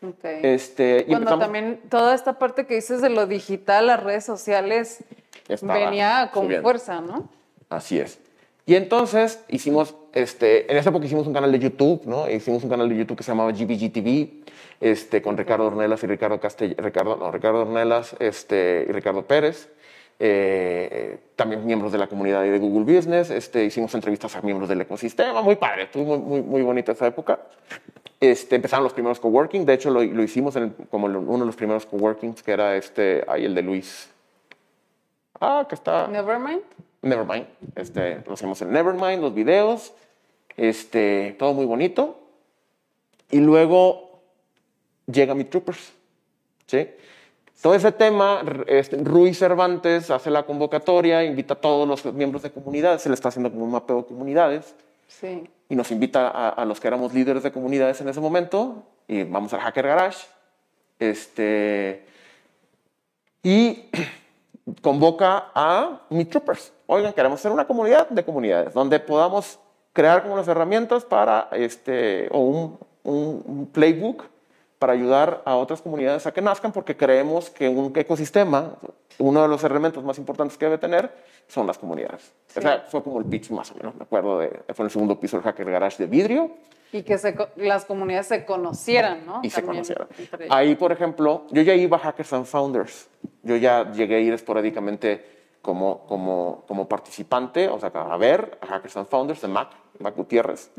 Ok. 0.02 0.24
Este, 0.42 1.04
y 1.08 1.10
Cuando 1.10 1.38
también 1.38 1.80
toda 1.88 2.14
esta 2.14 2.38
parte 2.38 2.66
que 2.66 2.74
dices 2.74 3.00
de 3.00 3.08
lo 3.08 3.26
digital, 3.26 3.86
las 3.86 4.02
redes 4.02 4.24
sociales, 4.24 5.02
venía 5.62 6.30
con 6.32 6.44
subiendo. 6.44 6.62
fuerza, 6.62 7.00
¿no? 7.00 7.28
Así 7.68 7.98
es. 7.98 8.18
Y 8.66 8.74
entonces 8.74 9.44
hicimos, 9.48 9.94
este, 10.12 10.70
en 10.70 10.76
esa 10.76 10.90
época 10.90 11.06
hicimos 11.06 11.26
un 11.26 11.32
canal 11.32 11.52
de 11.52 11.58
YouTube, 11.60 12.02
¿no? 12.04 12.28
Hicimos 12.28 12.64
un 12.64 12.70
canal 12.70 12.88
de 12.88 12.96
YouTube 12.96 13.16
que 13.16 13.22
se 13.22 13.30
llamaba 13.30 13.52
GBG 13.52 13.92
TV, 13.92 14.42
este, 14.80 15.22
con 15.22 15.36
Ricardo 15.36 15.66
Ornelas 15.66 16.02
y 16.02 16.06
Ricardo 16.08 16.40
Castell, 16.40 16.74
Ricardo, 16.76 17.16
no, 17.16 17.30
Ricardo 17.30 17.62
Ornelas, 17.62 18.16
este, 18.18 18.84
y 18.88 18.92
Ricardo 18.92 19.22
Pérez. 19.22 19.70
Eh, 20.18 21.18
también 21.36 21.64
miembros 21.66 21.92
de 21.92 21.98
la 21.98 22.06
comunidad 22.06 22.42
de 22.42 22.58
Google 22.58 22.96
Business, 22.96 23.30
este, 23.30 23.64
hicimos 23.64 23.94
entrevistas 23.94 24.34
a 24.36 24.42
miembros 24.42 24.68
del 24.68 24.80
ecosistema, 24.80 25.42
muy 25.42 25.56
padre, 25.56 25.84
estuvo 25.84 26.16
muy, 26.16 26.18
muy, 26.18 26.42
muy 26.42 26.62
bonita 26.62 26.92
esa 26.92 27.06
época. 27.06 27.40
Este, 28.18 28.56
empezaron 28.56 28.84
los 28.84 28.94
primeros 28.94 29.20
coworking, 29.20 29.66
de 29.66 29.74
hecho 29.74 29.90
lo, 29.90 30.02
lo 30.02 30.22
hicimos 30.22 30.56
en 30.56 30.62
el- 30.64 30.72
como 30.90 31.06
uno 31.06 31.40
de 31.40 31.46
los 31.46 31.56
primeros 31.56 31.84
coworkings, 31.84 32.42
que 32.42 32.52
era 32.52 32.74
este, 32.76 33.22
ahí 33.28 33.44
el 33.44 33.54
de 33.54 33.62
Luis. 33.62 34.08
Ah, 35.38 35.66
que 35.68 35.74
está... 35.74 36.08
Nevermind. 36.08 36.62
Nevermind. 37.02 37.46
Este, 37.74 38.22
lo 38.26 38.32
hacemos 38.32 38.60
en 38.62 38.72
Nevermind, 38.72 39.20
los 39.20 39.34
videos, 39.34 39.92
este, 40.56 41.36
todo 41.38 41.52
muy 41.52 41.66
bonito. 41.66 42.18
Y 43.30 43.40
luego 43.40 44.22
llega 45.06 45.34
mi 45.34 45.44
Troopers, 45.44 45.92
¿sí? 46.66 46.88
Todo 47.60 47.74
ese 47.74 47.90
tema, 47.90 48.42
este, 48.66 48.96
Rui 49.02 49.32
Cervantes 49.32 50.10
hace 50.10 50.30
la 50.30 50.44
convocatoria, 50.44 51.24
invita 51.24 51.54
a 51.54 51.56
todos 51.56 51.88
los 51.88 52.04
miembros 52.14 52.42
de 52.42 52.50
comunidades, 52.50 53.02
se 53.02 53.08
le 53.08 53.14
está 53.14 53.28
haciendo 53.28 53.50
como 53.50 53.64
un 53.64 53.70
mapeo 53.70 53.98
de 53.98 54.04
comunidades. 54.04 54.74
Sí. 55.08 55.48
Y 55.68 55.74
nos 55.74 55.90
invita 55.90 56.28
a, 56.28 56.50
a 56.50 56.64
los 56.64 56.80
que 56.80 56.88
éramos 56.88 57.14
líderes 57.14 57.42
de 57.42 57.52
comunidades 57.52 58.00
en 58.00 58.08
ese 58.08 58.20
momento, 58.20 58.82
y 59.08 59.22
vamos 59.22 59.52
al 59.54 59.60
Hacker 59.60 59.86
Garage. 59.86 60.26
Este, 60.98 62.06
y 63.42 63.84
convoca 64.82 65.50
a 65.54 66.02
Meet 66.10 66.30
Troopers. 66.30 66.72
Oigan, 66.86 67.12
queremos 67.12 67.40
ser 67.40 67.52
una 67.52 67.66
comunidad 67.66 68.08
de 68.08 68.24
comunidades, 68.24 68.74
donde 68.74 69.00
podamos 69.00 69.58
crear 69.92 70.22
como 70.22 70.36
las 70.36 70.46
herramientas 70.46 71.04
para, 71.04 71.48
este, 71.52 72.28
o 72.30 72.40
un, 72.40 72.78
un, 73.02 73.42
un 73.46 73.66
playbook 73.66 74.24
para 74.78 74.92
ayudar 74.92 75.42
a 75.44 75.56
otras 75.56 75.80
comunidades 75.80 76.26
a 76.26 76.32
que 76.32 76.42
nazcan, 76.42 76.72
porque 76.72 76.96
creemos 76.96 77.48
que 77.50 77.68
un 77.68 77.92
ecosistema, 77.96 78.74
uno 79.18 79.42
de 79.42 79.48
los 79.48 79.64
elementos 79.64 80.04
más 80.04 80.18
importantes 80.18 80.58
que 80.58 80.66
debe 80.66 80.78
tener 80.78 81.10
son 81.48 81.66
las 81.66 81.78
comunidades. 81.78 82.32
Sí. 82.48 82.58
O 82.58 82.62
sea, 82.62 82.84
fue 82.88 83.02
como 83.02 83.18
el 83.18 83.24
pitch 83.24 83.50
más 83.50 83.70
o 83.72 83.74
menos, 83.76 83.94
me 83.94 84.02
acuerdo, 84.02 84.38
de, 84.40 84.48
fue 84.74 84.82
en 84.82 84.86
el 84.86 84.90
segundo 84.90 85.18
piso 85.18 85.36
del 85.36 85.44
Hacker 85.44 85.70
Garage 85.70 86.02
de 86.02 86.06
vidrio, 86.08 86.50
Y 86.92 87.02
que 87.02 87.16
se 87.18 87.34
las 87.56 87.84
comunidades 87.86 88.26
se 88.26 88.44
conocieran, 88.44 89.24
¿no? 89.26 89.40
y 89.42 89.50
se 89.50 89.62
También 89.62 89.84
conocieran. 89.84 90.08
entre 90.18 90.44
ellas. 90.46 90.56
Ahí, 90.56 90.74
por 90.76 90.92
ejemplo, 90.92 91.44
yo 91.50 91.62
ya 91.62 91.74
iba 91.74 91.96
a 91.96 92.00
Hackers 92.00 92.32
and 92.34 92.44
Founders. 92.44 93.08
Yo 93.42 93.56
ya 93.56 93.90
llegué 93.92 94.16
a 94.16 94.20
ir 94.20 94.32
esporádicamente 94.34 95.24
como, 95.62 96.06
como, 96.06 96.64
como 96.68 96.86
participante, 96.86 97.68
o 97.68 97.80
sea, 97.80 97.88
a 97.88 98.16
ver 98.18 98.58
a 98.60 98.66
Hackers 98.66 98.96
and 98.98 99.08
Founders 99.08 99.40
de 99.40 99.48
Mac, 99.48 99.70
Mac 100.00 100.14
Gutiérrez. 100.14 100.70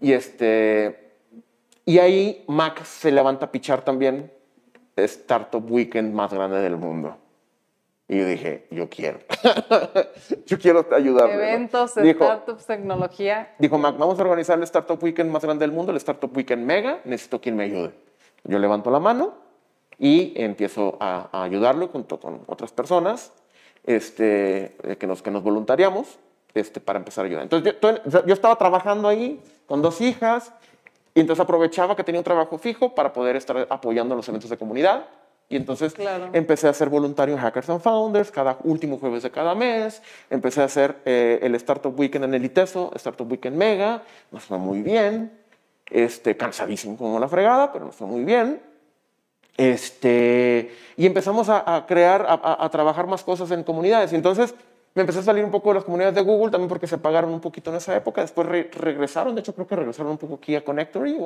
Y 0.00 0.12
este... 0.12 1.05
Y 1.86 2.00
ahí 2.00 2.44
Mac 2.48 2.84
se 2.84 3.12
levanta 3.12 3.46
a 3.46 3.52
pichar 3.52 3.82
también 3.82 4.32
Startup 4.96 5.64
Weekend 5.70 6.12
más 6.12 6.34
grande 6.34 6.60
del 6.60 6.76
mundo. 6.76 7.16
Y 8.08 8.18
yo 8.18 8.26
dije, 8.26 8.66
yo 8.72 8.88
quiero. 8.88 9.20
yo 10.46 10.58
quiero 10.58 10.84
ayudarle. 10.92 11.36
¿no? 11.36 11.42
Eventos, 11.42 11.94
Dijo, 11.94 12.24
startups, 12.24 12.66
tecnología. 12.66 13.54
Dijo 13.60 13.78
Mac, 13.78 13.96
vamos 13.98 14.18
a 14.18 14.22
organizar 14.22 14.58
el 14.58 14.64
Startup 14.64 15.00
Weekend 15.00 15.30
más 15.30 15.44
grande 15.44 15.64
del 15.64 15.72
mundo, 15.72 15.92
el 15.92 15.96
Startup 15.98 16.34
Weekend 16.36 16.64
Mega, 16.64 17.00
necesito 17.04 17.40
quien 17.40 17.56
me 17.56 17.64
ayude. 17.64 17.92
Yo 18.42 18.58
levanto 18.58 18.90
la 18.90 18.98
mano 18.98 19.34
y 19.96 20.32
empiezo 20.36 20.96
a, 21.00 21.28
a 21.32 21.44
ayudarlo 21.44 21.88
junto 21.88 22.18
con 22.18 22.42
otras 22.46 22.72
personas 22.72 23.32
este, 23.84 24.76
eh, 24.82 24.96
que, 24.98 25.06
nos, 25.06 25.22
que 25.22 25.30
nos 25.30 25.44
voluntariamos 25.44 26.18
este, 26.54 26.80
para 26.80 26.98
empezar 26.98 27.24
a 27.24 27.28
ayudar. 27.28 27.42
Entonces 27.44 27.76
yo, 27.80 28.26
yo 28.26 28.34
estaba 28.34 28.56
trabajando 28.56 29.08
ahí 29.08 29.40
con 29.66 29.82
dos 29.82 30.00
hijas 30.00 30.52
y 31.16 31.20
entonces 31.20 31.42
aprovechaba 31.42 31.96
que 31.96 32.04
tenía 32.04 32.20
un 32.20 32.24
trabajo 32.24 32.58
fijo 32.58 32.94
para 32.94 33.12
poder 33.12 33.34
estar 33.34 33.66
apoyando 33.70 34.14
los 34.14 34.28
eventos 34.28 34.48
de 34.50 34.56
comunidad. 34.56 35.06
Y 35.48 35.56
entonces 35.56 35.94
Claro. 35.94 36.28
empecé 36.32 36.68
a 36.68 36.72
ser 36.72 36.88
voluntario 36.88 37.34
en 37.34 37.40
Hackers 37.40 37.70
and 37.70 37.80
Founders 37.80 38.30
cada 38.30 38.58
último 38.64 38.98
jueves 38.98 39.22
de 39.22 39.30
cada 39.30 39.54
mes. 39.54 40.02
Empecé 40.28 40.60
a 40.60 40.64
hacer 40.64 40.96
eh, 41.04 41.38
el 41.42 41.54
Startup 41.54 41.96
Weekend 41.98 42.24
en 42.26 42.34
el 42.34 42.44
ITESO, 42.44 42.90
Startup 42.96 43.30
Weekend 43.30 43.56
Mega. 43.56 44.02
Nos 44.30 44.44
fue 44.44 44.58
muy 44.58 44.82
bien. 44.82 45.32
Este, 45.88 46.36
cansadísimo 46.36 46.96
como 46.96 47.18
la 47.20 47.28
fregada, 47.28 47.72
pero 47.72 47.84
nos 47.86 47.94
fue 47.94 48.08
muy 48.08 48.24
bien. 48.24 48.60
Este, 49.56 50.74
y 50.96 51.06
empezamos 51.06 51.48
a, 51.48 51.76
a 51.76 51.86
crear, 51.86 52.26
a, 52.28 52.34
a- 52.34 52.64
a 52.64 52.68
trabajar 52.68 53.06
más 53.06 53.22
cosas 53.24 53.50
en 53.52 53.62
comunidades. 53.62 54.12
Y 54.12 54.16
entonces 54.16 54.54
me 54.96 55.02
empecé 55.02 55.20
a 55.20 55.22
salir 55.22 55.44
un 55.44 55.50
poco 55.50 55.68
de 55.68 55.74
las 55.74 55.84
comunidades 55.84 56.14
de 56.14 56.22
Google, 56.22 56.50
también 56.50 56.68
porque 56.68 56.86
se 56.86 56.96
pagaron 56.98 57.30
un 57.30 57.40
poquito 57.40 57.70
en 57.70 57.76
esa 57.76 57.94
época. 57.94 58.22
Después 58.22 58.48
re- 58.48 58.70
regresaron, 58.72 59.34
de 59.34 59.42
hecho 59.42 59.54
creo 59.54 59.66
que 59.66 59.76
regresaron 59.76 60.12
un 60.12 60.18
poco 60.18 60.36
aquí 60.36 60.56
a 60.56 60.64
Connectory, 60.64 61.18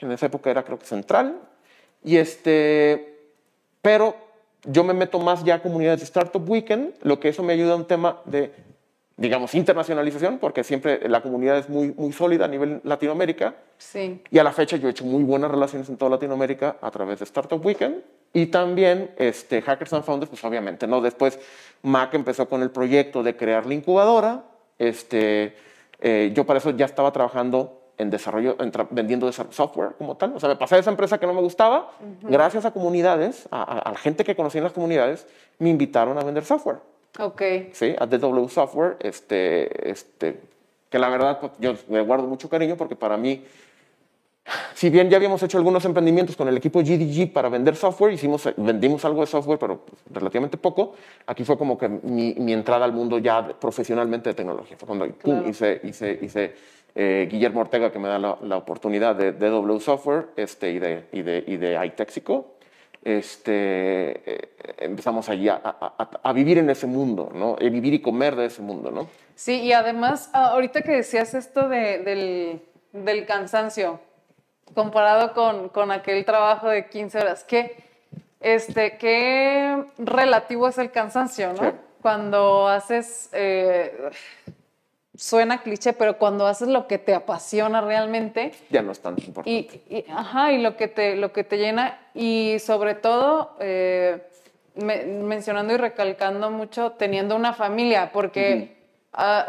en 0.00 0.12
esa 0.12 0.26
época 0.26 0.50
era 0.50 0.64
creo 0.64 0.78
que 0.78 0.84
central. 0.84 1.38
Y 2.02 2.16
este, 2.16 3.20
pero 3.80 4.16
yo 4.64 4.82
me 4.82 4.94
meto 4.94 5.20
más 5.20 5.44
ya 5.44 5.54
a 5.54 5.62
comunidades 5.62 6.00
de 6.00 6.04
Startup 6.04 6.42
Weekend, 6.50 6.94
lo 7.02 7.20
que 7.20 7.28
eso 7.28 7.42
me 7.44 7.52
ayuda 7.52 7.74
a 7.74 7.76
un 7.76 7.86
tema 7.86 8.20
de, 8.24 8.52
digamos, 9.16 9.54
internacionalización, 9.54 10.38
porque 10.38 10.64
siempre 10.64 11.08
la 11.08 11.22
comunidad 11.22 11.58
es 11.58 11.68
muy, 11.68 11.92
muy 11.96 12.12
sólida 12.12 12.46
a 12.46 12.48
nivel 12.48 12.80
Latinoamérica. 12.82 13.54
Sí. 13.78 14.22
Y 14.28 14.38
a 14.40 14.44
la 14.44 14.50
fecha 14.52 14.76
yo 14.76 14.88
he 14.88 14.90
hecho 14.90 15.04
muy 15.04 15.22
buenas 15.22 15.52
relaciones 15.52 15.88
en 15.88 15.96
toda 15.96 16.10
Latinoamérica 16.10 16.78
a 16.80 16.90
través 16.90 17.20
de 17.20 17.24
Startup 17.26 17.64
Weekend 17.64 18.02
y 18.32 18.46
también 18.46 19.10
este, 19.16 19.62
Hackers 19.62 19.92
and 19.92 20.04
Founders, 20.04 20.30
pues 20.30 20.44
obviamente, 20.44 20.86
¿no? 20.86 21.00
Después 21.00 21.38
Mac 21.82 22.14
empezó 22.14 22.48
con 22.48 22.62
el 22.62 22.70
proyecto 22.70 23.22
de 23.22 23.36
crear 23.36 23.66
la 23.66 23.74
incubadora. 23.74 24.44
Este, 24.78 25.56
eh, 26.00 26.30
yo 26.34 26.44
para 26.46 26.58
eso 26.58 26.70
ya 26.70 26.84
estaba 26.86 27.10
trabajando 27.12 27.74
en 27.96 28.10
desarrollo, 28.10 28.56
en 28.60 28.70
vendiendo 28.90 29.30
software 29.32 29.90
como 29.98 30.16
tal. 30.16 30.32
O 30.36 30.40
sea, 30.40 30.48
me 30.48 30.56
pasé 30.56 30.76
de 30.76 30.82
esa 30.82 30.90
empresa 30.90 31.18
que 31.18 31.26
no 31.26 31.34
me 31.34 31.40
gustaba. 31.40 31.90
Gracias 32.22 32.64
a 32.64 32.70
comunidades, 32.70 33.48
a, 33.50 33.90
a- 33.90 33.96
gente 33.96 34.22
que 34.24 34.36
conocí 34.36 34.58
en 34.58 34.64
las 34.64 34.72
comunidades, 34.72 35.26
me 35.58 35.68
invitaron 35.70 36.16
a 36.18 36.22
vender 36.22 36.44
software. 36.44 36.78
Ok. 37.18 37.42
¿sí? 37.72 37.96
A 37.98 38.06
DW 38.06 38.46
Software, 38.48 38.96
este, 39.00 39.90
este, 39.90 40.40
que 40.90 40.98
la 41.00 41.08
verdad 41.08 41.40
pues, 41.40 41.52
yo 41.58 41.74
me 41.88 42.00
guardo 42.02 42.28
mucho 42.28 42.48
cariño 42.48 42.76
porque 42.76 42.94
para 42.94 43.16
mí, 43.16 43.44
si 44.74 44.90
bien 44.90 45.10
ya 45.10 45.16
habíamos 45.16 45.42
hecho 45.42 45.58
algunos 45.58 45.84
emprendimientos 45.84 46.36
con 46.36 46.48
el 46.48 46.56
equipo 46.56 46.80
GDG 46.80 47.32
para 47.32 47.48
vender 47.48 47.76
software, 47.76 48.12
hicimos, 48.12 48.48
vendimos 48.56 49.04
algo 49.04 49.20
de 49.20 49.26
software, 49.26 49.58
pero 49.58 49.78
pues, 49.84 50.00
relativamente 50.12 50.56
poco, 50.56 50.94
aquí 51.26 51.44
fue 51.44 51.58
como 51.58 51.76
que 51.78 51.88
mi, 51.88 52.34
mi 52.38 52.52
entrada 52.52 52.84
al 52.84 52.92
mundo 52.92 53.18
ya 53.18 53.42
de- 53.42 53.54
profesionalmente 53.54 54.30
de 54.30 54.34
tecnología. 54.34 54.76
Fue 54.76 54.86
cuando 54.86 55.06
pum, 55.06 55.16
Claro. 55.34 55.48
hice, 55.48 55.80
hice, 55.84 56.18
hice 56.22 56.54
eh, 56.94 57.28
Guillermo 57.30 57.60
Ortega, 57.60 57.92
que 57.92 57.98
me 57.98 58.08
da 58.08 58.18
la, 58.18 58.38
la 58.42 58.56
oportunidad 58.56 59.14
de 59.16 59.32
DW 59.32 59.78
Software 59.80 60.28
este, 60.36 60.70
y, 60.72 60.78
de, 60.78 61.04
y, 61.12 61.22
de, 61.22 61.44
y 61.46 61.56
de 61.56 61.84
iTexico 61.86 62.54
este, 63.04 64.32
eh, 64.32 64.48
empezamos 64.78 65.28
allí 65.28 65.48
a, 65.48 65.60
a- 65.64 66.08
a- 66.22 66.32
vivir 66.32 66.58
en 66.58 66.68
ese 66.70 66.86
mundo, 66.86 67.30
¿no? 67.34 67.56
Y 67.60 67.68
vivir 67.70 67.94
y 67.94 68.00
comer 68.00 68.36
de 68.36 68.46
ese 68.46 68.62
mundo, 68.62 68.90
¿no? 68.90 69.08
Sí, 69.34 69.60
y 69.60 69.72
además, 69.72 70.30
ah, 70.32 70.48
ahorita 70.48 70.82
que 70.82 70.92
decías 70.92 71.34
esto 71.34 71.68
de- 71.68 71.98
del, 71.98 72.60
del 72.92 73.24
cansancio, 73.26 74.00
comparado 74.74 75.32
con, 75.34 75.68
con 75.68 75.90
aquel 75.90 76.24
trabajo 76.24 76.68
de 76.68 76.88
15 76.88 77.18
horas, 77.18 77.44
¿qué, 77.44 77.76
este, 78.40 78.96
qué 78.98 79.84
relativo 79.98 80.68
es 80.68 80.78
el 80.78 80.90
cansancio, 80.90 81.52
¿no? 81.52 81.62
Sí. 81.62 81.76
Cuando 82.02 82.68
haces, 82.68 83.28
eh, 83.32 84.10
suena 85.16 85.62
cliché, 85.62 85.92
pero 85.92 86.16
cuando 86.18 86.46
haces 86.46 86.68
lo 86.68 86.86
que 86.86 86.98
te 86.98 87.14
apasiona 87.14 87.80
realmente, 87.80 88.52
Ya 88.70 88.82
no 88.82 88.92
es 88.92 89.00
tan 89.00 89.14
importante. 89.18 89.50
y, 89.50 89.96
y- 89.96 90.04
ajá, 90.10 90.52
y 90.52 90.62
lo 90.62 90.76
que 90.76 90.86
te, 90.88 91.16
lo 91.16 91.32
que 91.32 91.42
te 91.44 91.58
llena, 91.58 91.98
y 92.14 92.58
sobre 92.60 92.94
todo, 92.94 93.56
eh, 93.58 94.22
me- 94.76 95.04
mencionando 95.04 95.74
y 95.74 95.76
recalcando 95.76 96.50
mucho, 96.50 96.92
teniendo 96.92 97.34
una 97.34 97.52
familia, 97.52 98.10
porque 98.12 98.76
ah, 99.12 99.46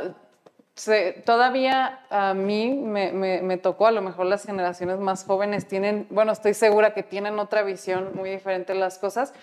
se- 0.79 1.11
todavía 1.25 1.99
a 2.09 2.33
mí 2.33 2.69
me, 2.71 3.11
me- 3.11 3.41
me 3.41 3.57
tocó, 3.57 3.87
a 3.87 3.91
lo 3.91 4.01
mejor 4.01 4.25
las 4.27 4.45
generaciones 4.45 4.97
más 4.99 5.25
jóvenes 5.25 5.67
tienen, 5.67 6.07
bueno, 6.09 6.31
estoy 6.31 6.53
segura 6.53 6.93
que 6.93 7.03
tienen 7.03 7.37
otra 7.39 7.63
visión 7.63 8.11
muy 8.15 8.29
diferente 8.29 8.71
de 8.73 8.79
las 8.79 8.97
cosas, 8.97 9.33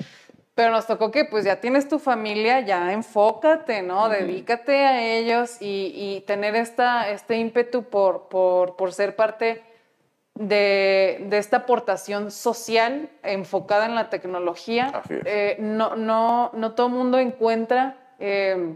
pero 0.55 0.71
nos 0.71 0.87
tocó 0.87 1.11
que 1.11 1.27
pues 1.27 1.45
ya 1.45 1.61
tienes 1.61 1.89
tu 1.89 1.99
familia, 1.99 2.61
ya 2.61 2.91
enfócate, 2.95 3.83
¿no? 3.83 4.09
Dedícate 4.09 4.87
a 4.87 5.05
ellos 5.05 5.59
y, 5.61 5.93
y 5.95 6.23
tener 6.23 6.57
esta, 6.57 7.11
este 7.11 7.37
ímpetu 7.37 7.83
por, 7.85 8.29
por, 8.29 8.75
por 8.77 8.95
ser 8.95 9.15
parte 9.15 9.63
de, 10.35 11.19
de 11.29 11.37
esta 11.39 11.59
aportación 11.59 12.31
social 12.31 13.11
enfocada 13.23 13.85
en 13.85 13.95
la 13.95 14.09
tecnología. 14.09 14.87
Así 14.95 15.15
es. 15.15 15.21
Eh, 15.27 15.57
no, 15.61 15.97
no, 15.97 16.51
no 16.55 16.73
todo 16.73 16.87
el 16.87 16.93
mundo 16.95 17.19
encuentra 17.19 17.97
eh, 18.19 18.75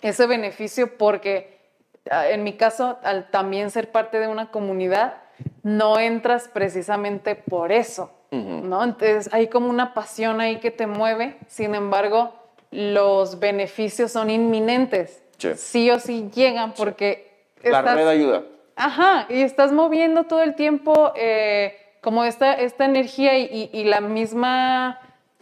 ese 0.00 0.26
beneficio 0.26 0.96
porque 0.98 1.61
en 2.04 2.42
mi 2.44 2.54
caso, 2.54 2.98
al 3.02 3.30
también 3.30 3.70
ser 3.70 3.90
parte 3.90 4.18
de 4.18 4.28
una 4.28 4.50
comunidad, 4.50 5.14
no 5.62 5.98
entras 5.98 6.48
precisamente 6.48 7.34
por 7.34 7.72
eso, 7.72 8.10
¿no? 8.30 8.82
Entonces 8.82 9.28
hay 9.32 9.48
como 9.48 9.68
una 9.70 9.94
pasión 9.94 10.40
ahí 10.40 10.56
que 10.58 10.70
te 10.70 10.86
mueve, 10.86 11.36
sin 11.46 11.74
embargo, 11.74 12.32
los 12.70 13.38
beneficios 13.38 14.12
son 14.12 14.30
inminentes. 14.30 15.22
Sí. 15.56 15.90
o 15.90 15.98
sí 15.98 16.30
llegan 16.32 16.72
porque 16.72 17.32
La 17.64 17.78
estás- 17.80 17.96
red 17.96 18.06
ayuda. 18.06 18.42
Ajá, 18.76 19.26
y 19.28 19.42
estás 19.42 19.72
moviendo 19.72 20.24
todo 20.24 20.40
el 20.42 20.54
tiempo 20.54 21.12
eh, 21.16 21.76
como 22.00 22.22
esta, 22.24 22.54
esta 22.54 22.84
energía 22.84 23.36
y, 23.36 23.44
y- 23.72 23.78
y 23.80 23.84
la 23.84 24.00
misma 24.00 25.00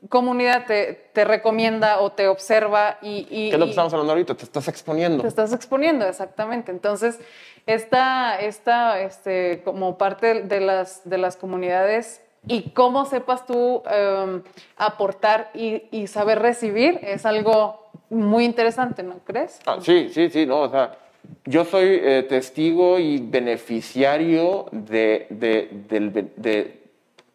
comunidad 0.09 0.67
te, 0.67 0.95
te 1.13 1.25
recomienda 1.25 2.01
o 2.01 2.13
te 2.13 2.27
observa 2.29 2.99
y, 3.03 3.27
y- 3.31 3.51
¿Qué 3.51 3.57
es 3.57 3.59
lo 3.59 3.67
que 3.67 3.71
estamos 3.71 3.93
hablando 3.93 4.13
ahorita? 4.13 4.35
Te 4.35 4.45
estás 4.45 4.67
exponiendo. 4.69 5.23
te 5.23 5.29
estás 5.29 5.53
exponiendo, 5.53 6.07
exactamente. 6.07 6.73
Entonces, 6.73 7.19
esta, 7.67 8.41
esta 8.41 9.01
este, 9.01 9.63
como 9.65 9.99
parte 9.99 10.43
de 10.43 10.61
las, 10.61 11.03
de 11.09 11.19
las 11.19 11.37
comunidades 11.37 12.23
y 12.47 12.71
cómo 12.71 13.05
sepas 13.05 13.45
tú 13.47 13.83
em, 13.91 14.43
aportar 14.79 15.51
y, 15.55 15.83
y 15.91 16.07
saber 16.07 16.39
recibir 16.41 16.99
es 17.03 17.27
algo 17.27 17.91
muy 18.09 18.45
interesante, 18.47 19.03
¿no 19.03 19.19
crees? 19.25 19.61
Ah, 19.67 19.77
sí, 19.81 20.09
sí, 20.13 20.31
sí, 20.31 20.47
no, 20.47 20.61
o 20.63 20.71
sea, 20.71 20.97
yo 21.45 21.65
soy 21.67 22.01
eh, 22.03 22.25
testigo 22.29 22.99
y 22.99 23.19
beneficiario 23.19 24.67
de, 24.73 25.27
de, 25.31 25.69
del 25.89 26.13
de- 26.37 26.80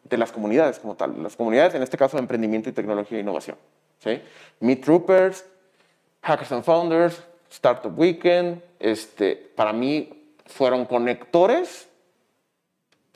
de 0.06 0.18
las 0.18 0.32
comunidades 0.32 0.80
como 0.80 0.96
tal. 0.96 1.22
Las 1.22 1.36
comunidades, 1.36 1.74
en 1.76 1.84
este 1.84 1.98
caso, 1.98 2.18
de 2.18 2.22
emprendimiento 2.22 2.70
y 2.70 2.72
tecnología 2.72 3.18
e 3.18 3.22
innovación. 3.22 3.58
¿sí? 4.00 4.22
Meet 4.60 4.84
Troopers, 4.84 5.46
Hackers 6.22 6.52
and 6.52 6.64
Founders, 6.64 7.22
Startup 7.50 7.98
Weekend, 7.98 8.62
este, 8.80 9.36
para 9.56 9.74
mí 9.74 10.34
fueron 10.46 10.86
conectores 10.86 11.88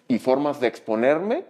y 0.08 0.20
formas 0.20 0.60
de 0.60 0.68
exponerme 0.68 1.46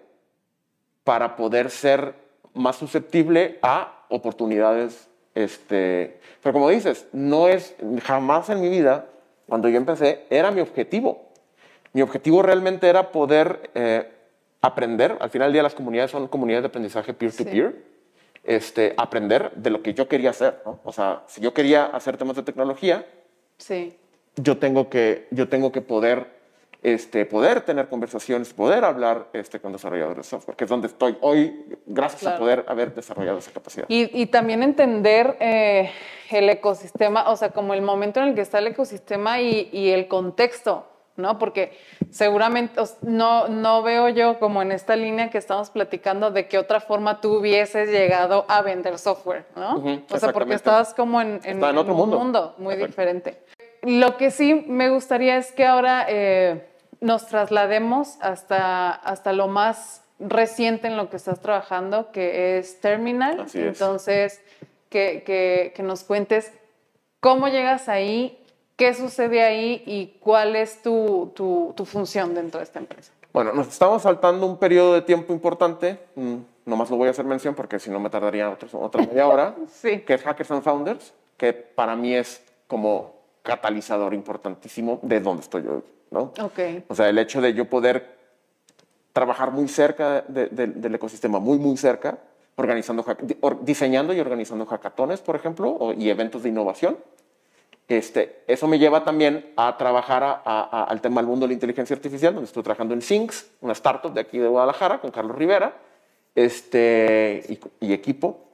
para 1.03 1.35
poder 1.35 1.69
ser 1.69 2.13
más 2.53 2.75
susceptible 2.75 3.59
a 3.61 4.05
oportunidades. 4.09 5.07
Este, 5.35 6.19
pero 6.43 6.53
como 6.53 6.69
dices, 6.69 7.07
no 7.13 7.47
es 7.47 7.75
jamás 8.03 8.49
en 8.49 8.59
mi 8.59 8.69
vida, 8.69 9.05
cuando 9.47 9.69
yo 9.69 9.77
empecé, 9.77 10.25
era 10.29 10.51
mi 10.51 10.61
objetivo. 10.61 11.29
Mi 11.93 12.01
objetivo 12.01 12.41
realmente 12.41 12.87
era 12.87 13.11
poder 13.11 13.71
eh, 13.73 14.11
aprender. 14.62 15.18
Al 15.20 15.30
final 15.30 15.47
del 15.47 15.53
día 15.53 15.64
las 15.64 15.76
comunidades 15.76 16.12
son 16.12 16.28
comunidades 16.28 16.64
de 16.64 16.68
aprendizaje 16.68 17.14
peer-to-peer. 17.14 17.99
Este, 18.43 18.93
aprender 18.97 19.51
de 19.51 19.70
lo 19.70 19.84
que 19.84 19.93
yo 19.93 20.07
quería 20.07 20.30
hacer. 20.30 20.62
¿no? 20.66 20.80
O 20.84 20.93
sea, 20.93 21.24
si 21.28 21.41
yo 21.41 21.53
quería 21.53 21.86
hacer 21.86 22.18
temas 22.18 22.36
de 22.36 22.43
tecnología, 22.43 23.05
sí. 23.57 23.97
yo, 24.38 24.57
tengo 24.57 24.89
que, 24.89 25.28
yo 25.32 25.49
tengo 25.49 25.72
que 25.72 25.82
poder 25.82 26.39
este, 26.82 27.26
poder 27.26 27.62
tener 27.62 27.89
conversaciones, 27.89 28.53
poder 28.53 28.86
hablar 28.86 29.28
este, 29.34 29.60
con 29.60 29.74
desarrolladores 29.74 30.18
de 30.18 30.24
software, 30.24 30.55
que 30.55 30.64
es 30.64 30.70
donde 30.70 30.88
estoy 30.88 31.18
hoy, 31.20 31.66
gracias 31.86 32.26
a 32.26 32.38
poder 32.38 32.64
haber 32.68 32.95
desarrollado 32.95 33.39
esa 33.39 33.51
capacidad. 33.51 33.86
Y, 33.89 34.10
y 34.20 34.28
también 34.28 34.64
entender 34.64 35.36
eh, 35.41 35.91
el 36.30 36.49
ecosistema, 36.49 37.30
o 37.30 37.36
sea, 37.36 37.49
como 37.49 37.74
el 37.74 37.82
momento 37.82 38.22
en 38.22 38.30
el 38.30 38.36
que 38.36 38.41
está 38.41 38.60
el 38.60 38.68
ecosistema 38.68 39.41
y, 39.41 39.70
y 39.74 39.89
el 39.89 40.07
contexto. 40.07 40.88
¿No? 41.20 41.38
Porque 41.38 41.78
seguramente 42.09 42.82
no, 43.01 43.47
no 43.47 43.84
veo 43.84 44.09
yo 44.09 44.39
como 44.39 44.61
en 44.61 44.72
esta 44.72 44.95
línea 44.95 45.30
que 45.30 45.38
estamos 45.38 45.70
platicando 45.70 46.32
de 46.32 46.47
qué 46.47 46.57
otra 46.57 46.80
forma 46.80 47.22
tú 47.22 47.38
hubieses 47.38 47.89
llegado 47.89 48.45
a 48.47 48.61
vender 48.61 48.97
software, 48.97 49.45
¿no? 49.55 50.03
o 50.09 50.17
sea, 50.17 50.34
porque 50.34 50.55
estabas 50.55 50.93
como 50.93 51.22
en, 51.22 51.39
en, 51.43 51.63
otro 51.63 51.93
un 51.93 52.09
mundo, 52.09 52.55
muy 52.57 52.76
diferente. 52.76 53.43
Lo 53.84 54.17
que 54.17 54.32
sí 54.32 54.65
me 54.67 54.89
gustaría 54.89 55.38
es 55.38 55.51
que 55.51 55.65
ahora 55.65 56.05
eh, 56.09 56.67
nos 57.01 57.28
traslademos 57.28 58.17
hasta, 58.22 58.91
hasta 58.91 59.34
lo 59.34 59.47
más 59.47 60.03
reciente 60.20 60.88
en 60.88 60.97
lo 60.97 61.09
que 61.09 61.17
estás 61.17 61.39
trabajando, 61.39 62.11
que 62.11 62.57
es 62.57 62.82
Terminal. 62.82 63.45
Entonces, 63.53 64.41
que, 64.89 65.24
que, 65.26 65.72
que, 65.76 65.84
nos 65.84 66.03
cuentes 66.03 66.51
cómo 67.20 67.47
llegas 67.47 67.88
ahí, 67.88 68.38
qué 68.80 68.93
sucede 68.93 69.43
ahí 69.43 69.84
y 69.86 70.17
cuál 70.21 70.55
es 70.55 70.82
tu, 70.82 71.34
tu, 71.36 71.73
tu, 71.75 71.84
función 71.84 72.34
dentro 72.34 72.59
de 72.59 72.63
esta 72.63 72.80
empresa. 72.80 73.11
Bueno, 73.34 73.51
nos 73.51 73.67
estamos 73.67 74.03
saltando 74.03 74.47
un 74.47 74.57
periodo 74.57 74.93
de 74.93 75.01
tiempo 75.01 75.34
importante, 75.34 75.99
mm, 76.15 76.36
nomás 76.65 76.89
lo 76.89 76.95
voy 76.95 77.09
a 77.09 77.11
hacer 77.11 77.25
mención 77.25 77.53
porque 77.53 77.77
si 77.77 77.89
no 77.89 77.99
me 77.99 78.09
tardaría 78.09 78.49
otra, 78.49 78.69
otra 78.71 79.05
media 79.05 79.27
hora, 79.27 79.55
sí. 79.69 79.99
que 79.99 80.13
es 80.13 80.23
Hackers 80.23 80.51
and 80.51 80.63
Founders, 80.63 81.13
que 81.36 81.51
para 81.51 81.97
mí 81.97 82.15
es 82.15 82.41
como 82.67 83.15
catalizador 83.43 84.13
importantísimo 84.13 84.99
de 85.01 85.19
donde 85.19 85.43
estoy 85.43 85.67
hoy. 85.67 85.84
¿no? 86.09 86.32
Okay. 86.41 86.86
O 86.88 86.95
sea, 86.95 87.09
el 87.09 87.17
hecho 87.19 87.41
de 87.41 87.53
yo 87.53 87.65
poder 87.65 88.17
trabajar 89.11 89.51
muy 89.51 89.67
cerca 89.67 90.23
de, 90.27 90.47
de, 90.47 90.67
del 90.67 90.95
ecosistema, 90.95 91.39
muy, 91.39 91.59
muy 91.59 91.75
cerca, 91.75 92.17
organizando, 92.55 93.05
diseñando 93.61 94.13
y 94.13 94.21
organizando 94.21 94.65
hackatones, 94.65 95.19
por 95.19 95.36
ejemplo, 95.36 95.93
y 95.97 96.09
eventos 96.09 96.43
de 96.43 96.49
innovación. 96.49 96.97
Este, 97.89 98.43
eso 98.47 98.67
me 98.67 98.77
lleva 98.77 99.03
también 99.03 99.51
a 99.57 99.75
trabajar 99.75 100.23
a, 100.23 100.41
a, 100.45 100.83
al 100.83 101.01
tema 101.01 101.21
del 101.21 101.27
mundo 101.27 101.45
de 101.45 101.49
la 101.49 101.53
inteligencia 101.55 101.95
artificial, 101.95 102.35
donde 102.35 102.45
estoy 102.45 102.61
trabajando 102.61 102.93
en 102.93 103.01
Syncs, 103.01 103.49
una 103.61 103.73
startup 103.73 104.13
de 104.13 104.21
aquí 104.21 104.37
de 104.37 104.47
Guadalajara, 104.47 105.01
con 105.01 105.09
Carlos 105.09 105.35
Rivera, 105.35 105.75
este, 106.35 107.43
y, 107.49 107.87
y 107.87 107.93
equipo. 107.93 108.45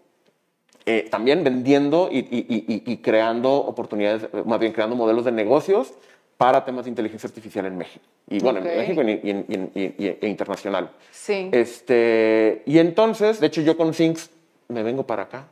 Eh, 0.88 1.08
también 1.10 1.44
vendiendo 1.44 2.10
y, 2.12 2.20
y, 2.20 2.84
y, 2.86 2.98
creando 2.98 3.56
oportunidades, 3.56 4.30
más 4.46 4.60
bien 4.60 4.72
creando 4.72 4.96
modelos 4.96 5.26
de 5.26 5.32
negocios 5.32 5.92
para 6.38 6.64
temas 6.64 6.86
de 6.86 6.92
inteligencia 6.92 7.28
artificial 7.28 7.66
en 7.66 7.76
México. 7.76 8.06
Y 8.30 8.40
bueno, 8.40 8.60
okay. 8.60 8.72
en 8.72 8.78
México 8.78 9.72
e 9.74 10.28
internacional. 10.28 10.92
Sí. 11.12 11.50
Este, 11.52 12.62
y 12.68 12.78
entonces, 12.78 13.40
de 13.40 13.48
hecho, 13.48 13.62
yo 13.62 13.76
con 13.76 13.96
Syncs 13.96 14.30
me 14.68 14.84
vengo 14.84 15.08
para 15.08 15.24
acá. 15.24 15.48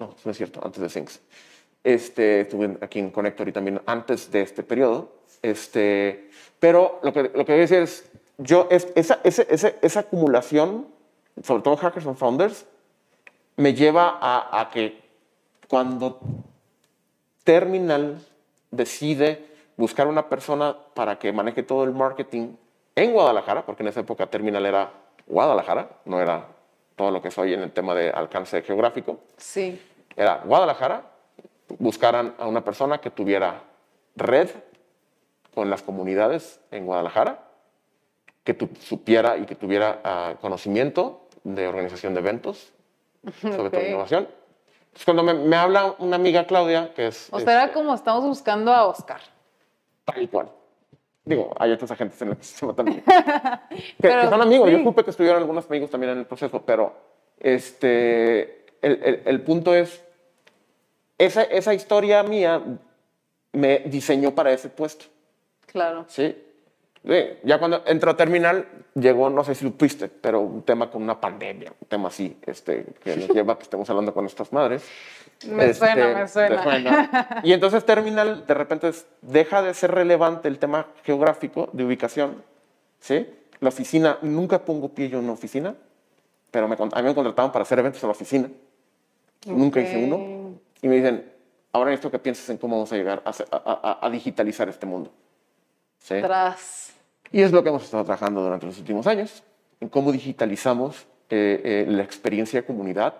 No, 0.00 0.14
no 0.24 0.30
es 0.30 0.36
cierto, 0.36 0.60
antes 0.64 0.82
de 0.82 0.88
Syncs. 0.88 1.20
Este, 1.84 2.42
estuve 2.42 2.76
aquí 2.80 2.98
en 2.98 3.10
Connector 3.10 3.48
y 3.48 3.52
también 3.52 3.80
antes 3.86 4.30
de 4.30 4.42
este 4.42 4.62
periodo. 4.62 5.12
Este, 5.42 6.30
pero 6.58 7.00
lo 7.02 7.12
que, 7.12 7.22
lo 7.22 7.44
que 7.44 7.52
voy 7.52 7.58
a 7.58 7.66
decir 7.66 7.78
es, 7.78 8.10
yo, 8.38 8.66
es, 8.70 8.88
esa, 8.94 9.20
esa, 9.24 9.42
esa, 9.42 9.72
esa 9.80 10.00
acumulación, 10.00 10.86
sobre 11.42 11.62
todo 11.62 11.76
Hackers 11.76 12.06
and 12.06 12.16
Founders, 12.16 12.66
me 13.56 13.74
lleva 13.74 14.18
a, 14.20 14.60
a 14.60 14.70
que 14.70 15.00
cuando 15.68 16.20
Terminal 17.44 18.18
decide 18.70 19.46
buscar 19.76 20.06
una 20.06 20.28
persona 20.28 20.76
para 20.94 21.18
que 21.18 21.32
maneje 21.32 21.62
todo 21.62 21.84
el 21.84 21.92
marketing 21.92 22.56
en 22.94 23.12
Guadalajara, 23.12 23.64
porque 23.64 23.82
en 23.82 23.88
esa 23.88 24.00
época 24.00 24.26
Terminal 24.26 24.66
era 24.66 24.90
Guadalajara, 25.26 25.88
no 26.04 26.20
era 26.20 26.46
todo 26.96 27.10
lo 27.10 27.22
que 27.22 27.30
soy 27.30 27.54
en 27.54 27.60
el 27.60 27.70
tema 27.70 27.94
de 27.94 28.10
alcance 28.10 28.60
geográfico. 28.62 29.20
Sí. 29.36 29.80
Era 30.16 30.42
Guadalajara, 30.44 31.04
buscaran 31.78 32.34
a 32.38 32.46
una 32.46 32.64
persona 32.64 32.98
que 32.98 33.10
tuviera 33.10 33.62
red 34.16 34.48
con 35.54 35.70
las 35.70 35.82
comunidades 35.82 36.60
en 36.70 36.86
Guadalajara, 36.86 37.44
que 38.44 38.54
tu, 38.54 38.68
supiera 38.80 39.36
y 39.36 39.44
que 39.44 39.54
tuviera 39.54 40.00
uh, 40.04 40.40
conocimiento 40.40 41.28
de 41.44 41.66
organización 41.66 42.14
de 42.14 42.20
eventos, 42.20 42.72
sobre 43.40 43.58
okay. 43.58 43.70
todo 43.70 43.88
innovación. 43.88 44.28
Entonces, 44.86 45.04
cuando 45.04 45.22
me, 45.22 45.34
me, 45.34 45.56
habla 45.56 45.94
una 45.98 46.16
amiga 46.16 46.46
Claudia, 46.46 46.92
que 46.94 47.08
es... 47.08 47.28
O 47.30 47.40
sea, 47.40 47.52
era 47.52 47.64
este, 47.64 47.74
como 47.74 47.94
estamos 47.94 48.24
buscando 48.24 48.72
a 48.72 48.86
Oscar. 48.86 49.20
Tal 50.04 50.28
cual. 50.30 50.48
Digo, 51.24 51.52
hay 51.58 51.72
otros 51.72 51.90
agentes 51.90 52.20
en 52.22 52.28
el 52.28 52.36
sistema 52.42 52.74
también. 52.74 53.02
que, 53.04 53.82
pero, 54.00 54.22
que, 54.22 54.28
son 54.28 54.40
amigos. 54.40 54.70
Sí. 54.70 54.76
Yo 54.76 54.82
supe 54.82 55.04
que 55.04 55.10
estuvieron 55.10 55.38
algunos 55.38 55.66
amigos 55.66 55.90
también 55.90 56.12
en 56.12 56.18
el 56.18 56.26
proceso, 56.26 56.62
pero 56.64 56.94
este, 57.38 58.64
el, 58.80 59.02
el, 59.02 59.22
el 59.26 59.40
punto 59.42 59.74
es, 59.74 60.02
esa, 61.18 61.42
esa 61.42 61.74
historia 61.74 62.22
mía 62.22 62.62
me 63.52 63.80
diseñó 63.80 64.34
para 64.34 64.52
ese 64.52 64.68
puesto. 64.68 65.06
Claro. 65.66 66.04
Sí. 66.08 66.36
Sí, 67.04 67.24
ya 67.44 67.58
cuando 67.58 67.82
entró 67.86 68.10
a 68.10 68.16
Terminal, 68.16 68.66
llegó, 68.94 69.30
no 69.30 69.44
sé 69.44 69.54
si 69.54 69.64
supiste, 69.64 70.08
pero 70.08 70.40
un 70.40 70.62
tema 70.62 70.90
con 70.90 71.02
una 71.02 71.20
pandemia, 71.20 71.72
un 71.80 71.88
tema 71.88 72.08
así, 72.08 72.36
este, 72.44 72.84
que 73.02 73.16
nos 73.16 73.28
lleva 73.30 73.54
a 73.54 73.56
que 73.56 73.62
estemos 73.62 73.88
hablando 73.88 74.12
con 74.12 74.24
nuestras 74.24 74.52
madres. 74.52 74.84
Me 75.46 75.66
este, 75.66 75.86
suena, 75.86 76.14
me 76.14 76.26
suena. 76.26 76.62
suena. 76.64 77.40
Y 77.44 77.52
entonces 77.52 77.86
Terminal, 77.86 78.44
de 78.44 78.54
repente, 78.54 78.90
deja 79.22 79.62
de 79.62 79.72
ser 79.72 79.92
relevante 79.92 80.48
el 80.48 80.58
tema 80.58 80.88
geográfico 81.04 81.70
de 81.72 81.84
ubicación, 81.84 82.42
¿sí? 82.98 83.24
La 83.60 83.68
oficina, 83.68 84.18
nunca 84.22 84.64
pongo 84.64 84.88
pie 84.88 85.08
yo 85.08 85.18
en 85.18 85.24
una 85.24 85.34
oficina, 85.34 85.76
pero 86.50 86.66
me, 86.66 86.74
a 86.74 87.02
mí 87.02 87.08
me 87.08 87.14
contrataban 87.14 87.52
para 87.52 87.62
hacer 87.62 87.78
eventos 87.78 88.02
en 88.02 88.08
la 88.08 88.12
oficina. 88.12 88.50
Okay. 89.44 89.56
Nunca 89.56 89.80
hice 89.80 90.04
uno. 90.04 90.37
Y 90.82 90.88
me 90.88 90.96
dicen, 90.96 91.32
ahora 91.72 91.90
necesito 91.90 92.10
que 92.10 92.18
pienses 92.18 92.48
en 92.50 92.58
cómo 92.58 92.76
vamos 92.76 92.92
a 92.92 92.96
llegar 92.96 93.22
a, 93.24 93.32
a, 93.50 94.06
a 94.06 94.10
digitalizar 94.10 94.68
este 94.68 94.86
mundo. 94.86 95.10
¿Sí? 95.98 96.20
Tras. 96.20 96.94
Y 97.32 97.42
es 97.42 97.52
lo 97.52 97.62
que 97.62 97.68
hemos 97.68 97.84
estado 97.84 98.04
trabajando 98.04 98.42
durante 98.42 98.66
los 98.66 98.78
últimos 98.78 99.06
años, 99.06 99.42
en 99.80 99.88
cómo 99.88 100.12
digitalizamos 100.12 101.06
eh, 101.30 101.60
eh, 101.64 101.86
la 101.88 102.02
experiencia 102.02 102.60
de 102.60 102.66
comunidad, 102.66 103.14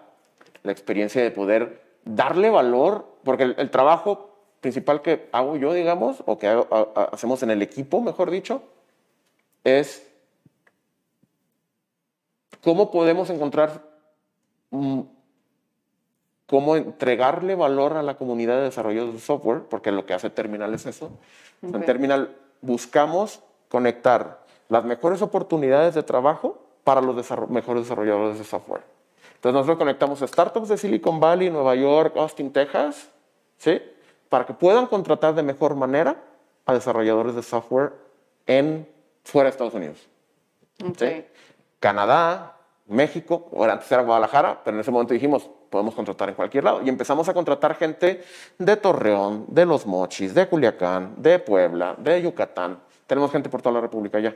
la 0.62 0.72
experiencia 0.72 1.22
de 1.22 1.30
poder 1.30 1.82
darle 2.04 2.48
valor, 2.48 3.06
porque 3.22 3.42
el, 3.42 3.54
el 3.58 3.70
trabajo 3.70 4.30
principal 4.60 5.02
que 5.02 5.28
hago 5.32 5.56
yo, 5.56 5.72
digamos, 5.74 6.22
o 6.26 6.38
que 6.38 6.48
hago, 6.48 6.66
a, 6.70 7.00
a, 7.00 7.04
hacemos 7.04 7.42
en 7.42 7.50
el 7.50 7.60
equipo, 7.60 8.00
mejor 8.00 8.30
dicho, 8.30 8.62
es 9.62 10.06
cómo 12.62 12.90
podemos 12.90 13.28
encontrar, 13.30 13.82
mm, 14.70 15.00
cómo 16.48 16.76
entregarle 16.76 17.54
valor 17.54 17.92
a 17.92 18.02
la 18.02 18.16
comunidad 18.16 18.56
de 18.56 18.62
desarrolladores 18.62 19.14
de 19.14 19.20
software, 19.20 19.62
porque 19.68 19.92
lo 19.92 20.06
que 20.06 20.14
hace 20.14 20.30
Terminal 20.30 20.72
es 20.74 20.86
eso. 20.86 21.10
Okay. 21.62 21.80
En 21.80 21.86
Terminal 21.86 22.34
buscamos 22.62 23.40
conectar 23.68 24.40
las 24.68 24.84
mejores 24.84 25.20
oportunidades 25.22 25.94
de 25.94 26.02
trabajo 26.02 26.58
para 26.84 27.02
los 27.02 27.14
desarroll 27.16 27.50
mejores 27.50 27.82
desarrolladores 27.82 28.38
de 28.38 28.44
software. 28.44 28.82
Entonces 29.34 29.54
nosotros 29.54 29.78
conectamos 29.78 30.20
startups 30.20 30.68
de 30.68 30.78
Silicon 30.78 31.20
Valley, 31.20 31.50
Nueva 31.50 31.74
York, 31.74 32.16
Austin, 32.16 32.50
Texas, 32.50 33.10
¿sí? 33.58 33.80
para 34.30 34.46
que 34.46 34.54
puedan 34.54 34.86
contratar 34.86 35.34
de 35.34 35.42
mejor 35.42 35.74
manera 35.74 36.16
a 36.64 36.72
desarrolladores 36.72 37.34
de 37.34 37.42
software 37.42 37.92
en 38.46 38.88
fuera 39.22 39.48
de 39.48 39.50
Estados 39.50 39.74
Unidos. 39.74 40.08
Okay. 40.82 41.20
¿sí? 41.20 41.24
Canadá, 41.78 42.57
México, 42.88 43.50
ahora 43.54 43.74
antes 43.74 43.90
era 43.92 44.02
Guadalajara, 44.02 44.60
pero 44.64 44.76
en 44.76 44.80
ese 44.80 44.90
momento 44.90 45.14
dijimos, 45.14 45.48
podemos 45.70 45.94
contratar 45.94 46.28
en 46.30 46.34
cualquier 46.34 46.64
lado. 46.64 46.80
Y 46.82 46.88
empezamos 46.88 47.28
a 47.28 47.34
contratar 47.34 47.74
gente 47.74 48.22
de 48.58 48.76
Torreón, 48.76 49.44
de 49.48 49.66
Los 49.66 49.86
Mochis, 49.86 50.34
de 50.34 50.48
Culiacán, 50.48 51.14
de 51.18 51.38
Puebla, 51.38 51.94
de 51.98 52.22
Yucatán. 52.22 52.80
Tenemos 53.06 53.30
gente 53.30 53.48
por 53.48 53.60
toda 53.62 53.74
la 53.74 53.80
República 53.80 54.18
ya. 54.18 54.34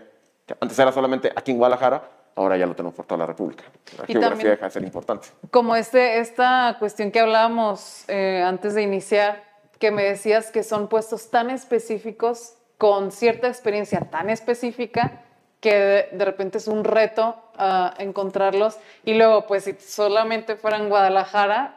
Antes 0.61 0.79
era 0.79 0.93
solamente 0.93 1.33
aquí 1.35 1.53
en 1.53 1.59
Guadalajara, 1.59 2.03
ahora 2.35 2.57
ya 2.57 2.67
lo 2.67 2.75
tenemos 2.75 2.95
por 2.95 3.07
toda 3.07 3.19
la 3.19 3.27
República. 3.27 3.65
La 3.97 4.05
Y 4.07 4.13
geografía 4.13 4.21
también- 4.31 4.51
deja 4.51 4.65
de 4.67 4.71
ser 4.71 4.83
importante. 4.85 5.29
Como 5.51 5.75
este, 5.77 6.19
esta 6.19 6.77
cuestión 6.79 7.11
que 7.11 7.21
hablábamos 7.21 8.05
eh, 8.09 8.43
antes 8.47 8.75
de 8.75 8.83
iniciar, 8.83 9.43
que 9.79 9.91
me 9.91 10.05
decías 10.05 10.51
que 10.51 10.63
son 10.63 10.89
puestos 10.89 11.31
tan 11.31 11.51
específicos, 11.51 12.55
con 12.79 13.13
cierta 13.13 13.49
experiencia 13.49 14.01
tan 14.11 14.29
específica, 14.31 15.23
que 15.63 15.75
de, 15.75 16.09
de 16.13 16.25
repente 16.27 16.59
es 16.59 16.67
un 16.69 16.83
reto 16.85 17.37
ah, 17.57 17.95
encontrarlos. 17.99 18.77
Y 19.05 19.15
luego, 19.15 19.47
pues 19.47 19.65
si 19.65 19.73
solamente 19.79 20.57
fuera 20.57 20.77
en 20.77 20.89
Guadalajara, 20.91 21.77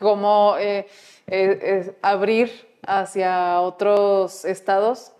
como 0.00 0.56
eh, 0.58 0.88
eh, 1.26 1.96
abrir 2.02 2.50
hacia 2.86 3.60
otros 3.60 4.44
estados, 4.46 5.12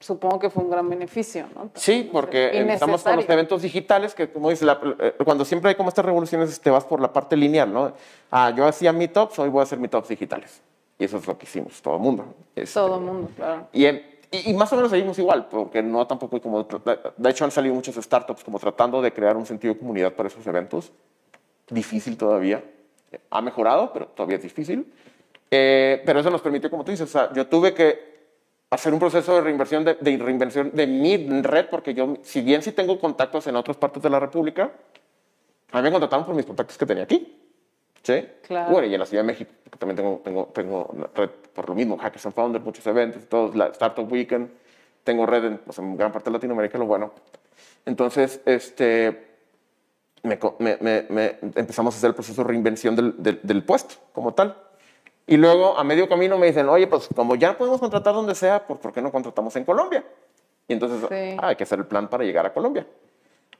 supongo 0.00 0.40
que 0.40 0.50
fue 0.50 0.64
un 0.64 0.70
gran 0.70 0.88
beneficio, 0.90 1.46
¿no? 1.54 1.70
Sí, 1.74 2.08
porque 2.12 2.50
Y 2.52 2.56
empezamos 2.58 3.04
con 3.04 3.14
los 3.16 3.28
eventos 3.28 3.62
digitales, 3.62 4.14
que 4.16 4.30
como 4.32 4.50
dices, 4.50 4.66
la- 4.66 4.80
eh, 4.98 5.14
cuando 5.24 5.44
siempre 5.44 5.68
hay 5.70 5.76
como 5.76 5.90
estas 5.90 6.04
revoluciones, 6.04 6.60
te 6.60 6.70
vas 6.70 6.84
por 6.84 7.00
la 7.00 7.12
parte 7.12 7.36
lineal, 7.36 7.72
¿no? 7.72 7.92
Ah, 8.30 8.52
yo 8.56 8.66
hacía 8.66 8.92
meetups, 8.92 9.38
hoy 9.38 9.48
voy 9.48 9.60
a 9.60 9.62
hacer 9.62 9.78
meetups 9.78 10.08
digitales. 10.08 10.60
Y 10.98 11.04
eso 11.04 11.18
es 11.18 11.26
lo 11.26 11.38
que 11.38 11.46
hicimos, 11.46 11.80
todo 11.80 11.94
el 11.96 12.00
mundo. 12.00 12.34
Este, 12.56 12.74
Todo 12.74 12.96
el 12.96 13.02
mundo, 13.02 13.30
claro. 13.36 13.68
Y, 13.72 13.86
en- 13.86 14.11
y- 14.32 14.50
y 14.50 14.54
más 14.54 14.72
o 14.72 14.76
menos 14.76 14.90
seguimos 14.90 15.18
igual, 15.18 15.46
porque 15.46 15.82
no 15.82 16.06
tampoco 16.06 16.40
como... 16.40 16.64
De 17.16 17.30
hecho, 17.30 17.44
han 17.44 17.50
salido 17.50 17.74
muchos 17.74 17.94
startups 17.96 18.42
como 18.42 18.58
tratando 18.58 19.00
de 19.00 19.12
crear 19.12 19.36
un 19.36 19.46
sentido 19.46 19.74
de 19.74 19.78
comunidad 19.78 20.12
para 20.14 20.28
esos 20.28 20.46
eventos. 20.46 20.90
Difícil 21.68 22.16
todavía. 22.16 22.64
Ha 23.30 23.40
mejorado, 23.42 23.92
pero 23.92 24.06
todavía 24.06 24.36
es 24.38 24.42
difícil. 24.42 24.92
Eh, 25.50 26.02
pero 26.06 26.20
eso 26.20 26.30
nos 26.30 26.40
permitió, 26.40 26.70
como 26.70 26.82
tú 26.84 26.90
dices, 26.90 27.08
o 27.08 27.12
sea, 27.12 27.32
yo 27.34 27.46
tuve 27.46 27.74
que 27.74 28.12
hacer 28.70 28.92
un 28.94 28.98
proceso 28.98 29.34
de 29.34 29.42
reinversión 29.42 29.84
de, 29.84 29.94
de 30.00 30.16
reinversión 30.16 30.70
de 30.72 30.86
mi 30.86 31.16
red, 31.42 31.66
porque 31.70 31.92
yo, 31.92 32.16
si 32.22 32.40
bien 32.40 32.62
sí 32.62 32.72
tengo 32.72 32.98
contactos 32.98 33.46
en 33.46 33.56
otras 33.56 33.76
partes 33.76 34.02
de 34.02 34.08
la 34.08 34.18
República, 34.18 34.72
a 35.72 35.76
mí 35.78 35.82
me 35.82 35.90
contrataron 35.90 36.24
por 36.24 36.34
mis 36.34 36.46
contactos 36.46 36.78
que 36.78 36.86
tenía 36.86 37.04
aquí. 37.04 37.38
¿Sí? 38.02 38.26
Claro. 38.46 38.72
Bueno, 38.72 38.88
y 38.88 38.94
en 38.94 39.00
la 39.00 39.06
Ciudad 39.06 39.22
de 39.22 39.26
México, 39.28 39.50
que 39.70 39.78
también 39.78 39.96
tengo, 39.96 40.20
tengo, 40.24 40.46
tengo 40.52 40.90
red 41.14 41.30
por 41.54 41.68
lo 41.68 41.74
mismo, 41.74 41.96
Hackers 41.98 42.26
and 42.26 42.34
Founders, 42.34 42.64
muchos 42.64 42.86
eventos, 42.86 43.28
todos, 43.28 43.54
la 43.54 43.66
Startup 43.68 44.10
Weekend, 44.10 44.50
tengo 45.04 45.26
red 45.26 45.44
en, 45.44 45.58
pues, 45.58 45.78
en 45.78 45.96
gran 45.96 46.10
parte 46.12 46.30
de 46.30 46.34
Latinoamérica, 46.34 46.78
lo 46.78 46.86
bueno. 46.86 47.12
Entonces, 47.86 48.40
este, 48.44 49.28
me 50.22 50.38
me- 50.58 51.06
me- 51.08 51.36
empezamos 51.56 51.94
a 51.94 51.98
hacer 51.98 52.08
el 52.08 52.14
proceso 52.14 52.42
de 52.42 52.48
reinvención 52.48 52.94
del, 52.96 53.14
del- 53.22 53.40
del 53.42 53.64
puesto 53.64 53.96
como 54.12 54.32
tal. 54.34 54.56
Y 55.26 55.36
luego, 55.36 55.78
a 55.78 55.84
medio 55.84 56.08
camino, 56.08 56.36
me 56.38 56.46
dicen, 56.46 56.68
oye, 56.68 56.86
pues 56.86 57.08
como 57.14 57.34
ya 57.36 57.56
podemos 57.56 57.80
contratar 57.80 58.14
donde 58.14 58.34
sea, 58.34 58.66
pues 58.66 58.80
¿por 58.80 58.92
qué 58.92 59.00
no 59.02 59.12
contratamos 59.12 59.54
en 59.56 59.64
Colombia? 59.64 60.04
Y 60.68 60.72
entonces, 60.72 61.00
Sí. 61.08 61.36
ah, 61.40 61.48
hay 61.48 61.56
que 61.56 61.62
hacer 61.64 61.78
el 61.78 61.86
plan 61.86 62.08
para 62.08 62.24
llegar 62.24 62.46
a 62.46 62.52
Colombia. 62.52 62.86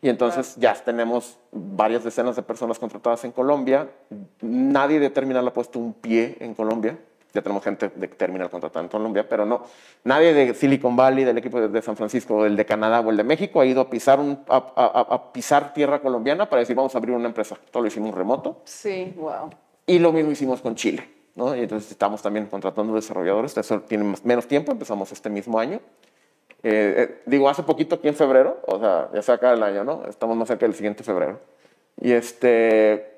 Y 0.05 0.09
entonces 0.09 0.57
ya 0.57 0.75
tenemos 0.75 1.39
varias 1.53 2.03
decenas 2.03 2.35
de 2.35 2.43
personas 2.43 2.79
contratadas 2.79 3.25
en 3.25 3.31
Colombia. 3.31 3.89
Nadie 4.41 4.99
de 4.99 5.11
Terminal 5.11 5.47
ha 5.47 5.53
puesto 5.53 5.79
un 5.79 5.95
pie 5.95 6.37
en 6.41 6.55
Colombia. 6.55 6.99
Ya 7.33 7.41
tenemos 7.41 7.63
gente 7.65 7.89
de 7.95 8.09
Terminal 8.09 8.51
contratada 8.51 8.85
en 8.85 8.91
Colombia, 8.91 9.27
pero 9.27 9.47
no. 9.47 9.63
Nadie 10.05 10.35
de 10.35 10.55
Silicon 10.55 10.97
Valley, 10.97 11.25
del 11.25 11.39
equipo 11.39 11.61
de, 11.67 11.81
San 11.83 11.97
Francisco, 11.97 12.45
el 12.45 12.57
de 12.57 12.67
Canadá 12.67 13.01
o 13.01 13.11
el 13.11 13.17
de 13.17 13.25
México 13.25 13.61
ha 13.61 13.65
ido 13.65 13.81
a 13.81 13.89
pisar, 13.89 14.19
un- 14.21 14.41
a, 14.49 14.57
a- 14.77 15.15
a- 15.15 15.33
pisar 15.33 15.73
tierra 15.73 16.03
colombiana 16.03 16.51
para 16.51 16.61
decir 16.61 16.75
vamos 16.77 16.95
a 16.95 16.99
abrir 16.99 17.15
una 17.15 17.29
empresa. 17.29 17.57
Todo 17.71 17.85
lo 17.85 17.87
hicimos 17.89 18.13
remoto. 18.13 18.61
Sí, 18.65 19.15
wow. 19.17 19.51
Y 19.87 19.99
lo 20.01 20.13
mismo 20.13 20.33
hicimos 20.33 20.61
con 20.61 20.75
Chile. 20.75 21.09
¿no? 21.37 21.57
Y 21.57 21.61
entonces 21.61 21.91
estamos 21.93 22.21
también 22.21 22.47
contratando 22.47 22.95
desarrolladores. 22.95 23.57
Eso 23.57 23.81
tiene 23.81 24.15
menos 24.25 24.47
tiempo. 24.47 24.73
Empezamos 24.73 25.11
este 25.13 25.31
mismo 25.31 25.59
año. 25.59 25.81
Eh, 26.65 26.95
eh, 26.97 27.23
digo, 27.27 27.49
hace 27.49 27.63
poquito 27.63 27.97
aquí 27.97 28.09
en 28.09 28.15
febrero, 28.15 28.61
o 28.67 28.79
sea, 28.79 29.11
ya 29.13 29.23
se 29.23 29.33
acaba 29.33 29.55
el 29.55 29.63
año, 29.63 29.85
¿no? 29.85 30.05
Estamos 30.09 30.37
más 30.37 30.49
cerca 30.49 30.67
del 30.67 30.75
siguiente 30.75 31.03
febrero. 31.03 31.41
Y 32.01 32.13
este, 32.13 33.11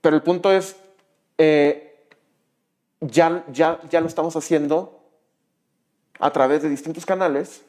pero 0.00 0.16
el 0.16 0.22
punto 0.22 0.50
es, 0.52 0.76
eh, 1.38 1.94
ya, 3.00 3.44
ya, 3.52 3.78
ya 3.90 4.00
lo 4.00 4.06
estamos 4.06 4.34
haciendo 4.36 5.00
a 6.18 6.30
través 6.32 6.62
de 6.62 6.70
distintos 6.70 7.04
canales 7.04 7.62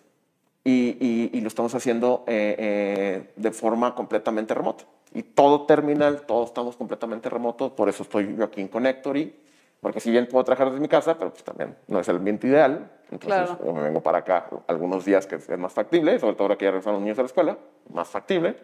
y, 0.63 0.97
y- 1.05 1.29
y 1.33 1.41
lo 1.41 1.47
estamos 1.49 1.75
haciendo 1.75 2.23
eh, 2.27 2.55
eh, 2.57 3.29
de 3.35 3.51
forma 3.51 3.93
completamente 3.93 4.53
remota. 4.53 4.85
Y 5.13 5.23
todo 5.23 5.65
terminal, 5.65 6.21
todos 6.25 6.47
estamos 6.49 6.75
completamente 6.75 7.29
remotos, 7.29 7.71
por 7.71 7.89
eso 7.89 8.03
estoy 8.03 8.35
yo 8.37 8.45
aquí 8.45 8.61
en 8.61 8.67
Connectory, 8.67 9.35
porque 9.81 9.99
si 9.99 10.09
bien 10.11 10.27
puedo 10.27 10.43
trabajar 10.43 10.67
desde 10.69 10.81
mi 10.81 10.87
casa, 10.87 11.17
pero 11.17 11.31
pues 11.31 11.43
también 11.43 11.75
no 11.87 11.99
es 11.99 12.07
el 12.09 12.17
ambiente 12.17 12.47
ideal, 12.47 12.89
entonces 13.11 13.45
Claro. 13.47 13.65
yo 13.65 13.73
me 13.73 13.81
vengo 13.83 14.01
para 14.01 14.19
acá 14.19 14.47
algunos 14.67 15.05
días 15.05 15.25
que 15.27 15.35
es 15.35 15.49
más 15.57 15.71
factible, 15.73 16.19
sobre 16.19 16.33
todo 16.33 16.43
ahora 16.45 16.57
que 16.57 16.65
ya 16.65 16.71
regresaron 16.71 16.95
los 16.95 17.03
niños 17.03 17.19
a 17.19 17.21
la 17.21 17.27
escuela, 17.27 17.57
más 17.93 18.07
factible. 18.07 18.57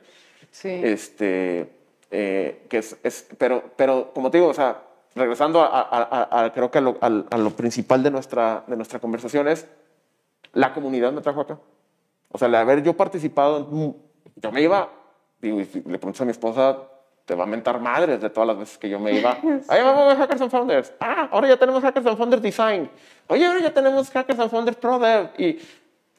Sí. 0.52 0.70
Este, 0.84 1.72
eh, 2.12 2.66
que 2.70 2.78
es, 2.80 2.98
es- 3.04 3.28
pero, 3.38 3.64
pero 3.76 4.12
como 4.14 4.30
te 4.32 4.38
digo, 4.40 4.50
o 4.50 4.54
sea, 4.54 4.82
regresando 5.16 5.62
a, 5.62 5.68
a- 5.68 6.28
a- 6.32 6.46
a- 6.46 6.54
creo 6.54 6.70
que 6.72 6.82
lo, 6.82 6.98
a 7.02 7.10
lo 7.10 7.50
principal 7.52 8.02
de 8.04 8.12
nuestra, 8.12 8.64
de 8.68 8.76
nuestra 8.76 9.00
conversación 9.00 9.48
es, 9.48 9.68
la 10.54 10.74
comunidad 10.74 11.12
me 11.12 11.22
trajo 11.22 11.42
acá. 11.42 11.60
O 12.32 12.38
sea, 12.38 12.48
el 12.48 12.56
haber 12.56 12.82
yo 12.84 12.94
participado, 12.98 13.58
en- 13.72 13.96
yo 14.36 14.52
me 14.52 14.62
iba, 14.62 14.90
digo, 15.40 15.60
y 15.62 15.66
le 15.66 15.98
preguntas 16.00 16.22
a 16.22 16.26
mi 16.26 16.32
esposa, 16.32 16.78
te 17.26 17.36
va 17.36 17.44
a 17.44 17.48
mentar 17.48 17.80
madres 17.80 18.20
de 18.22 18.30
todas 18.30 18.48
las 18.48 18.58
veces 18.58 18.78
que 18.78 18.90
yo 18.90 19.00
me 19.00 19.14
iba. 19.14 19.38
Ahí 19.70 19.82
vamos 19.82 20.14
a 20.14 20.16
Hackers 20.18 20.42
and 20.42 20.52
Founders. 20.52 20.94
Ah, 21.00 21.30
ahora 21.32 21.48
ya 21.48 21.58
tenemos 21.58 21.82
Hackers 21.82 22.06
and 22.06 22.18
Founders 22.18 22.42
Design. 22.42 22.90
Oye, 23.28 23.46
ahora 23.46 23.60
ya 23.62 23.74
tenemos 23.74 24.10
Hackers 24.12 24.40
and 24.40 24.50
Founders 24.52 24.78
Pro 24.78 25.00
Dev. 25.00 25.30
Y, 25.38 25.60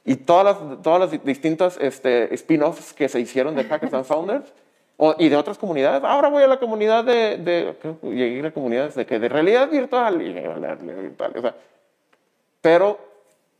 y 0.06 0.16
todas 0.16 0.44
las, 0.44 0.82
todas 0.82 1.00
las 1.00 1.24
distintas 1.24 1.76
este, 1.80 2.32
spin-offs 2.34 2.92
que 2.94 3.08
se 3.08 3.20
hicieron 3.20 3.54
de 3.54 3.64
Hackers 3.64 3.92
and 3.94 4.04
Founders 4.04 4.52
o- 4.96 5.14
y 5.18 5.28
de 5.28 5.36
otras 5.36 5.58
comunidades. 5.58 6.02
Ahora 6.04 6.28
voy 6.28 6.42
a 6.42 6.46
la 6.46 6.58
comunidad 6.58 7.04
de, 7.04 7.36
de 7.38 7.76
creo 7.80 8.00
que 8.00 8.06
llegué 8.08 8.40
a 8.40 8.44
la 8.44 8.50
comunidad 8.52 8.94
de, 8.94 9.04
que 9.06 9.18
de 9.18 9.28
realidad 9.28 9.68
virtual 9.68 10.22
y 10.22 10.32
realidad 10.32 10.78
virtual. 10.78 11.32
O 11.36 11.40
sea, 11.42 11.54
pero 12.60 12.98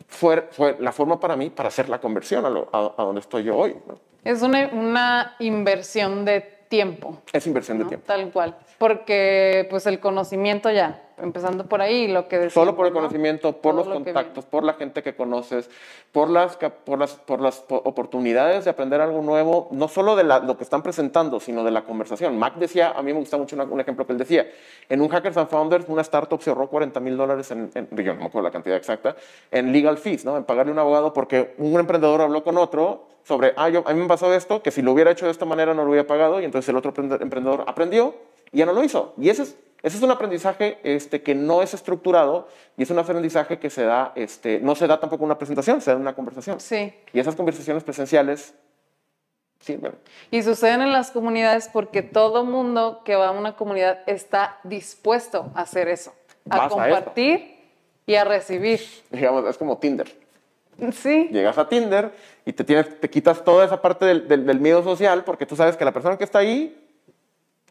fue, 0.07 0.49
fue 0.51 0.77
la 0.81 0.93
forma 0.93 1.19
para 1.21 1.37
mí 1.37 1.51
para 1.51 1.69
hacer 1.69 1.89
la 1.89 1.99
conversión 2.01 2.45
a, 2.47 2.51
lo- 2.51 2.69
a- 2.73 2.95
a 2.97 3.03
donde 3.05 3.21
estoy 3.21 3.43
yo 3.45 3.57
hoy. 3.57 3.77
¿no? 3.87 3.99
Es 4.25 4.41
una, 4.43 4.69
una 4.73 5.37
inversión 5.41 6.25
de 6.25 6.54
tiempo. 6.75 7.23
Es 7.33 7.47
inversión 7.47 7.79
de 7.79 7.85
tiempo. 7.85 8.05
Tal 8.07 8.31
cual. 8.33 8.57
Porque 8.79 9.67
pues 9.71 9.87
el 9.87 10.01
conocimiento 10.01 10.71
ya, 10.73 11.04
empezando 11.19 11.65
por 11.67 11.81
ahí, 11.81 12.09
lo 12.09 12.29
que 12.29 12.37
decíamos, 12.39 12.53
Solo 12.55 12.77
por 12.77 12.87
el 12.87 12.93
¿no? 12.93 12.99
conocimiento, 13.01 13.53
por 13.53 13.73
Todo 13.73 13.77
los 13.77 13.87
lo 13.89 13.95
contactos, 13.95 14.45
por 14.45 14.65
la 14.65 14.75
gente 14.75 15.03
que 15.03 15.15
conoces, 15.15 15.71
por 16.13 16.29
las, 16.31 16.57
por 16.57 16.99
las, 16.99 17.15
por 17.15 17.41
las 17.41 17.61
po- 17.61 17.83
oportunidades 17.85 18.65
de 18.65 18.71
aprender 18.71 19.01
algo 19.01 19.23
nuevo, 19.23 19.69
no 19.71 19.89
solo 19.89 20.17
de 20.17 20.25
la- 20.25 20.41
lo 20.41 20.57
que 20.57 20.65
están 20.65 20.83
presentando, 20.83 21.41
sino 21.41 21.65
de 21.65 21.71
la 21.71 21.85
conversación. 21.85 22.39
Mac 22.39 22.55
decía, 22.57 22.91
a 22.91 23.03
mí 23.03 23.13
me 23.13 23.19
gusta 23.21 23.37
mucho 23.37 23.57
una- 23.57 23.65
un 23.65 23.81
ejemplo 23.81 24.07
que 24.07 24.13
él 24.13 24.19
decía, 24.19 24.47
en 24.89 25.01
un 25.01 25.09
Hackers 25.09 25.37
and 25.37 25.49
Founders, 25.49 25.85
una 25.89 26.03
startup 26.03 26.41
se 26.43 26.51
ahorró 26.51 26.69
40 26.69 27.01
mil 27.01 27.17
dólares, 27.17 27.51
en, 27.51 27.71
en- 27.75 27.89
yo 28.05 28.15
no 28.15 28.21
me 28.21 28.27
acuerdo 28.27 28.49
la 28.49 28.53
cantidad 28.53 28.77
exacta, 28.77 29.17
en 29.51 29.73
legal 29.73 29.99
fees, 29.99 30.25
¿no? 30.25 30.37
en 30.37 30.45
pagarle 30.45 30.71
a 30.71 30.75
un 30.75 30.79
abogado 30.79 31.13
porque 31.13 31.55
un 31.59 31.79
emprendedor 31.79 32.21
habló 32.21 32.43
con 32.45 32.59
otro 32.59 33.07
sobre, 33.23 33.55
ah, 33.57 33.71
yo, 33.71 33.83
a 33.87 33.95
mí 33.95 34.01
me 34.01 34.07
pasó 34.07 34.35
esto, 34.35 34.63
que 34.63 34.71
si 34.71 34.83
lo 34.83 34.93
hubiera 34.93 35.11
hecho 35.11 35.25
de 35.25 35.31
esta 35.31 35.47
manera 35.47 35.73
no 35.73 35.85
lo 35.85 35.91
hubiera 35.91 36.07
pagado, 36.07 36.41
y 36.41 36.45
entonces 36.45 36.69
el 36.69 36.77
otro 36.77 36.93
emprende- 36.93 37.23
emprendedor 37.23 37.65
aprendió 37.67 38.15
y 38.55 38.59
ya 38.59 38.67
no 38.67 38.73
lo 38.73 38.83
hizo. 38.83 39.13
Y 39.19 39.29
ese 39.29 39.43
es, 39.43 39.57
ese 39.83 39.97
es 39.99 40.03
un 40.03 40.11
aprendizaje 40.11 40.79
este, 40.83 41.23
que 41.23 41.35
no 41.35 41.61
es 41.61 41.75
estructurado 41.75 42.49
y 42.79 42.85
es 42.85 42.91
un 42.91 42.99
aprendizaje 42.99 43.59
que 43.59 43.69
se 43.69 43.85
da, 43.85 44.13
este, 44.15 44.59
no 44.61 44.75
se 44.75 44.87
da 44.87 44.99
tampoco 44.99 45.25
en 45.25 45.27
una 45.27 45.37
presentación, 45.39 45.83
se 45.83 45.91
da 45.91 45.97
en 45.97 46.01
una 46.03 46.15
conversación. 46.15 46.59
Sí. 46.61 46.95
Y 47.13 47.21
esas 47.21 47.35
conversaciones 47.37 47.85
presenciales 47.85 48.55
sirven. 49.61 49.95
Y 50.31 50.43
suceden 50.43 50.83
en 50.83 50.93
las 50.93 51.11
comunidades 51.11 51.69
porque 51.73 52.03
todo 52.03 52.45
mundo 52.45 53.03
que 53.05 53.15
va 53.17 53.29
a 53.29 53.31
una 53.33 53.57
comunidad 53.57 53.99
está 54.07 54.59
dispuesto 54.65 55.51
a 55.55 55.63
hacer 55.63 55.89
eso, 55.89 56.13
a 56.49 56.57
Vas 56.57 56.61
a 56.61 56.65
esto. 56.67 56.77
compartir 56.77 57.57
y 58.07 58.15
a 58.15 58.25
recibir. 58.25 58.81
Digamos, 59.11 59.47
es 59.47 59.57
como 59.59 59.79
Tinder. 59.79 60.11
Sí, 60.93 61.29
Llegas 61.31 61.57
a 61.57 61.69
Tinder 61.69 62.11
y 62.45 62.53
te, 62.53 62.65
tienes, 62.65 62.99
te 63.01 63.09
quitas 63.09 63.45
toda 63.45 63.65
esa 63.65 63.81
parte 63.81 64.05
del, 64.07 64.27
del- 64.27 64.45
del 64.45 64.59
miedo 64.61 64.83
social 64.83 65.23
porque 65.25 65.47
tú 65.47 65.55
sabes 65.55 65.77
que 65.77 65.85
la 65.85 65.93
persona 65.93 66.19
que 66.19 66.25
está 66.25 66.41
ahí 66.41 66.84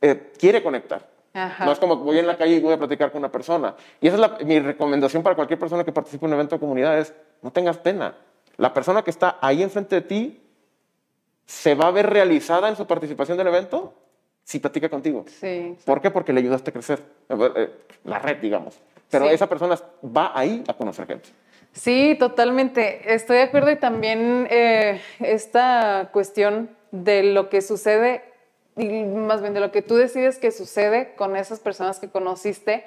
eh, 0.05 0.31
quiere 0.37 0.61
conectar. 0.61 1.07
Ajá. 1.33 1.65
No 1.65 1.71
es 1.71 1.79
como 1.79 1.97
que 1.97 2.03
voy 2.03 2.19
en 2.19 2.27
la 2.27 2.37
calle 2.37 2.55
y 2.57 2.59
voy 2.59 2.73
a 2.73 2.77
platicar 2.77 3.11
con 3.11 3.19
una 3.19 3.31
persona. 3.31 3.75
Y 4.01 4.07
esa 4.07 4.15
es 4.17 4.19
la- 4.21 4.37
mi 4.45 4.59
recomendación 4.59 5.23
para 5.23 5.35
cualquier 5.35 5.57
persona 5.57 5.83
que 5.83 5.91
participe 5.91 6.25
en 6.25 6.31
un 6.31 6.35
evento 6.35 6.55
de 6.55 6.59
comunidad 6.59 6.99
es, 6.99 7.13
no 7.41 7.51
tengas 7.51 7.77
pena. 7.77 8.15
La 8.57 8.73
persona 8.73 9.01
que 9.01 9.09
está 9.09 9.37
ahí 9.41 9.63
enfrente 9.63 9.95
de 9.95 10.01
ti 10.01 10.41
se 11.45 11.73
va 11.75 11.87
a 11.87 11.91
ver 11.91 12.09
realizada 12.09 12.69
en 12.69 12.75
su 12.75 12.85
participación 12.85 13.37
del 13.37 13.47
evento 13.47 13.93
si 14.43 14.59
platica 14.59 14.89
contigo. 14.89 15.23
sí. 15.27 15.75
¿Por 15.85 16.01
qué? 16.01 16.11
Porque 16.11 16.33
le 16.33 16.41
ayudaste 16.41 16.69
a 16.69 16.73
crecer. 16.73 16.99
Eh, 17.29 17.51
eh, 17.55 17.69
La 18.03 18.19
red, 18.19 18.37
digamos. 18.37 18.77
Pero 19.09 19.27
Sí. 19.27 19.33
esa 19.33 19.47
persona 19.47 19.77
va 20.05 20.31
ahí 20.35 20.63
a 20.67 20.73
conocer 20.73 21.07
gente. 21.07 21.29
Sí, 21.71 22.15
totalmente. 22.19 23.13
Estoy 23.13 23.37
de 23.37 23.43
acuerdo 23.43 23.71
y 23.71 23.77
también 23.77 24.47
eh, 24.51 25.01
esta 25.19 26.09
cuestión 26.11 26.69
de 26.91 27.23
lo 27.23 27.49
que 27.49 27.61
sucede, 27.61 28.21
y 28.75 29.03
más 29.03 29.41
bien 29.41 29.53
de 29.53 29.59
lo 29.59 29.71
que 29.71 29.81
tú 29.81 29.95
decides 29.95 30.39
que 30.39 30.51
sucede 30.51 31.13
con 31.15 31.35
esas 31.35 31.59
personas 31.59 31.99
que 31.99 32.09
conociste 32.09 32.85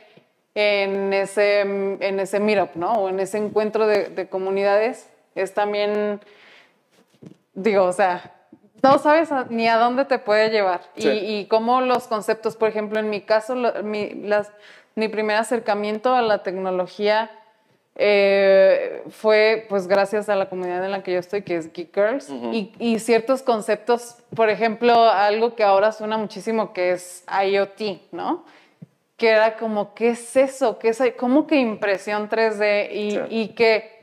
en 0.54 1.12
ese, 1.12 1.60
en 1.60 2.20
ese 2.20 2.40
meetup, 2.40 2.76
¿no? 2.76 2.92
O 2.94 3.08
en 3.08 3.20
ese 3.20 3.38
encuentro 3.38 3.86
de, 3.86 4.08
de 4.08 4.28
comunidades, 4.28 5.08
es 5.34 5.52
también, 5.52 6.20
digo, 7.54 7.84
o 7.84 7.92
sea, 7.92 8.32
no 8.82 8.98
sabes 8.98 9.30
ni 9.50 9.68
a 9.68 9.76
dónde 9.76 10.04
te 10.04 10.18
puede 10.18 10.50
llevar. 10.50 10.80
Y, 10.96 11.08
y, 11.08 11.46
cómo 11.46 11.80
los 11.80 12.06
conceptos, 12.06 12.56
por 12.56 12.68
ejemplo, 12.68 12.98
en 13.00 13.10
mi 13.10 13.20
caso, 13.20 13.54
mi, 13.82 14.10
las, 14.14 14.50
mi 14.94 15.08
primer 15.08 15.36
acercamiento 15.36 16.14
a 16.14 16.22
la 16.22 16.42
tecnología 16.42 17.30
eh, 17.98 19.02
fue 19.08 19.64
pues 19.70 19.86
gracias 19.86 20.28
a 20.28 20.36
la 20.36 20.50
comunidad 20.50 20.84
en 20.84 20.92
la 20.92 21.02
que 21.02 21.14
yo 21.14 21.18
estoy, 21.18 21.42
que 21.42 21.56
es 21.56 21.72
Geek 21.72 21.94
Girls, 21.94 22.28
y, 22.52 22.72
y, 22.78 22.98
ciertos 22.98 23.42
conceptos, 23.42 24.16
por 24.34 24.50
ejemplo, 24.50 25.08
algo 25.08 25.54
que 25.54 25.64
ahora 25.64 25.92
suena 25.92 26.18
muchísimo, 26.18 26.74
que 26.74 26.90
es 26.90 27.24
IoT, 27.26 28.12
¿no? 28.12 28.44
Que 29.16 29.30
era 29.30 29.56
como, 29.56 29.94
¿qué 29.94 30.10
es 30.10 30.36
eso? 30.36 30.78
¿Qué 30.78 30.90
es, 30.90 31.02
¿Cómo 31.16 31.46
que 31.46 31.56
impresión 31.56 32.28
3D? 32.28 32.90
Y, 32.92 33.42
y 33.42 33.48
que 33.54 33.96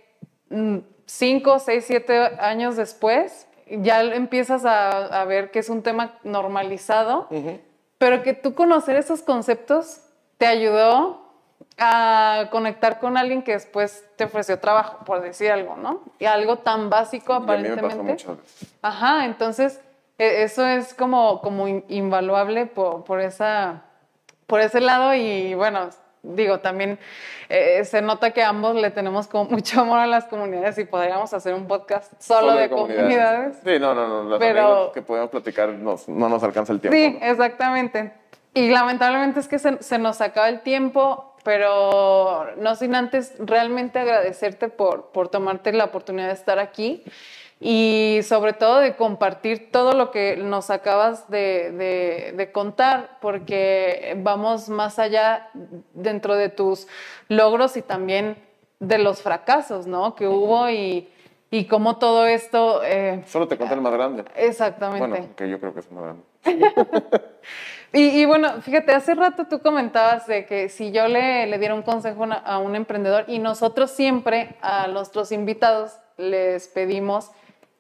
5, 1.06 1.60
6, 1.60 1.86
7 1.86 2.18
años 2.40 2.76
después 2.76 3.48
ya 3.70 4.02
empiezas 4.02 4.66
a, 4.66 5.22
a, 5.22 5.26
ver 5.26 5.52
que 5.52 5.60
es 5.60 5.70
un 5.70 5.84
tema 5.84 6.18
normalizado, 6.24 7.28
pero 8.00 8.24
que 8.24 8.34
tú 8.34 8.56
conocer 8.56 8.96
esos 8.96 9.22
conceptos 9.22 10.02
te 10.40 10.48
ayudó 10.48 11.23
a 11.78 12.50
conectar 12.52 13.00
con 13.00 13.18
alguien 13.18 13.42
que 13.42 13.54
después 13.54 14.06
te 14.16 14.26
ofreció 14.26 14.60
trabajo, 14.60 15.04
por 15.06 15.22
decir 15.22 15.52
algo, 15.52 15.76
¿no? 15.76 16.02
Y 16.20 16.26
algo 16.26 16.58
tan 16.58 16.90
básico 16.90 17.34
aparentemente. 17.34 18.26
Ajá, 18.82 19.26
entonces 19.26 19.80
e, 20.18 20.44
eso 20.44 20.66
es 20.66 20.94
como, 20.94 21.42
como 21.42 21.68
invaluable 21.68 22.66
por, 22.66 23.04
por, 23.04 23.20
esa, 23.20 23.84
por 24.48 24.62
ese 24.62 24.80
lado 24.80 25.14
y 25.14 25.54
bueno, 25.56 25.90
digo, 26.22 26.60
también 26.60 27.00
eh, 27.50 27.84
se 27.86 28.02
nota 28.02 28.32
que 28.32 28.44
ambos 28.44 28.76
le 28.76 28.92
tenemos 28.92 29.28
como 29.28 29.46
mucho 29.50 29.82
amor 29.82 30.00
a 30.00 30.08
las 30.08 30.26
comunidades 30.26 30.78
y 30.78 30.86
podríamos 30.86 31.34
hacer 31.34 31.54
un 31.54 31.68
podcast 31.68 32.14
solo, 32.22 32.54
de, 32.54 32.70
comunidades. 32.70 33.58
Sí, 33.64 33.80
no, 33.80 33.94
no, 33.94 34.08
no, 34.08 34.24
los 34.24 34.40
pero, 34.40 34.92
que 34.94 35.02
podemos 35.02 35.30
platicar 35.30 35.70
no 35.70 35.98
nos 36.08 36.44
alcanza 36.44 36.74
el 36.74 36.80
tiempo. 36.80 36.96
Sí, 36.96 37.20
exactamente. 37.22 38.14
Y 38.54 38.70
lamentablemente 38.70 39.40
es 39.40 39.48
que 39.48 39.58
se, 39.58 39.82
se 39.82 39.98
nos 39.98 40.22
acaba 40.22 40.48
el 40.48 40.62
tiempo 40.62 41.33
pero 41.44 42.56
no 42.58 42.76
sin 42.76 42.96
antes 42.96 43.34
realmente 43.40 44.00
agradecerte 44.00 44.70
por, 44.70 45.12
por 45.12 45.30
tomarte 45.30 45.74
la 45.74 45.86
oportunidad 45.86 46.28
de 46.28 46.34
estar 46.34 46.60
aquí 46.60 47.04
y 47.60 48.20
sobre 48.24 48.52
todo 48.52 48.80
de 48.80 48.98
compartir 48.98 49.72
todo 49.72 49.94
lo 49.94 50.12
que 50.12 50.36
nos 50.36 50.70
acabas 50.70 51.30
de, 51.30 51.72
de, 52.36 52.52
contar, 52.52 53.18
porque 53.22 54.18
vamos 54.22 54.68
más 54.68 55.00
allá 55.00 55.50
dentro 55.94 56.36
de 56.36 56.50
tus 56.50 56.88
logros 57.30 57.78
y 57.78 57.82
también 57.82 58.36
de 58.80 58.98
los 58.98 59.22
fracasos, 59.22 59.88
¿no? 59.88 60.14
Que 60.14 60.28
hubo 60.28 60.70
y, 60.70 61.08
y 61.52 61.66
cómo 61.66 61.98
todo 61.98 62.26
esto... 62.26 62.82
Eh, 62.84 63.24
Solo 63.28 63.48
te 63.48 63.58
conté 63.58 63.76
el 63.76 63.82
más 63.82 63.94
grande. 63.94 64.26
Exactamente. 64.36 65.08
Bueno, 65.08 65.28
que 65.34 65.50
yo 65.50 65.58
creo 65.62 65.74
que 65.74 65.80
es 65.80 65.88
el 65.88 65.94
más 65.94 66.04
grande. 66.04 66.24
Y, 67.96 68.26
bueno, 68.26 68.60
fíjate, 68.62 68.92
hace 68.92 69.14
rato 69.14 69.46
tú 69.46 69.60
comentabas 69.60 70.26
de 70.26 70.48
que 70.48 70.68
si 70.68 70.92
yo 70.92 71.08
le, 71.08 71.46
le 71.46 71.60
diera 71.60 71.76
un 71.76 71.84
consejo 71.84 72.26
a 72.44 72.58
un 72.58 72.76
emprendedor 72.76 73.26
y 73.28 73.38
nosotros 73.38 73.92
siempre 73.92 74.56
a 74.62 74.88
nuestros 74.88 75.32
invitados 75.32 76.00
les 76.18 76.68
pedimos 76.68 77.30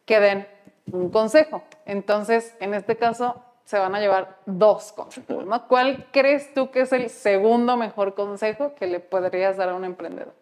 que 0.05 0.19
den 0.19 0.47
un 0.91 1.09
consejo. 1.09 1.63
Entonces, 1.87 2.55
en 2.59 2.75
este 2.75 2.95
caso, 2.95 3.43
se 3.65 3.79
van 3.79 3.95
a 3.95 3.99
llevar 3.99 4.37
dos 4.45 4.91
consejos, 4.91 5.47
¿no? 5.47 5.67
¿Cuál 5.67 6.05
crees 6.11 6.53
tú 6.53 6.69
que 6.69 6.81
es 6.81 6.93
el 6.93 7.09
segundo 7.09 7.75
mejor 7.75 8.13
consejo 8.13 8.75
que 8.75 8.85
le 8.85 8.99
podrías 8.99 9.57
dar 9.57 9.69
a 9.69 9.75
un 9.75 9.83
emprendedor? 9.83 10.33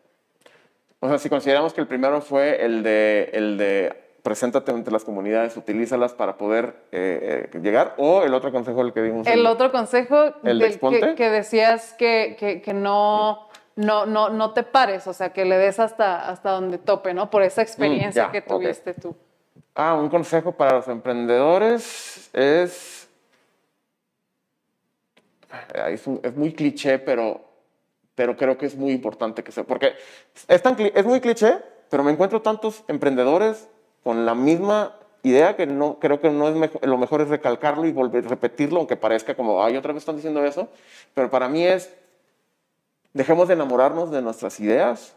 O 1.00 1.08
sea, 1.08 1.18
si 1.18 1.30
consideramos 1.30 1.74
que 1.74 1.82
el 1.82 1.88
primero 1.88 2.22
fue 2.22 2.64
el 2.66 2.84
de, 2.84 3.30
el 3.34 3.58
de 3.58 4.11
preséntate 4.24 4.72
ante 4.72 4.92
las 4.92 5.04
comunidades, 5.04 5.58
utilízalas 5.58 6.14
para 6.14 6.38
poder 6.38 6.76
eh, 6.92 7.50
eh, 7.54 7.60
llegar. 7.60 7.96
O 7.98 8.24
el 8.24 8.34
otro 8.34 8.52
consejo 8.52 8.82
el 8.82 8.94
que 8.94 9.02
dimos. 9.02 9.28
El, 9.28 9.46
otro 9.46 9.72
consejo 9.72 10.34
el 10.44 10.60
que, 10.60 11.16
que, 11.16 11.30
decías 11.30 11.94
que, 11.94 12.62
que, 12.64 12.74
no, 12.74 13.48
no, 13.76 14.06
no, 14.06 14.30
no 14.30 14.54
te 14.54 14.64
pares, 14.64 15.08
o 15.08 15.14
sea, 15.14 15.34
que 15.34 15.46
le 15.46 15.58
des 15.58 15.80
hasta, 15.80 16.30
hasta 16.30 16.52
donde 16.52 16.78
tope, 16.78 17.14
¿no? 17.14 17.30
Por 17.30 17.42
esa 17.42 17.62
experiencia 17.62 18.28
mm, 18.28 18.32
que 18.32 18.42
tuviste 18.42 18.94
tú. 18.94 19.16
Ah, 19.74 19.96
un 19.96 20.10
consejo 20.10 20.52
para 20.52 20.76
los 20.76 20.88
emprendedores 20.88 22.30
es... 22.34 22.98
Es, 25.74 26.08
es 26.24 26.38
muy 26.38 26.54
cliché, 26.54 26.98
pero, 27.00 27.42
pero 28.16 28.38
creo 28.38 28.58
que 28.58 28.68
es 28.68 28.76
muy 28.76 28.92
importante 28.92 29.44
que 29.44 29.52
sea. 29.52 29.66
Porque 29.66 29.96
es, 30.48 30.62
tan, 30.62 30.78
es 30.80 31.06
muy 31.06 31.20
cliché, 31.20 31.58
pero 31.90 32.04
me 32.04 32.12
encuentro 32.12 32.42
tantos 32.42 32.86
emprendedores 32.88 33.68
con 34.04 34.26
la 34.26 34.36
misma 34.36 34.96
idea 35.24 35.56
que 35.56 35.68
no 35.68 36.00
creo 36.00 36.20
que 36.20 36.30
no 36.30 36.48
es 36.48 36.72
lo 36.82 36.98
mejor 36.98 37.22
es 37.22 37.30
recalcarlo 37.30 37.86
y 37.86 37.92
volver 37.92 38.28
repetirlo, 38.28 38.80
aunque 38.80 38.96
parezca 38.96 39.36
como, 39.36 39.64
ay, 39.64 39.78
otra 39.78 39.94
vez 39.94 40.02
están 40.02 40.16
diciendo 40.16 40.44
eso, 40.44 40.70
pero 41.14 41.30
para 41.30 41.48
mí 41.48 41.66
es, 41.66 41.94
dejemos 43.14 43.48
de 43.48 43.54
enamorarnos 43.54 44.12
de 44.12 44.22
nuestras 44.22 44.60
ideas 44.60 45.16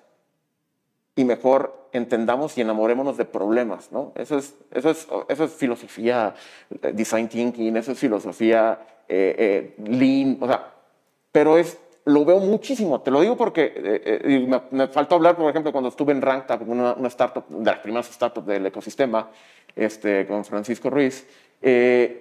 y 1.16 1.24
mejor 1.24 1.88
entendamos 1.92 2.58
y 2.58 2.60
enamorémonos 2.60 3.16
de 3.16 3.24
problemas, 3.24 3.92
¿no? 3.92 4.12
Eso 4.16 4.36
es, 4.36 4.54
eso 4.72 4.90
es, 4.90 5.06
eso 5.28 5.44
es 5.44 5.52
filosofía, 5.52 6.34
eh, 6.82 6.92
design 6.92 7.28
thinking, 7.28 7.76
eso 7.76 7.92
es 7.92 7.98
filosofía 7.98 8.80
eh, 9.08 9.74
eh, 9.78 9.82
lean, 9.88 10.38
o 10.40 10.46
sea, 10.46 10.72
pero 11.30 11.56
es 11.56 11.78
lo 12.06 12.24
veo 12.24 12.38
muchísimo. 12.38 13.00
Te 13.00 13.10
lo 13.10 13.20
digo 13.20 13.36
porque 13.36 13.72
eh, 13.76 14.20
eh, 14.24 14.60
me, 14.70 14.88
faltó 14.88 15.14
hablar, 15.14 15.36
por 15.36 15.48
ejemplo, 15.48 15.72
cuando 15.72 15.88
estuve 15.88 16.12
en 16.12 16.20
RankTap, 16.20 16.68
una, 16.68 16.94
una 16.94 17.08
startup, 17.08 17.46
de 17.48 17.70
las 17.70 17.80
primeras 17.80 18.06
startups 18.06 18.46
del 18.46 18.66
ecosistema, 18.66 19.30
este, 19.74 20.26
con 20.26 20.44
Francisco 20.44 20.90
Ruiz. 20.90 21.26
Eh, 21.62 22.20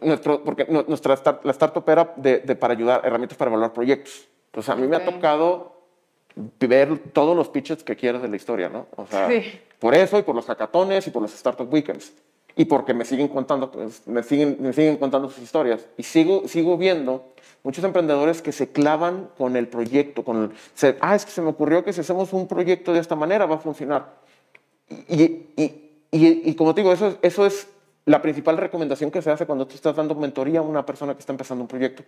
nuestro, 0.00 0.44
porque 0.44 0.64
nuestra 0.64 1.18
la 1.42 1.50
startup 1.50 1.88
era 1.88 2.14
de, 2.16 2.38
para 2.54 2.74
ayudar, 2.74 3.00
herramientas 3.04 3.36
para 3.36 3.48
evaluar 3.48 3.72
proyectos. 3.72 4.28
Entonces, 4.46 4.70
a 4.70 4.76
mí 4.76 4.86
me 4.86 4.96
ha 4.96 5.04
tocado 5.04 5.82
ver 6.60 6.98
todos 7.12 7.36
los 7.36 7.48
pitches 7.48 7.82
que 7.82 7.96
quieras 7.96 8.22
de 8.22 8.28
la 8.28 8.36
historia, 8.36 8.68
¿no? 8.68 8.86
O 8.94 9.06
sea, 9.06 9.28
por 9.80 9.94
eso 9.94 10.18
y 10.18 10.22
por 10.22 10.36
los 10.36 10.46
hackatones 10.46 11.06
y 11.08 11.10
por 11.10 11.20
los 11.20 11.34
startup 11.34 11.72
weekends. 11.72 12.12
Y 12.56 12.64
porque 12.64 12.94
me 12.94 13.04
siguen 13.04 13.28
contando, 13.28 13.70
pues, 13.70 14.06
me 14.06 14.22
siguen, 14.22 14.56
me 14.60 14.72
siguen 14.72 14.96
contando 14.96 15.28
sus 15.28 15.42
historias. 15.42 15.86
Y 15.98 16.02
sigo, 16.02 16.48
sigo 16.48 16.78
viendo 16.78 17.32
muchos 17.62 17.84
emprendedores 17.84 18.40
que 18.40 18.50
se 18.50 18.72
clavan 18.72 19.28
con 19.36 19.56
el 19.56 19.68
proyecto, 19.68 20.24
con 20.24 20.54
el, 20.82 20.96
ah, 21.00 21.14
es 21.14 21.26
que 21.26 21.32
se 21.32 21.42
me 21.42 21.50
ocurrió 21.50 21.84
que 21.84 21.92
si 21.92 22.00
hacemos 22.00 22.32
un 22.32 22.48
proyecto 22.48 22.94
de 22.94 23.00
esta 23.00 23.14
manera 23.14 23.44
va 23.44 23.56
a 23.56 23.58
funcionar. 23.58 24.14
Y, 25.08 25.22
y, 25.22 25.90
y, 26.10 26.50
y 26.50 26.54
como 26.54 26.74
te 26.74 26.80
digo, 26.80 26.92
eso, 26.92 27.18
eso 27.20 27.44
es 27.44 27.68
la 28.06 28.22
principal 28.22 28.56
recomendación 28.56 29.10
que 29.10 29.20
se 29.20 29.30
hace 29.30 29.46
cuando 29.46 29.66
tú 29.66 29.74
estás 29.74 29.96
dando 29.96 30.14
mentoría 30.14 30.60
a 30.60 30.62
una 30.62 30.86
persona 30.86 31.12
que 31.12 31.20
está 31.20 31.32
empezando 31.32 31.62
un 31.62 31.68
proyecto. 31.68 32.04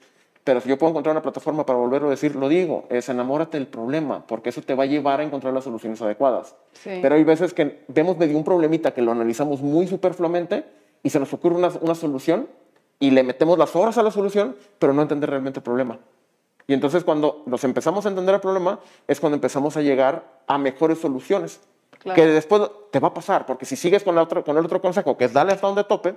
Pero 0.49 0.63
si 0.63 0.71
yo 0.71 0.79
puedo 0.79 0.93
encontrar 0.93 1.13
una 1.13 1.21
plataforma 1.21 1.67
para 1.67 1.79
volverlo 1.79 2.09
a 2.09 2.11
decir, 2.11 2.35
lo 2.35 2.49
digo, 2.49 2.87
es 2.89 3.11
enamórate 3.11 3.59
del 3.59 3.67
problema, 3.67 4.27
porque 4.27 4.49
eso 4.49 4.63
te 4.63 4.75
va 4.75 4.85
a 4.85 4.87
llevar 4.87 5.21
a 5.21 5.23
encontrar 5.23 5.53
las 5.53 5.65
soluciones 5.65 6.01
adecuadas. 6.01 6.55
Pero 6.85 7.17
hay 7.17 7.23
veces 7.23 7.53
que 7.53 7.85
vemos 7.89 8.17
medio 8.17 8.35
un 8.35 8.45
problemita 8.45 8.95
que 8.95 9.03
lo 9.03 9.13
analizamos 9.13 9.61
muy 9.61 9.87
superfluamente 9.87 10.65
y 11.03 11.11
se 11.11 11.21
nos 11.21 11.31
ocurre 11.35 11.57
una, 11.57 11.71
una 11.83 11.95
solución 11.95 12.49
y 12.99 13.11
le 13.11 13.25
metemos 13.25 13.59
las 13.59 13.77
horas 13.77 13.99
a 13.99 14.03
la 14.03 14.11
solución, 14.11 14.57
pero 14.79 14.95
no 14.95 15.03
entender 15.03 15.29
realmente 15.29 15.59
el 15.59 15.65
problema. 15.65 15.99
Y 16.67 16.73
entonces 16.73 17.05
cuando 17.05 17.43
nos 17.45 17.63
empezamos 17.65 18.07
a 18.07 18.09
entender 18.09 18.35
el 18.35 18.41
problema 18.41 18.81
es 19.07 19.21
cuando 19.21 19.37
empezamos 19.37 19.77
a 19.77 19.83
llegar 19.83 20.25
a 20.47 20.57
mejores 20.57 20.97
soluciones. 20.97 21.61
Que 22.15 22.25
después 22.25 22.63
te 22.91 23.01
va 23.01 23.09
a 23.09 23.13
pasar, 23.13 23.45
porque 23.45 23.67
si 23.67 23.77
sigues 23.77 24.03
con, 24.03 24.15
la 24.15 24.23
otra, 24.23 24.43
con 24.43 24.57
el 24.57 24.65
otro 24.65 24.81
consejo, 24.81 25.15
que 25.19 25.27
es 25.27 25.33
darle 25.35 25.53
hasta 25.53 25.67
donde 25.67 25.85
tope, 25.85 26.15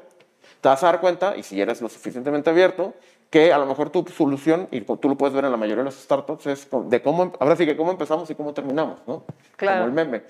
te 0.61 0.69
vas 0.69 0.81
a 0.83 0.85
dar 0.85 1.01
cuenta, 1.01 1.35
y 1.35 1.43
si 1.43 1.59
eres 1.59 1.81
lo 1.81 1.89
suficientemente 1.89 2.49
abierto, 2.49 2.93
que 3.31 3.53
a 3.53 3.57
lo 3.57 3.65
mejor 3.65 3.89
tu 3.89 4.05
solución, 4.09 4.67
y 4.71 4.81
tú 4.81 5.07
lo 5.07 5.15
puedes 5.15 5.33
ver 5.33 5.45
en 5.45 5.51
la 5.51 5.57
mayoría 5.57 5.83
de 5.83 5.85
las 5.85 5.95
startups, 5.95 6.47
es 6.47 6.67
de 6.69 7.01
cómo, 7.01 7.31
ahora 7.39 7.55
sí 7.55 7.65
que 7.65 7.77
cómo 7.77 7.89
empezamos 7.89 8.29
y 8.29 8.35
cómo 8.35 8.53
terminamos, 8.53 8.99
¿no? 9.07 9.23
Claro. 9.55 9.79
Como 9.79 9.87
el 9.87 9.93
meme. 9.93 10.23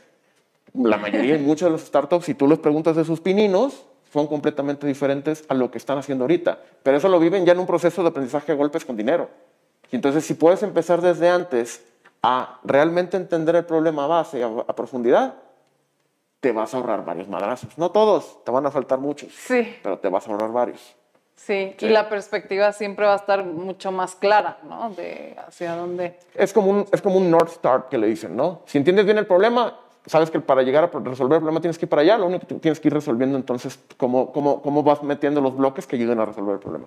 La 0.76 0.97
mayoría, 0.97 1.38
muchas 1.39 1.66
de 1.66 1.72
las 1.72 1.82
startups, 1.82 2.26
si 2.26 2.36
tú 2.36 2.47
les 2.47 2.60
preguntas 2.60 2.95
de 2.95 3.04
sus 3.04 3.20
pininos, 3.20 3.86
son 4.14 4.28
completamente 4.28 4.86
diferentes 4.86 5.43
a 5.49 5.56
lo 5.56 5.72
que 5.72 5.80
están 5.80 5.97
haciendo 5.97 6.26
ahorita. 6.26 6.60
Pero 6.84 6.97
eso 6.97 7.10
lo 7.10 7.20
viven 7.20 7.43
ya 7.43 7.54
en 7.54 7.60
un 7.60 7.66
proceso 7.66 8.04
de 8.04 8.10
aprendizaje 8.10 8.52
a 8.52 8.56
golpes 8.56 8.86
con 8.86 8.95
dinero. 8.95 9.30
Y 9.91 9.95
entonces, 9.95 10.24
si 10.24 10.36
puedes 10.36 10.62
empezar 10.62 11.02
desde 11.02 11.28
antes 11.28 11.84
a 12.22 12.60
realmente 12.64 13.18
entender 13.18 13.56
el 13.56 13.66
problema 13.66 14.04
a 14.04 14.08
base, 14.08 14.43
a, 14.43 14.47
a 14.47 14.76
profundidad, 14.76 15.34
te 16.39 16.52
vas 16.52 16.74
a 16.76 16.78
ahorrar 16.78 17.04
varios 17.04 17.28
madrazos. 17.28 17.76
No 17.80 17.89
todos, 17.89 18.43
te 18.43 18.52
van 18.52 18.66
a 18.68 18.72
faltar 18.72 18.99
muchos. 18.99 19.34
Sí. 19.34 19.76
Pero 19.82 19.97
te 19.97 20.08
vas 20.08 20.28
a 20.28 20.32
ahorrar 20.32 20.52
varios. 20.52 20.95
Sí, 21.36 21.76
y 21.80 21.90
la 21.90 22.08
perspectiva 22.08 22.72
siempre 22.72 23.06
va 23.06 23.14
a 23.14 23.18
estar 23.18 23.44
mucho 23.44 23.92
más 23.92 24.16
clara, 24.16 24.60
¿no? 24.64 24.92
De 24.92 25.36
hacia 25.48 25.76
dónde. 25.76 26.20
Es 26.36 26.54
como 26.54 26.70
un, 26.70 26.86
es 26.92 27.02
como 27.02 27.18
un 27.18 27.32
North 27.32 27.50
Star 27.50 27.90
que 27.90 27.98
le 27.98 28.08
dicen, 28.08 28.36
¿no? 28.36 28.62
Si 28.66 28.78
entiendes 28.78 29.06
bien 29.06 29.18
el 29.18 29.26
problema, 29.26 29.76
sabes 30.06 30.30
que 30.30 30.40
para 30.40 30.62
llegar 30.62 30.84
a 30.84 31.00
resolver 31.00 31.38
el 31.38 31.42
problema 31.42 31.60
tienes 31.60 31.78
que 31.78 31.86
ir 31.86 31.90
para 31.90 32.04
allá, 32.04 32.18
lo 32.18 32.28
único 32.28 32.46
que 32.46 32.56
tienes 32.56 32.80
que 32.80 32.88
ir 32.90 32.94
resolviendo 32.94 33.38
entonces 33.38 33.80
cómo, 33.98 34.32
cómo, 34.32 34.62
cómo 34.62 34.84
vas 34.84 35.02
metiendo 35.04 35.42
los 35.42 35.56
bloques 35.56 35.88
que 35.88 35.96
ayuden 35.96 36.20
a 36.20 36.26
resolver 36.26 36.54
el 36.54 36.60
problema, 36.60 36.86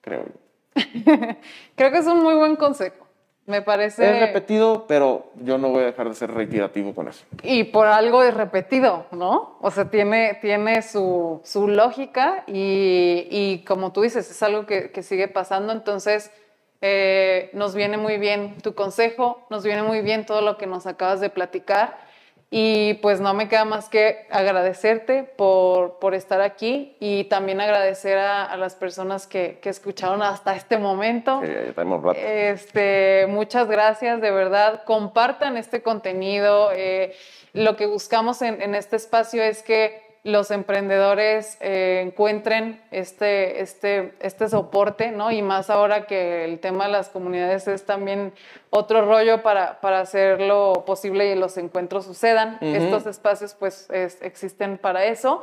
creo 0.00 0.24
yo. 0.24 0.46
creo 1.76 1.90
que 1.90 1.98
es 1.98 2.06
un 2.06 2.22
muy 2.22 2.34
buen 2.34 2.56
consejo. 2.56 3.05
Me 3.46 3.62
parece... 3.62 4.10
Es 4.10 4.20
repetido, 4.20 4.86
pero 4.88 5.30
yo 5.36 5.56
no 5.56 5.68
voy 5.68 5.82
a 5.82 5.86
dejar 5.86 6.08
de 6.08 6.14
ser 6.14 6.32
reiterativo 6.32 6.94
con 6.94 7.06
eso. 7.06 7.24
Y 7.42 7.64
por 7.64 7.86
algo 7.86 8.24
es 8.24 8.34
repetido, 8.34 9.06
¿no? 9.12 9.56
O 9.60 9.70
sea, 9.70 9.88
tiene, 9.88 10.38
tiene 10.40 10.82
su, 10.82 11.40
su 11.44 11.68
lógica 11.68 12.42
y, 12.48 13.28
y, 13.30 13.64
como 13.64 13.92
tú 13.92 14.02
dices, 14.02 14.28
es 14.28 14.42
algo 14.42 14.66
que, 14.66 14.90
que 14.90 15.04
sigue 15.04 15.28
pasando. 15.28 15.72
Entonces, 15.72 16.32
eh, 16.80 17.50
nos 17.52 17.74
viene 17.74 17.96
muy 17.96 18.18
bien 18.18 18.58
tu 18.62 18.74
consejo, 18.74 19.46
nos 19.48 19.64
viene 19.64 19.82
muy 19.82 20.02
bien 20.02 20.26
todo 20.26 20.42
lo 20.42 20.58
que 20.58 20.66
nos 20.66 20.86
acabas 20.86 21.20
de 21.20 21.30
platicar. 21.30 22.05
Y 22.48 22.94
pues 22.94 23.20
no 23.20 23.34
me 23.34 23.48
queda 23.48 23.64
más 23.64 23.88
que 23.88 24.26
agradecerte 24.30 25.24
por, 25.24 25.98
por 25.98 26.14
estar 26.14 26.40
aquí 26.40 26.96
y 27.00 27.24
también 27.24 27.60
agradecer 27.60 28.18
a, 28.18 28.44
a 28.44 28.56
las 28.56 28.76
personas 28.76 29.26
que, 29.26 29.58
que, 29.60 29.68
escucharon 29.68 30.22
hasta 30.22 30.54
este 30.54 30.78
momento. 30.78 31.40
Sí, 31.42 31.48
ya 31.48 31.72
tenemos 31.72 32.04
rato. 32.04 32.18
Este, 32.18 33.26
muchas 33.28 33.66
gracias, 33.66 34.20
de 34.20 34.30
verdad. 34.30 34.84
Compartan 34.84 35.56
este 35.56 35.82
contenido. 35.82 36.70
Eh, 36.72 37.16
lo 37.52 37.74
que 37.74 37.86
buscamos 37.86 38.40
en, 38.42 38.62
en 38.62 38.76
este 38.76 38.94
espacio 38.94 39.42
es 39.42 39.64
que 39.64 40.05
los 40.26 40.50
emprendedores 40.50 41.56
eh, 41.60 42.02
encuentren 42.04 42.82
este, 42.90 43.60
este, 43.60 44.12
este 44.18 44.48
soporte, 44.48 45.12
¿no? 45.12 45.30
Y 45.30 45.40
más 45.40 45.70
ahora 45.70 46.06
que 46.06 46.44
el 46.44 46.58
tema 46.58 46.86
de 46.86 46.90
las 46.90 47.08
comunidades 47.08 47.68
es 47.68 47.86
también 47.86 48.32
otro 48.70 49.06
rollo 49.06 49.42
para, 49.42 49.80
para 49.80 50.00
hacerlo 50.00 50.82
posible 50.84 51.30
y 51.30 51.36
los 51.36 51.56
encuentros 51.58 52.04
sucedan. 52.04 52.58
Uh 52.60 52.64
-huh. 52.64 52.76
Estos 52.76 53.06
espacios 53.06 53.54
pues 53.54 53.88
es, 53.90 54.20
existen 54.20 54.78
para 54.78 55.04
eso. 55.04 55.42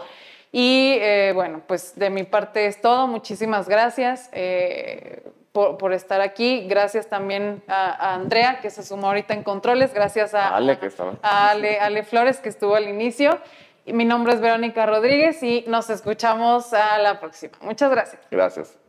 Y 0.52 0.98
eh, 1.00 1.32
bueno, 1.34 1.62
pues 1.66 1.98
de 1.98 2.10
mi 2.10 2.24
parte 2.24 2.66
es 2.66 2.82
todo. 2.82 3.08
Muchísimas 3.08 3.70
gracias. 3.70 4.30
Eh, 4.34 5.24
por, 5.54 5.78
por, 5.78 5.94
estar 5.94 6.20
aquí. 6.20 6.68
Gracias 6.68 7.08
también 7.08 7.64
a, 7.68 7.92
a, 7.92 8.16
Andrea, 8.16 8.60
que 8.62 8.70
se 8.70 8.84
sumó 8.84 9.08
ahorita 9.08 9.34
en 9.34 9.44
controles. 9.44 9.94
Gracias 9.94 10.34
a 10.34 10.56
Ale, 10.56 10.78
que 10.78 10.88
estaba. 10.88 11.14
a 11.22 11.52
Ale, 11.52 11.80
Ale 11.80 12.04
Flores, 12.04 12.40
que 12.40 12.50
estuvo 12.50 12.76
al 12.76 12.90
inicio. 12.90 13.40
Mi 13.86 14.06
nombre 14.06 14.34
es 14.34 14.40
Verónica 14.40 14.86
Rodríguez 14.86 15.44
y 15.44 15.66
nos 15.68 15.90
escuchamos 15.90 16.74
a 16.74 17.00
la 17.00 17.20
próxima. 17.20 17.54
Muchas 17.62 17.92
gracias. 17.92 18.22
Gracias. 18.32 18.80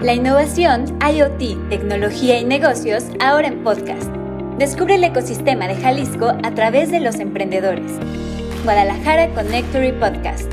La 0.00 0.14
innovación, 0.14 0.98
IoT, 1.00 1.68
tecnología 1.68 2.38
y 2.38 2.44
negocios 2.44 3.04
ahora 3.20 3.48
en 3.48 3.62
podcast. 3.62 4.10
Descubre 4.58 4.94
el 4.94 5.04
ecosistema 5.04 5.68
de 5.68 5.76
Jalisco 5.76 6.28
a 6.28 6.54
través 6.54 6.90
de 6.90 7.00
los 7.00 7.16
emprendedores. 7.16 7.92
Guadalajara 8.64 9.28
Connectory 9.34 9.92
Podcast. 9.92 10.50